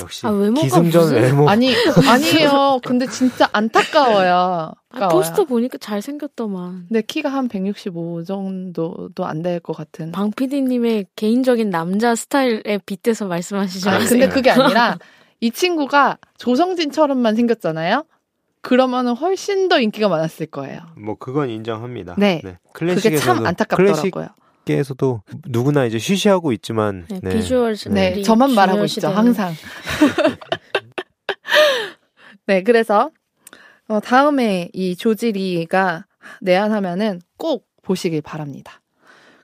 역시 0.00 0.26
아, 0.26 0.30
외모가 0.30 0.60
기승전 0.60 1.00
무슨- 1.02 1.22
외모. 1.22 1.48
아니 1.48 1.72
아니에요. 2.12 2.80
근데 2.84 3.06
진짜 3.06 3.48
안타까워요. 3.52 4.72
아. 4.90 5.08
포스터 5.08 5.44
보니까 5.44 5.78
잘생겼더만. 5.78 6.86
근데 6.88 7.00
키가 7.02 7.30
한 7.30 7.48
165 7.48 8.24
정도도 8.24 9.24
안 9.24 9.40
될 9.42 9.60
것 9.60 9.74
같은. 9.74 10.12
방 10.12 10.30
PD님의 10.30 11.06
개인적인 11.16 11.70
남자 11.70 12.14
스타일에 12.14 12.78
빗대서 12.84 13.28
말씀하시지 13.28 13.88
아, 13.88 13.92
마세요. 13.92 14.08
근데 14.10 14.28
그게 14.28 14.50
아니라 14.52 14.98
이 15.40 15.50
친구가 15.50 16.18
조성진처럼만 16.36 17.34
생겼잖아요. 17.36 18.04
그러면은 18.62 19.14
훨씬 19.14 19.68
더 19.68 19.80
인기가 19.80 20.08
많았을 20.08 20.46
거예요. 20.46 20.80
뭐 20.96 21.16
그건 21.16 21.50
인정합니다. 21.50 22.14
네. 22.18 22.42
클래식에서도 22.72 23.02
그게 23.02 23.16
참 23.16 23.46
안타깝더라고요. 23.46 24.28
클래식계에서도 24.64 25.22
누구나 25.46 25.86
이제 25.86 25.98
쉬쉬하고 25.98 26.52
있지만 26.52 27.06
네, 27.08 27.20
네. 27.22 27.36
비주얼 27.36 27.74
네, 27.90 28.12
우리 28.14 28.22
저만 28.22 28.52
말하고 28.52 28.84
있죠, 28.84 29.08
항상. 29.08 29.54
네, 32.46 32.62
그래서 32.62 33.10
어, 33.88 33.98
다음에 34.00 34.68
이 34.72 34.94
조지리가 34.94 36.06
내한하면은 36.42 37.20
꼭 37.36 37.66
보시길 37.82 38.22
바랍니다. 38.22 38.80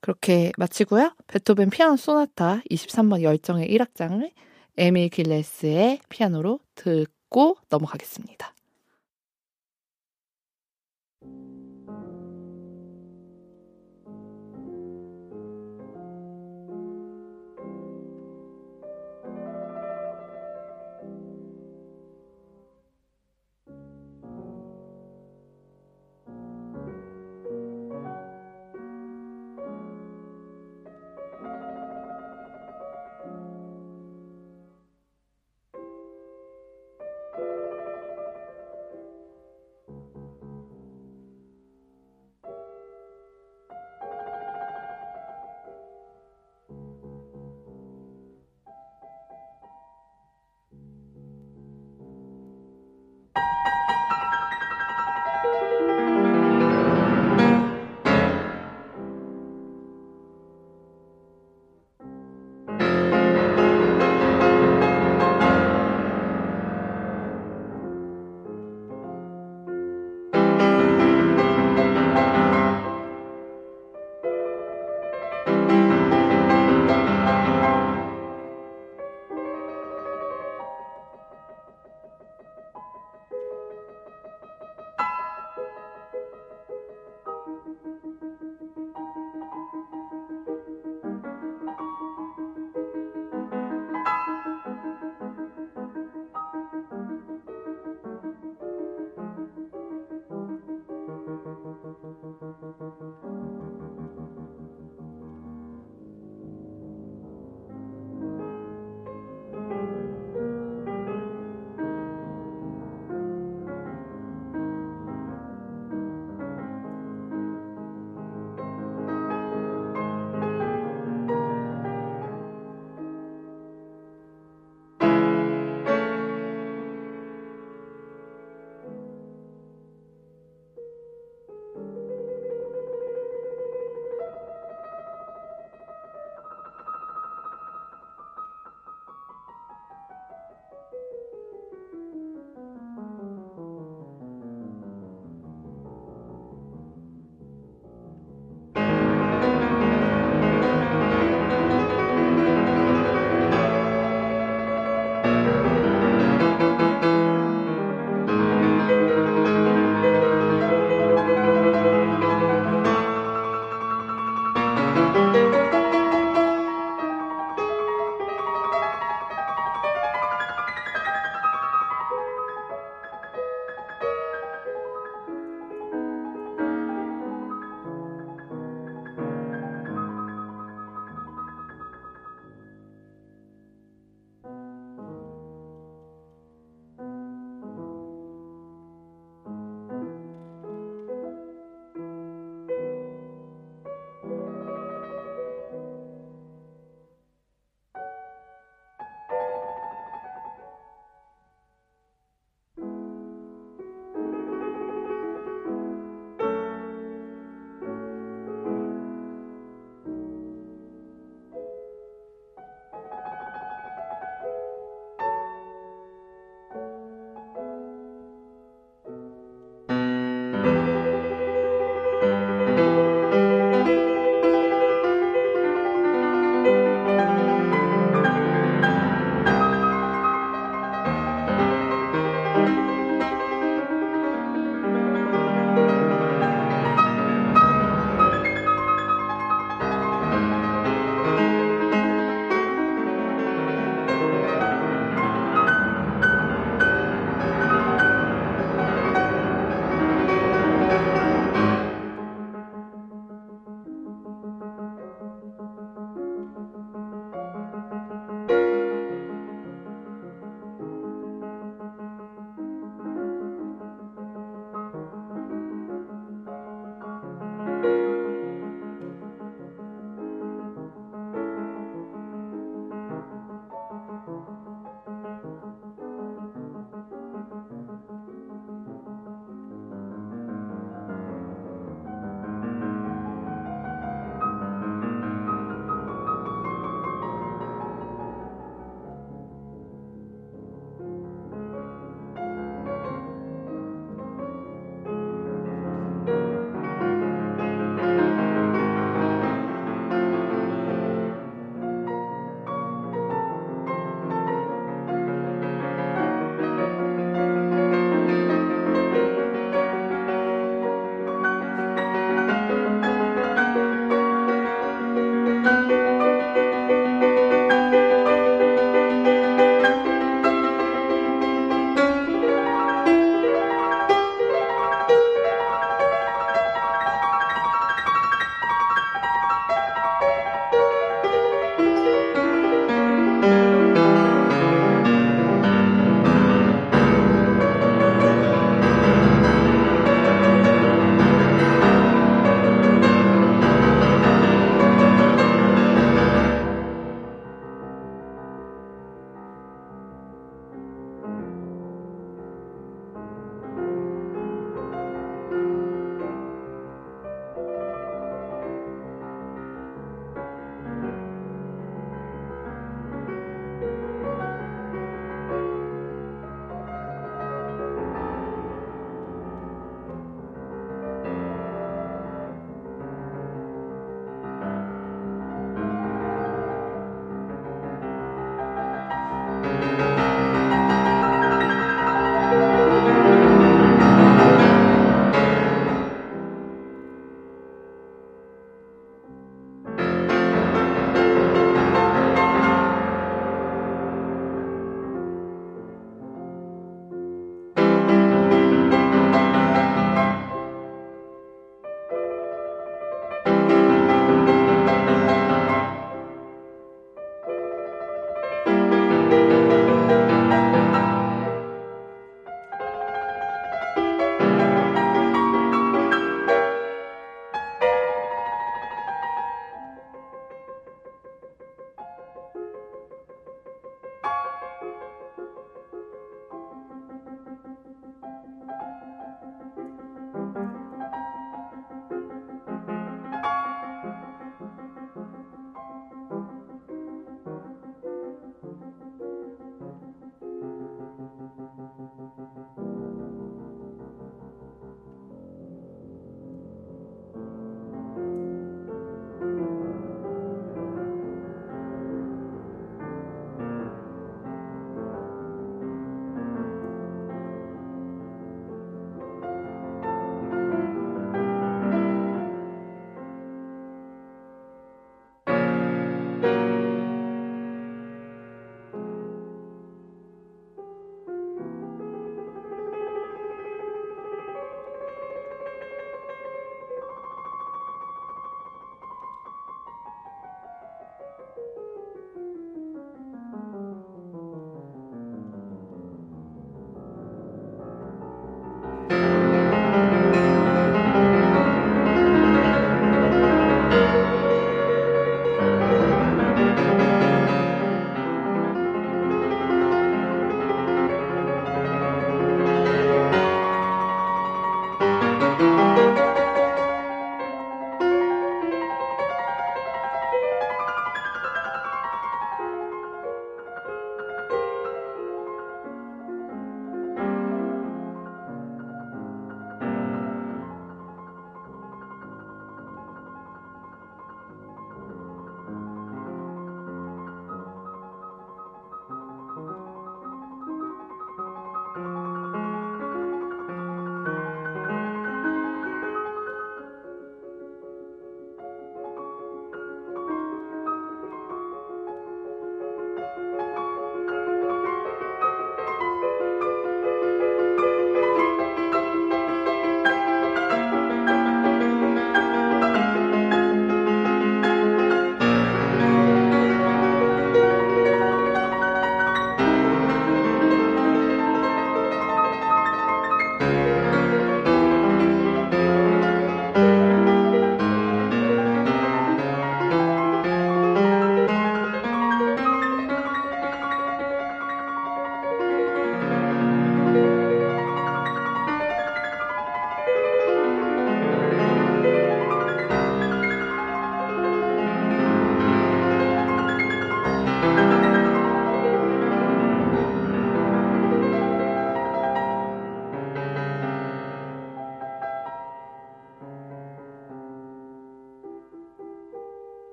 그렇게 0.00 0.50
마치고요. 0.56 1.12
베토벤 1.26 1.68
피아노 1.70 1.96
소나타 1.96 2.62
23번 2.70 3.22
열정의 3.22 3.68
1악장을 3.68 4.30
에밀 4.78 5.10
길레스의 5.10 6.00
피아노로 6.08 6.60
듣고 6.74 7.56
넘어가겠습니다. 7.68 8.54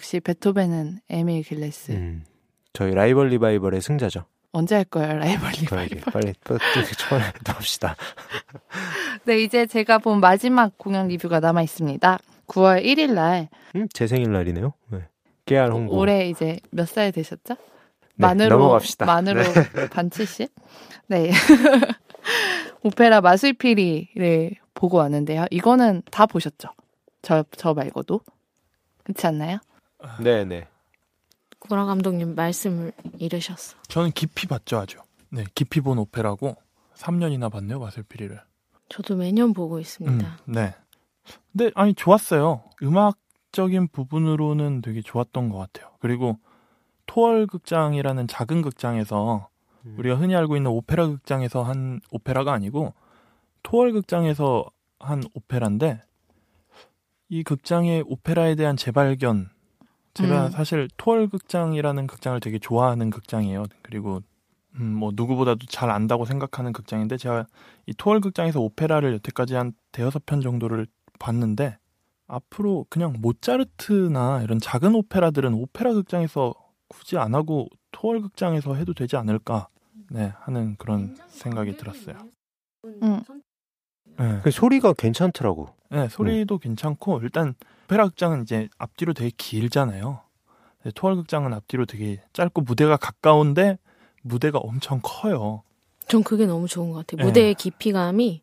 역시 0.00 0.18
베토벤은 0.18 1.00
에밀 1.10 1.42
길레스. 1.42 1.92
음, 1.92 2.24
저희 2.72 2.94
라이벌 2.94 3.28
리바이벌의 3.28 3.82
승자죠. 3.82 4.24
언제 4.50 4.74
할 4.74 4.84
거예요, 4.84 5.18
라이벌 5.18 5.50
리바이벌? 5.60 6.00
빨리 6.10 6.32
또 6.42 6.56
초반에 6.96 7.24
또 7.44 7.52
합시다. 7.52 7.94
네, 9.24 9.42
이제 9.42 9.66
제가 9.66 9.98
본 9.98 10.20
마지막 10.20 10.78
공연 10.78 11.08
리뷰가 11.08 11.40
남아 11.40 11.60
있습니다. 11.62 12.18
9월 12.46 12.82
1일 12.82 13.12
날 13.12 13.50
음, 13.76 13.86
제 13.92 14.06
생일 14.06 14.32
날이네요. 14.32 14.72
네. 14.88 15.06
깨알 15.44 15.70
홍보. 15.70 15.98
올해 15.98 16.30
이제 16.30 16.58
몇 16.70 16.86
살 16.86 17.12
되셨죠? 17.12 17.54
네, 17.54 17.58
만으로 18.16 18.56
넘어갑시다. 18.56 19.04
만으로 19.04 19.42
반 19.92 20.08
70? 20.10 20.48
네. 21.08 21.30
오페라 22.82 23.20
마술피리를 23.20 24.54
보고 24.72 24.96
왔는데요. 24.96 25.44
이거는 25.50 26.00
다 26.10 26.24
보셨죠? 26.24 26.70
저, 27.20 27.44
저 27.54 27.74
말고도. 27.74 28.22
그렇지 29.04 29.26
않나요? 29.26 29.58
네, 30.20 30.44
네. 30.44 30.68
구라 31.58 31.84
감독님 31.84 32.34
말씀을 32.34 32.92
잃으셨어. 33.18 33.76
저는 33.88 34.12
깊이 34.12 34.46
봤죠 34.46 34.78
아주. 34.78 34.98
네, 35.30 35.44
깊이 35.54 35.80
본 35.80 35.98
오페라고 35.98 36.56
3년이나 36.94 37.50
봤네요 37.50 37.78
마술피리를. 37.78 38.40
저도 38.88 39.16
매년 39.16 39.52
보고 39.52 39.78
있습니다. 39.78 40.26
음, 40.26 40.52
네. 40.52 40.74
근데 41.52 41.70
아니 41.74 41.94
좋았어요. 41.94 42.64
음악적인 42.82 43.88
부분으로는 43.88 44.82
되게 44.82 45.00
좋았던 45.00 45.48
것 45.50 45.58
같아요. 45.58 45.92
그리고 46.00 46.38
토월 47.06 47.46
극장이라는 47.46 48.26
작은 48.26 48.62
극장에서 48.62 49.48
음. 49.86 49.96
우리가 49.98 50.16
흔히 50.16 50.34
알고 50.34 50.56
있는 50.56 50.70
오페라 50.70 51.06
극장에서 51.06 51.62
한 51.62 52.00
오페라가 52.10 52.52
아니고 52.52 52.94
토월 53.62 53.92
극장에서 53.92 54.66
한 54.98 55.22
오페라인데 55.34 56.02
이 57.28 57.42
극장의 57.42 58.04
오페라에 58.06 58.54
대한 58.56 58.76
재발견 58.76 59.50
제가 60.14 60.46
음. 60.46 60.50
사실 60.50 60.88
토월 60.96 61.28
극장이라는 61.28 62.06
극장을 62.06 62.38
되게 62.40 62.58
좋아하는 62.58 63.10
극장이에요. 63.10 63.64
그리고 63.82 64.20
음, 64.76 64.94
뭐 64.94 65.10
누구보다도 65.14 65.66
잘 65.68 65.90
안다고 65.90 66.24
생각하는 66.24 66.72
극장인데 66.72 67.16
제가 67.16 67.46
이 67.86 67.94
토월 67.94 68.20
극장에서 68.20 68.60
오페라를 68.60 69.14
여태까지 69.14 69.54
한 69.54 69.72
대여섯 69.92 70.26
편 70.26 70.40
정도를 70.40 70.86
봤는데 71.18 71.78
앞으로 72.26 72.86
그냥 72.88 73.14
모차르트나 73.18 74.42
이런 74.42 74.58
작은 74.60 74.94
오페라들은 74.94 75.54
오페라 75.54 75.92
극장에서 75.92 76.54
굳이 76.88 77.18
안 77.18 77.34
하고 77.34 77.68
토월 77.92 78.20
극장에서 78.20 78.74
해도 78.74 78.94
되지 78.94 79.16
않을까 79.16 79.68
네 80.10 80.32
하는 80.38 80.76
그런 80.76 81.16
생각이 81.28 81.76
들었어요. 81.76 82.16
음. 82.84 83.22
네, 84.18 84.40
그 84.42 84.50
소리가 84.50 84.92
괜찮더라고. 84.92 85.68
네, 85.90 86.08
소리도 86.08 86.58
괜찮고 86.58 87.20
일단 87.22 87.54
오페라 87.90 88.06
극장은 88.06 88.42
이제 88.42 88.68
앞뒤로 88.78 89.12
되게 89.14 89.32
길잖아요. 89.36 90.20
근데 90.80 90.92
토월 90.94 91.16
극장은 91.16 91.52
앞뒤로 91.52 91.86
되게 91.86 92.22
짧고 92.32 92.60
무대가 92.60 92.96
가까운데 92.96 93.78
무대가 94.22 94.58
엄청 94.58 95.00
커요. 95.02 95.64
전 96.06 96.22
그게 96.22 96.46
너무 96.46 96.68
좋은 96.68 96.92
것 96.92 96.98
같아요. 96.98 97.18
네. 97.18 97.24
무대의 97.24 97.54
깊이감이 97.54 98.42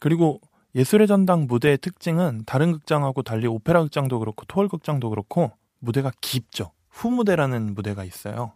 그리고 0.00 0.40
예술의 0.74 1.06
전당 1.06 1.46
무대의 1.46 1.78
특징은 1.78 2.42
다른 2.44 2.72
극장하고 2.72 3.22
달리 3.22 3.46
오페라 3.46 3.82
극장도 3.82 4.18
그렇고 4.18 4.44
토월 4.46 4.66
극장도 4.66 5.10
그렇고 5.10 5.52
무대가 5.78 6.10
깊죠. 6.20 6.72
후무대라는 6.88 7.74
무대가 7.76 8.02
있어요. 8.02 8.54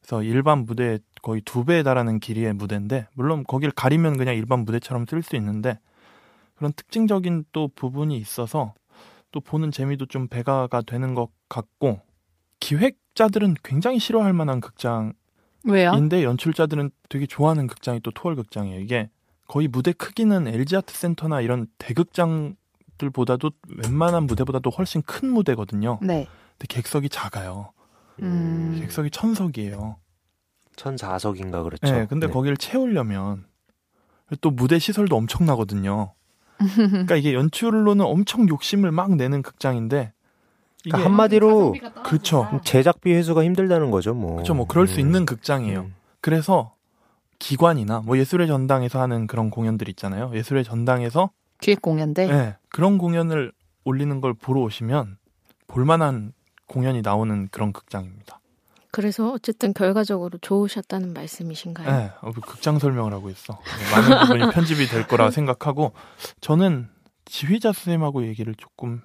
그래서 0.00 0.24
일반 0.24 0.64
무대 0.64 0.98
거의 1.22 1.42
두 1.42 1.64
배에 1.64 1.84
달하는 1.84 2.18
길이의 2.18 2.54
무대인데 2.54 3.06
물론 3.14 3.44
거길 3.44 3.70
가리면 3.70 4.16
그냥 4.16 4.34
일반 4.34 4.64
무대처럼 4.64 5.06
쓸 5.06 5.22
수 5.22 5.36
있는데 5.36 5.78
그런 6.56 6.72
특징적인 6.72 7.44
또 7.52 7.68
부분이 7.68 8.18
있어서 8.18 8.74
또 9.30 9.40
보는 9.40 9.70
재미도 9.70 10.06
좀 10.06 10.28
배가가 10.28 10.82
되는 10.82 11.14
것 11.14 11.28
같고 11.48 12.00
기획자들은 12.60 13.56
굉장히 13.62 13.98
싫어할 13.98 14.32
만한 14.32 14.60
극장 14.60 15.12
왜요? 15.64 15.92
인데 15.94 16.24
연출자들은 16.24 16.90
되게 17.08 17.26
좋아하는 17.26 17.66
극장이 17.66 18.00
또 18.00 18.10
토월 18.10 18.36
극장이에요. 18.36 18.80
이게 18.80 19.10
거의 19.46 19.68
무대 19.68 19.92
크기는 19.92 20.46
LG 20.46 20.76
아트 20.76 20.94
센터나 20.94 21.40
이런 21.40 21.66
대극장들보다도 21.78 23.50
웬만한 23.84 24.24
무대보다도 24.24 24.70
훨씬 24.70 25.02
큰 25.02 25.30
무대거든요. 25.30 25.98
네. 26.02 26.26
근데 26.58 26.66
객석이 26.68 27.08
작아요. 27.08 27.72
음. 28.22 28.76
객석이 28.80 29.10
천석이에요. 29.10 29.96
1004석인가 30.76 31.64
그렇죠. 31.64 31.92
네, 31.92 32.06
근데 32.06 32.26
네. 32.26 32.32
거기를 32.32 32.56
채우려면 32.56 33.46
또 34.40 34.50
무대 34.50 34.78
시설도 34.78 35.16
엄청나거든요. 35.16 36.14
그러니까 36.58 37.16
이게 37.16 37.34
연출로는 37.34 38.04
엄청 38.04 38.48
욕심을 38.48 38.90
막 38.90 39.14
내는 39.14 39.42
극장인데 39.42 40.12
그러니까 40.84 41.08
한마디로 41.08 41.74
그쵸. 42.04 42.48
제작비 42.64 43.12
회수가 43.12 43.44
힘들다는 43.44 43.90
거죠, 43.90 44.14
뭐. 44.14 44.36
그쵸, 44.36 44.54
뭐 44.54 44.66
그럴 44.66 44.86
수 44.86 44.96
음. 44.96 45.00
있는 45.00 45.26
극장이에요. 45.26 45.80
음. 45.80 45.94
그래서 46.20 46.74
기관이나 47.38 48.00
뭐 48.00 48.18
예술의 48.18 48.46
전당에서 48.46 49.00
하는 49.00 49.26
그런 49.26 49.50
공연들 49.50 49.88
있잖아요. 49.90 50.30
예술의 50.34 50.64
전당에서 50.64 51.30
기획 51.60 51.82
공연대. 51.82 52.26
네, 52.26 52.56
그런 52.68 52.98
공연을 52.98 53.52
올리는 53.84 54.20
걸 54.20 54.34
보러 54.34 54.60
오시면 54.62 55.18
볼만한 55.66 56.32
공연이 56.66 57.02
나오는 57.02 57.48
그런 57.50 57.72
극장입니다. 57.72 58.37
그래서 58.90 59.30
어쨌든 59.32 59.74
결과적으로 59.74 60.38
좋으셨다는 60.40 61.12
말씀이신가요? 61.12 61.90
네, 61.90 62.10
어, 62.22 62.32
그 62.32 62.40
극장 62.40 62.78
설명을 62.78 63.12
하고 63.12 63.28
있어. 63.30 63.58
네, 63.58 63.90
많은 64.10 64.26
부분이 64.26 64.52
편집이 64.52 64.86
될 64.86 65.06
거라 65.06 65.30
생각하고 65.30 65.92
저는 66.40 66.88
지휘자 67.26 67.72
선생님하고 67.72 68.26
얘기를 68.26 68.54
조금 68.54 69.02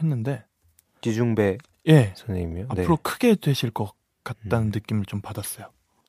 했는데 0.00 0.44
지중배 1.02 1.58
예, 1.88 2.12
선생님이요. 2.16 2.68
네. 2.74 2.82
앞으로 2.82 2.98
크게 3.02 3.34
되실 3.36 3.70
것 3.70 3.92
같다는 4.24 4.68
음. 4.68 4.72
느낌을 4.74 5.04
좀 5.04 5.20
받았어요. 5.20 5.66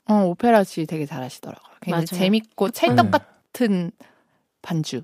어, 0.09 0.13
오페라 0.25 0.63
씨 0.63 0.85
되게 0.85 1.05
잘하시더라고요. 1.05 1.75
굉장히 1.81 2.05
맞아요. 2.09 2.23
재밌고 2.23 2.69
찰떡 2.71 3.05
네. 3.05 3.11
같은 3.11 3.91
반주. 4.61 5.03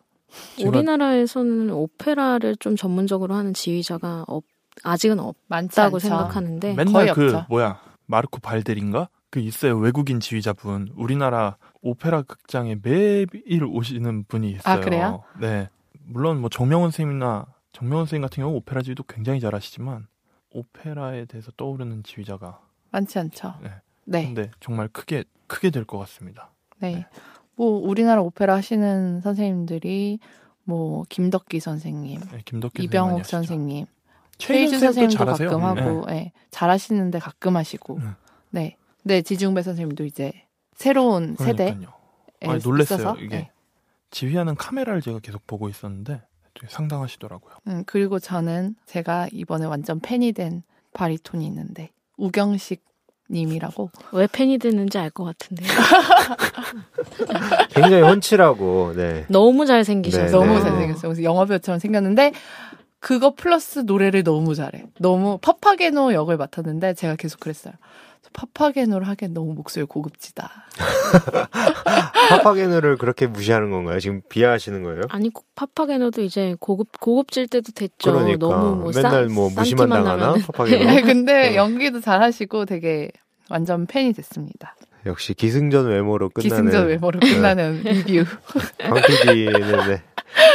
우리나라에서는 0.64 1.70
오페라를 1.72 2.56
좀 2.56 2.76
전문적으로 2.76 3.36
하는 3.36 3.54
지휘자가 3.54 4.24
없, 4.28 4.46
아직은 4.84 5.20
없다고. 5.20 6.00
생각하는데 6.00 6.74
맨날 6.74 6.94
거의 6.94 7.14
그 7.14 7.26
없죠. 7.26 7.46
뭐야 7.50 7.80
마르코 8.14 8.40
발델인가 8.40 9.10
그 9.32 9.40
있어요 9.40 9.76
외국인 9.78 10.20
지휘자분 10.20 10.90
우리나라 10.96 11.58
오페라 11.82 12.22
극장에 12.22 12.76
매일 12.80 13.28
오시는 13.66 14.26
분이 14.26 14.52
있어요. 14.52 14.76
아, 14.76 14.80
그래요? 14.80 15.24
네 15.42 15.68
물론 16.06 16.40
뭐 16.40 16.48
정명훈 16.52 16.92
선생님이나 16.92 17.48
정명훈 17.72 18.06
선생님 18.06 18.22
같은 18.22 18.44
경우 18.44 18.56
오페라 18.56 18.84
지휘도 18.84 19.04
굉장히 19.06 19.40
잘하시지만 19.40 20.06
오페라에 20.52 21.26
대해서 21.26 21.52
떠오르는 21.58 22.04
지휘자가 22.04 22.60
많지 22.92 23.18
않죠. 23.18 23.56
네. 23.64 23.72
네. 24.06 24.26
근데 24.26 24.52
정말 24.60 24.88
크게 24.90 25.24
크게 25.48 25.72
될 25.72 25.86
것 25.86 25.98
같습니다. 25.98 26.52
네. 26.80 27.08
뭐 27.56 27.80
우리나라 27.80 28.22
오페라 28.22 28.54
하시는 28.54 29.22
선생님들이 29.22 30.20
뭐 30.66 31.04
김덕기 31.10 31.60
선생님, 31.60 32.20
네, 32.32 32.42
김덕기 32.46 32.84
이병옥. 32.84 33.26
선생님, 33.26 33.86
최희준 34.48 34.80
선생님도 34.80 35.18
잘하세요. 35.18 35.50
가끔 35.50 35.76
네. 35.76 35.82
하고, 35.82 36.06
예, 36.10 36.32
잘하시는데 36.52 37.20
가끔 37.20 37.56
하시고, 37.56 38.00
네. 38.00 38.10
네, 38.50 38.78
네 39.04 39.22
지중배 39.22 39.62
선생님도 39.62 40.06
이제 40.06 40.32
새로운. 40.76 41.36
아니, 41.40 42.58
놀랬어요, 42.62 43.00
있어서, 43.00 43.16
이게. 43.20 43.36
네. 43.36 43.52
지휘하는 44.12 44.56
카메라를 44.56 45.02
제가 45.02 45.20
계속 45.20 45.46
보고 45.48 45.70
있었는데 45.70 46.22
되게 46.54 46.68
상당하시더라고요. 46.70 47.54
음, 47.68 47.84
그리고 47.88 48.20
저는 48.20 48.76
제가 48.86 49.28
이번에 49.32 49.66
완전 49.66 50.00
팬이 50.00 50.34
된 50.34 50.62
바리톤이 50.94 51.44
있는데 51.48 51.90
우경식 52.18 52.84
님이라고 53.32 53.90
왜 54.14 54.28
팬이 54.28 54.60
되는지 54.60 55.00
알 55.00 55.10
것 55.10 55.24
같은데 55.24 55.64
굉장히 57.74 58.04
훤칠하고, 58.04 58.94
네. 58.96 59.26
너무 59.30 59.66
잘생기셔서 59.66 60.26
네, 60.26 60.32
너무 60.32 60.54
네. 60.56 60.62
잘생겼어요. 60.62 61.02
그래서 61.02 61.24
영화배우처럼 61.24 61.80
생겼는데 61.80 62.34
그거 63.04 63.34
플러스 63.36 63.80
노래를 63.80 64.24
너무 64.24 64.56
잘해. 64.56 64.86
너무 64.98 65.38
파파게노 65.42 66.14
역을 66.14 66.38
맡았는데 66.38 66.94
제가 66.94 67.18
계속 67.18 67.42
그랬어요. 67.42 67.74
저 68.22 68.30
파파게노를 68.32 69.06
하기엔 69.10 69.34
너무 69.34 69.54
목소리 69.54 69.84
고급지다. 69.84 70.50
파파게노를 72.30 72.98
그렇게 72.98 73.28
무시하는 73.28 73.72
건가요? 73.72 74.00
지금 74.00 74.22
비하하시는 74.30 74.84
거예요? 74.84 75.02
아니 75.10 75.30
꼭 75.32 75.46
파파게노도 75.54 76.22
이제 76.22 76.56
고급 76.62 76.98
고급질 77.02 77.50
때도 77.50 77.74
됐죠. 77.74 78.14
그러니까 78.14 78.38
너무 78.38 78.76
뭐 78.78 78.92
맨날 78.96 79.12
싼- 79.12 79.32
뭐 79.34 79.50
무시만 79.50 79.90
당하나 79.90 80.36
네, 80.70 81.02
근데 81.02 81.50
네. 81.50 81.56
연기도 81.58 82.00
잘하시고 82.00 82.64
되게 82.64 83.12
완전 83.50 83.86
팬이 83.86 84.14
됐습니다. 84.14 84.78
역시 85.06 85.34
기승전 85.34 85.88
외모로 85.88 86.30
끝나는 86.30 86.50
기승전 86.68 86.88
외모로 86.88 87.20
끝나는 87.20 87.82
리뷰. 87.84 88.24
강 88.80 88.94
PD는 89.02 89.90
네. 89.90 90.02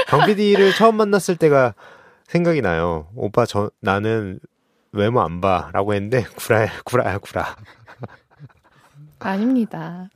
강 0.07 0.25
PD를 0.25 0.73
처음 0.73 0.97
만났을 0.97 1.37
때가 1.37 1.75
생각이 2.29 2.61
나요. 2.61 3.09
오빠 3.17 3.47
저 3.47 3.71
나는 3.81 4.39
외모 4.93 5.21
안 5.21 5.41
봐라고 5.41 5.95
했는데 5.95 6.25
구라야 6.37 6.71
구라야 6.85 7.19
구라. 7.19 7.57
아닙니다. 9.19 10.09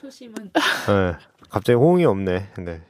소심한. 0.00 0.50
네. 0.52 1.16
갑자기 1.48 1.76
호응이 1.76 2.04
없네. 2.04 2.52
네. 2.58 2.82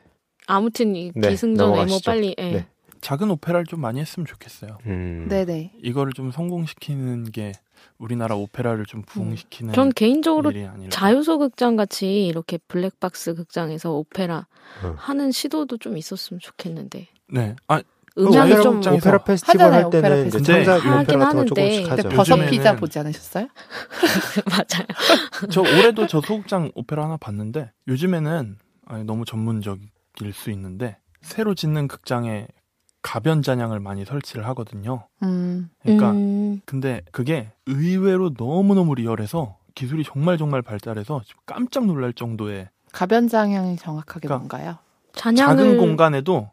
아무튼 0.46 0.96
이 0.96 1.12
네, 1.14 1.30
기승전 1.30 1.66
외모 1.66 1.76
넘어가시죠. 1.82 2.10
빨리 2.10 2.34
예. 2.38 2.50
네. 2.52 2.66
작은 3.00 3.30
오페라를 3.30 3.66
좀 3.66 3.80
많이 3.80 4.00
했으면 4.00 4.26
좋겠어요. 4.26 4.78
음. 4.86 5.26
네네. 5.28 5.74
이거를 5.82 6.12
좀 6.12 6.32
성공시키는 6.32 7.30
게 7.30 7.52
우리나라 7.98 8.34
오페라를 8.36 8.86
좀 8.86 9.02
부흥시키는 9.02 9.74
전 9.74 9.90
개인적으로. 9.90 10.50
자유소 10.88 11.38
극장 11.38 11.76
같이 11.76 12.26
이렇게 12.26 12.58
블랙박스 12.58 13.34
극장에서 13.34 13.92
오페라 13.92 14.46
어. 14.82 14.94
하는 14.96 15.30
시도도 15.30 15.78
좀 15.78 15.96
있었으면 15.96 16.40
좋겠는데 16.40 17.08
네. 17.28 17.56
아, 17.68 17.80
음향이 18.18 18.52
오페라 18.52 18.62
좀 18.62 18.78
오페라 18.94 19.18
페스티벌 19.24 19.60
하잖아요, 19.66 19.84
할 19.84 19.90
때는 19.90 20.08
오페라 20.08 20.16
이제 20.26 20.38
페스티벌. 20.38 20.64
창작 20.64 20.86
하긴 20.86 20.92
오페라 20.92 21.02
같은 21.02 21.18
거 21.18 21.24
하는데 21.26 21.46
조금씩 21.46 21.90
하죠. 21.92 22.08
버섯 22.10 22.36
피자 22.50 22.76
보지 22.76 22.98
않으셨어요? 22.98 23.48
맞아요. 24.50 24.86
저 25.50 25.60
올해도 25.60 26.06
저 26.06 26.20
소극장 26.20 26.70
오페라 26.74 27.04
하나 27.04 27.16
봤는데 27.16 27.72
요즘에는 27.88 28.56
아니, 28.86 29.04
너무 29.04 29.24
전문적일 29.24 30.32
수 30.32 30.50
있는데 30.50 30.96
새로 31.20 31.54
짓는 31.54 31.88
극장에 31.88 32.46
가변 33.02 33.42
잔향을 33.42 33.80
많이 33.80 34.04
설치를 34.04 34.46
하거든요. 34.48 35.06
음. 35.22 35.68
그러니까 35.82 36.12
음, 36.12 36.60
근데 36.64 37.02
그게 37.12 37.52
의외로 37.66 38.32
너무너무 38.36 38.94
리얼해서 38.94 39.58
기술이 39.74 40.04
정말 40.04 40.38
정말 40.38 40.62
발달해서 40.62 41.20
깜짝 41.44 41.84
놀랄 41.84 42.12
정도의 42.14 42.68
가변잔향이 42.92 43.76
정확하게 43.76 44.26
그러니까 44.26 44.38
뭔가요? 44.38 44.78
잔향을 45.12 45.56
작은 45.64 45.78
공간에도 45.78 46.50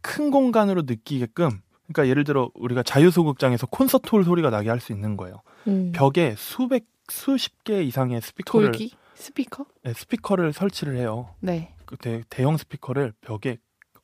큰 0.00 0.30
공간으로 0.30 0.82
느끼게끔 0.82 1.60
그러니까 1.92 2.08
예를 2.08 2.24
들어 2.24 2.50
우리가 2.54 2.82
자유소극장에서 2.82 3.66
콘서트 3.66 4.08
홀 4.10 4.24
소리가 4.24 4.50
나게 4.50 4.68
할 4.68 4.80
수 4.80 4.92
있는 4.92 5.16
거예요. 5.16 5.42
음. 5.66 5.92
벽에 5.94 6.34
수백 6.38 6.86
수십 7.08 7.64
개 7.64 7.82
이상의 7.82 8.20
스피커를 8.20 8.66
돌비? 8.66 8.92
스피커? 9.14 9.66
네, 9.82 9.92
스피커를 9.92 10.52
설치를 10.52 10.96
해요. 10.96 11.34
네. 11.40 11.74
그 11.84 11.96
대, 11.96 12.22
대형 12.30 12.56
스피커를 12.56 13.12
벽에 13.20 13.58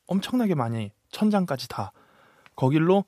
엄청나게 0.08 0.54
많이 0.54 0.90
천장까지 1.12 1.68
다 1.68 1.92
거길로 2.56 3.04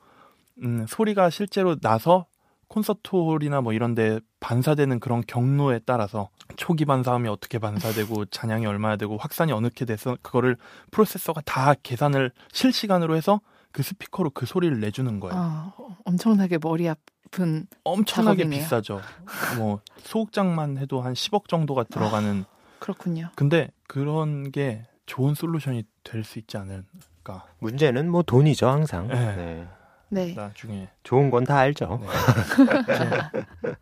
음, 0.63 0.87
소리가 0.89 1.31
실제로 1.31 1.77
나서 1.81 2.27
콘서트 2.69 3.11
홀이나 3.17 3.61
뭐 3.61 3.73
이런 3.73 3.95
데 3.95 4.21
반사되는 4.41 5.01
그런 5.01 5.23
경로에 5.27 5.81
따라서 5.85 6.29
초기 6.57 6.85
반사음이 6.85 7.29
어떻게 7.29 7.59
반사되고 7.59 8.27
잔향이 8.27 8.67
얼마나 8.67 8.97
되고 8.97 9.17
확산이 9.17 9.53
어느 9.53 9.69
게 9.71 9.85
돼서 9.85 10.17
그거를 10.23 10.57
프로세서가 10.91 11.43
다 11.43 11.75
계산을 11.83 12.33
실시간으로 12.53 13.17
해서 13.17 13.41
그 13.73 13.83
스피커로 13.83 14.31
그 14.31 14.47
소리를 14.47 14.81
내주는 14.81 15.21
거예요. 15.21 15.35
아, 15.39 15.73
엄청나게 16.05 16.59
머리 16.61 16.89
아픈 16.89 17.67
엄청나게 17.85 18.39
작업이네요. 18.45 18.63
비싸죠. 18.63 19.01
뭐 19.59 19.81
소극장만 19.99 20.79
해도 20.79 21.01
한 21.03 21.13
10억 21.13 21.49
정도가 21.49 21.85
들어가는 21.85 22.45
그렇군요. 22.79 23.31
근데 23.37 23.69
그런 23.87 24.51
게 24.51 24.87
좋은 25.07 25.35
솔루션이 25.35 25.85
될 26.05 26.25
수 26.25 26.39
있지 26.39 26.57
않을까. 26.57 27.45
문제는 27.59 28.11
뭐 28.11 28.23
돈이죠 28.23 28.69
항상. 28.69 29.09
네. 29.09 29.37
네. 29.37 29.69
네. 30.11 30.35
나중에 30.35 30.89
좋은 31.03 31.31
건 31.31 31.45
다 31.45 31.59
알죠. 31.59 32.01
네. 32.03 32.07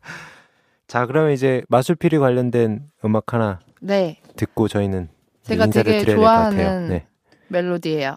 자 0.87 1.07
그러면 1.07 1.33
이제 1.33 1.63
마술피리 1.69 2.19
관련된 2.19 2.91
음악 3.05 3.35
하나 3.35 3.61
네. 3.81 4.21
듣고 4.37 4.69
저희는 4.69 5.09
제가 5.43 5.67
인사를 5.67 5.93
되게. 5.93 6.15
좋아하는 6.15 6.89
네. 6.89 7.07
멜로디예요. 7.49 8.17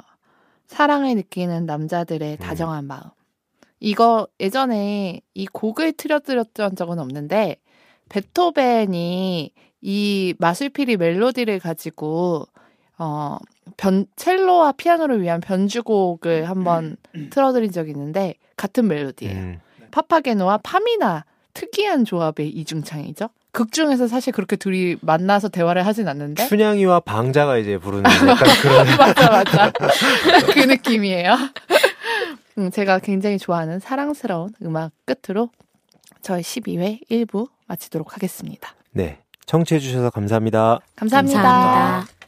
사랑을 0.67 1.15
느끼는 1.15 1.65
남자들의 1.65 2.33
음. 2.33 2.37
다정한 2.37 2.85
마음. 2.85 3.01
이거 3.79 4.27
예전에 4.39 5.21
이 5.33 5.47
곡을 5.47 5.93
틀어드렸던 5.93 6.75
적은 6.75 6.99
없는데 6.99 7.57
베토벤이 8.09 9.53
이 9.81 10.35
마술피리 10.37 10.97
멜로디를 10.97 11.59
가지고 11.59 12.45
어, 12.97 13.37
변, 13.77 14.05
첼로와 14.15 14.73
피아노를 14.73 15.21
위한 15.21 15.39
변주곡을 15.39 16.49
한번 16.49 16.97
틀어드린 17.29 17.71
적이 17.71 17.91
있는데 17.91 18.35
같은 18.57 18.87
멜로디예요. 18.87 19.37
음, 19.37 19.59
파파게노와 19.91 20.57
파미나 20.57 21.23
특이한 21.59 22.05
조합의 22.05 22.49
이중창이죠. 22.49 23.29
극 23.51 23.71
중에서 23.71 24.07
사실 24.07 24.31
그렇게 24.31 24.55
둘이 24.55 24.95
만나서 25.01 25.49
대화를 25.49 25.85
하진 25.85 26.07
않는데 26.07 26.47
춘향이와 26.47 27.01
방자가 27.01 27.57
이제 27.57 27.77
부르는 27.77 28.03
약간 28.27 28.47
그런 28.61 28.87
맞아 28.97 29.29
맞아 29.29 29.71
그 30.53 30.59
느낌이에요. 30.59 31.35
음, 32.59 32.71
제가 32.71 32.99
굉장히 32.99 33.37
좋아하는 33.37 33.79
사랑스러운 33.79 34.53
음악 34.63 34.91
끝으로 35.05 35.49
저희 36.21 36.41
12회 36.41 36.99
1부 37.09 37.49
마치도록 37.67 38.13
하겠습니다. 38.15 38.73
네 38.91 39.19
청취해 39.45 39.79
주셔서 39.79 40.09
감사합니다. 40.11 40.79
감사합니다. 40.95 41.41
감사합니다. 41.41 42.18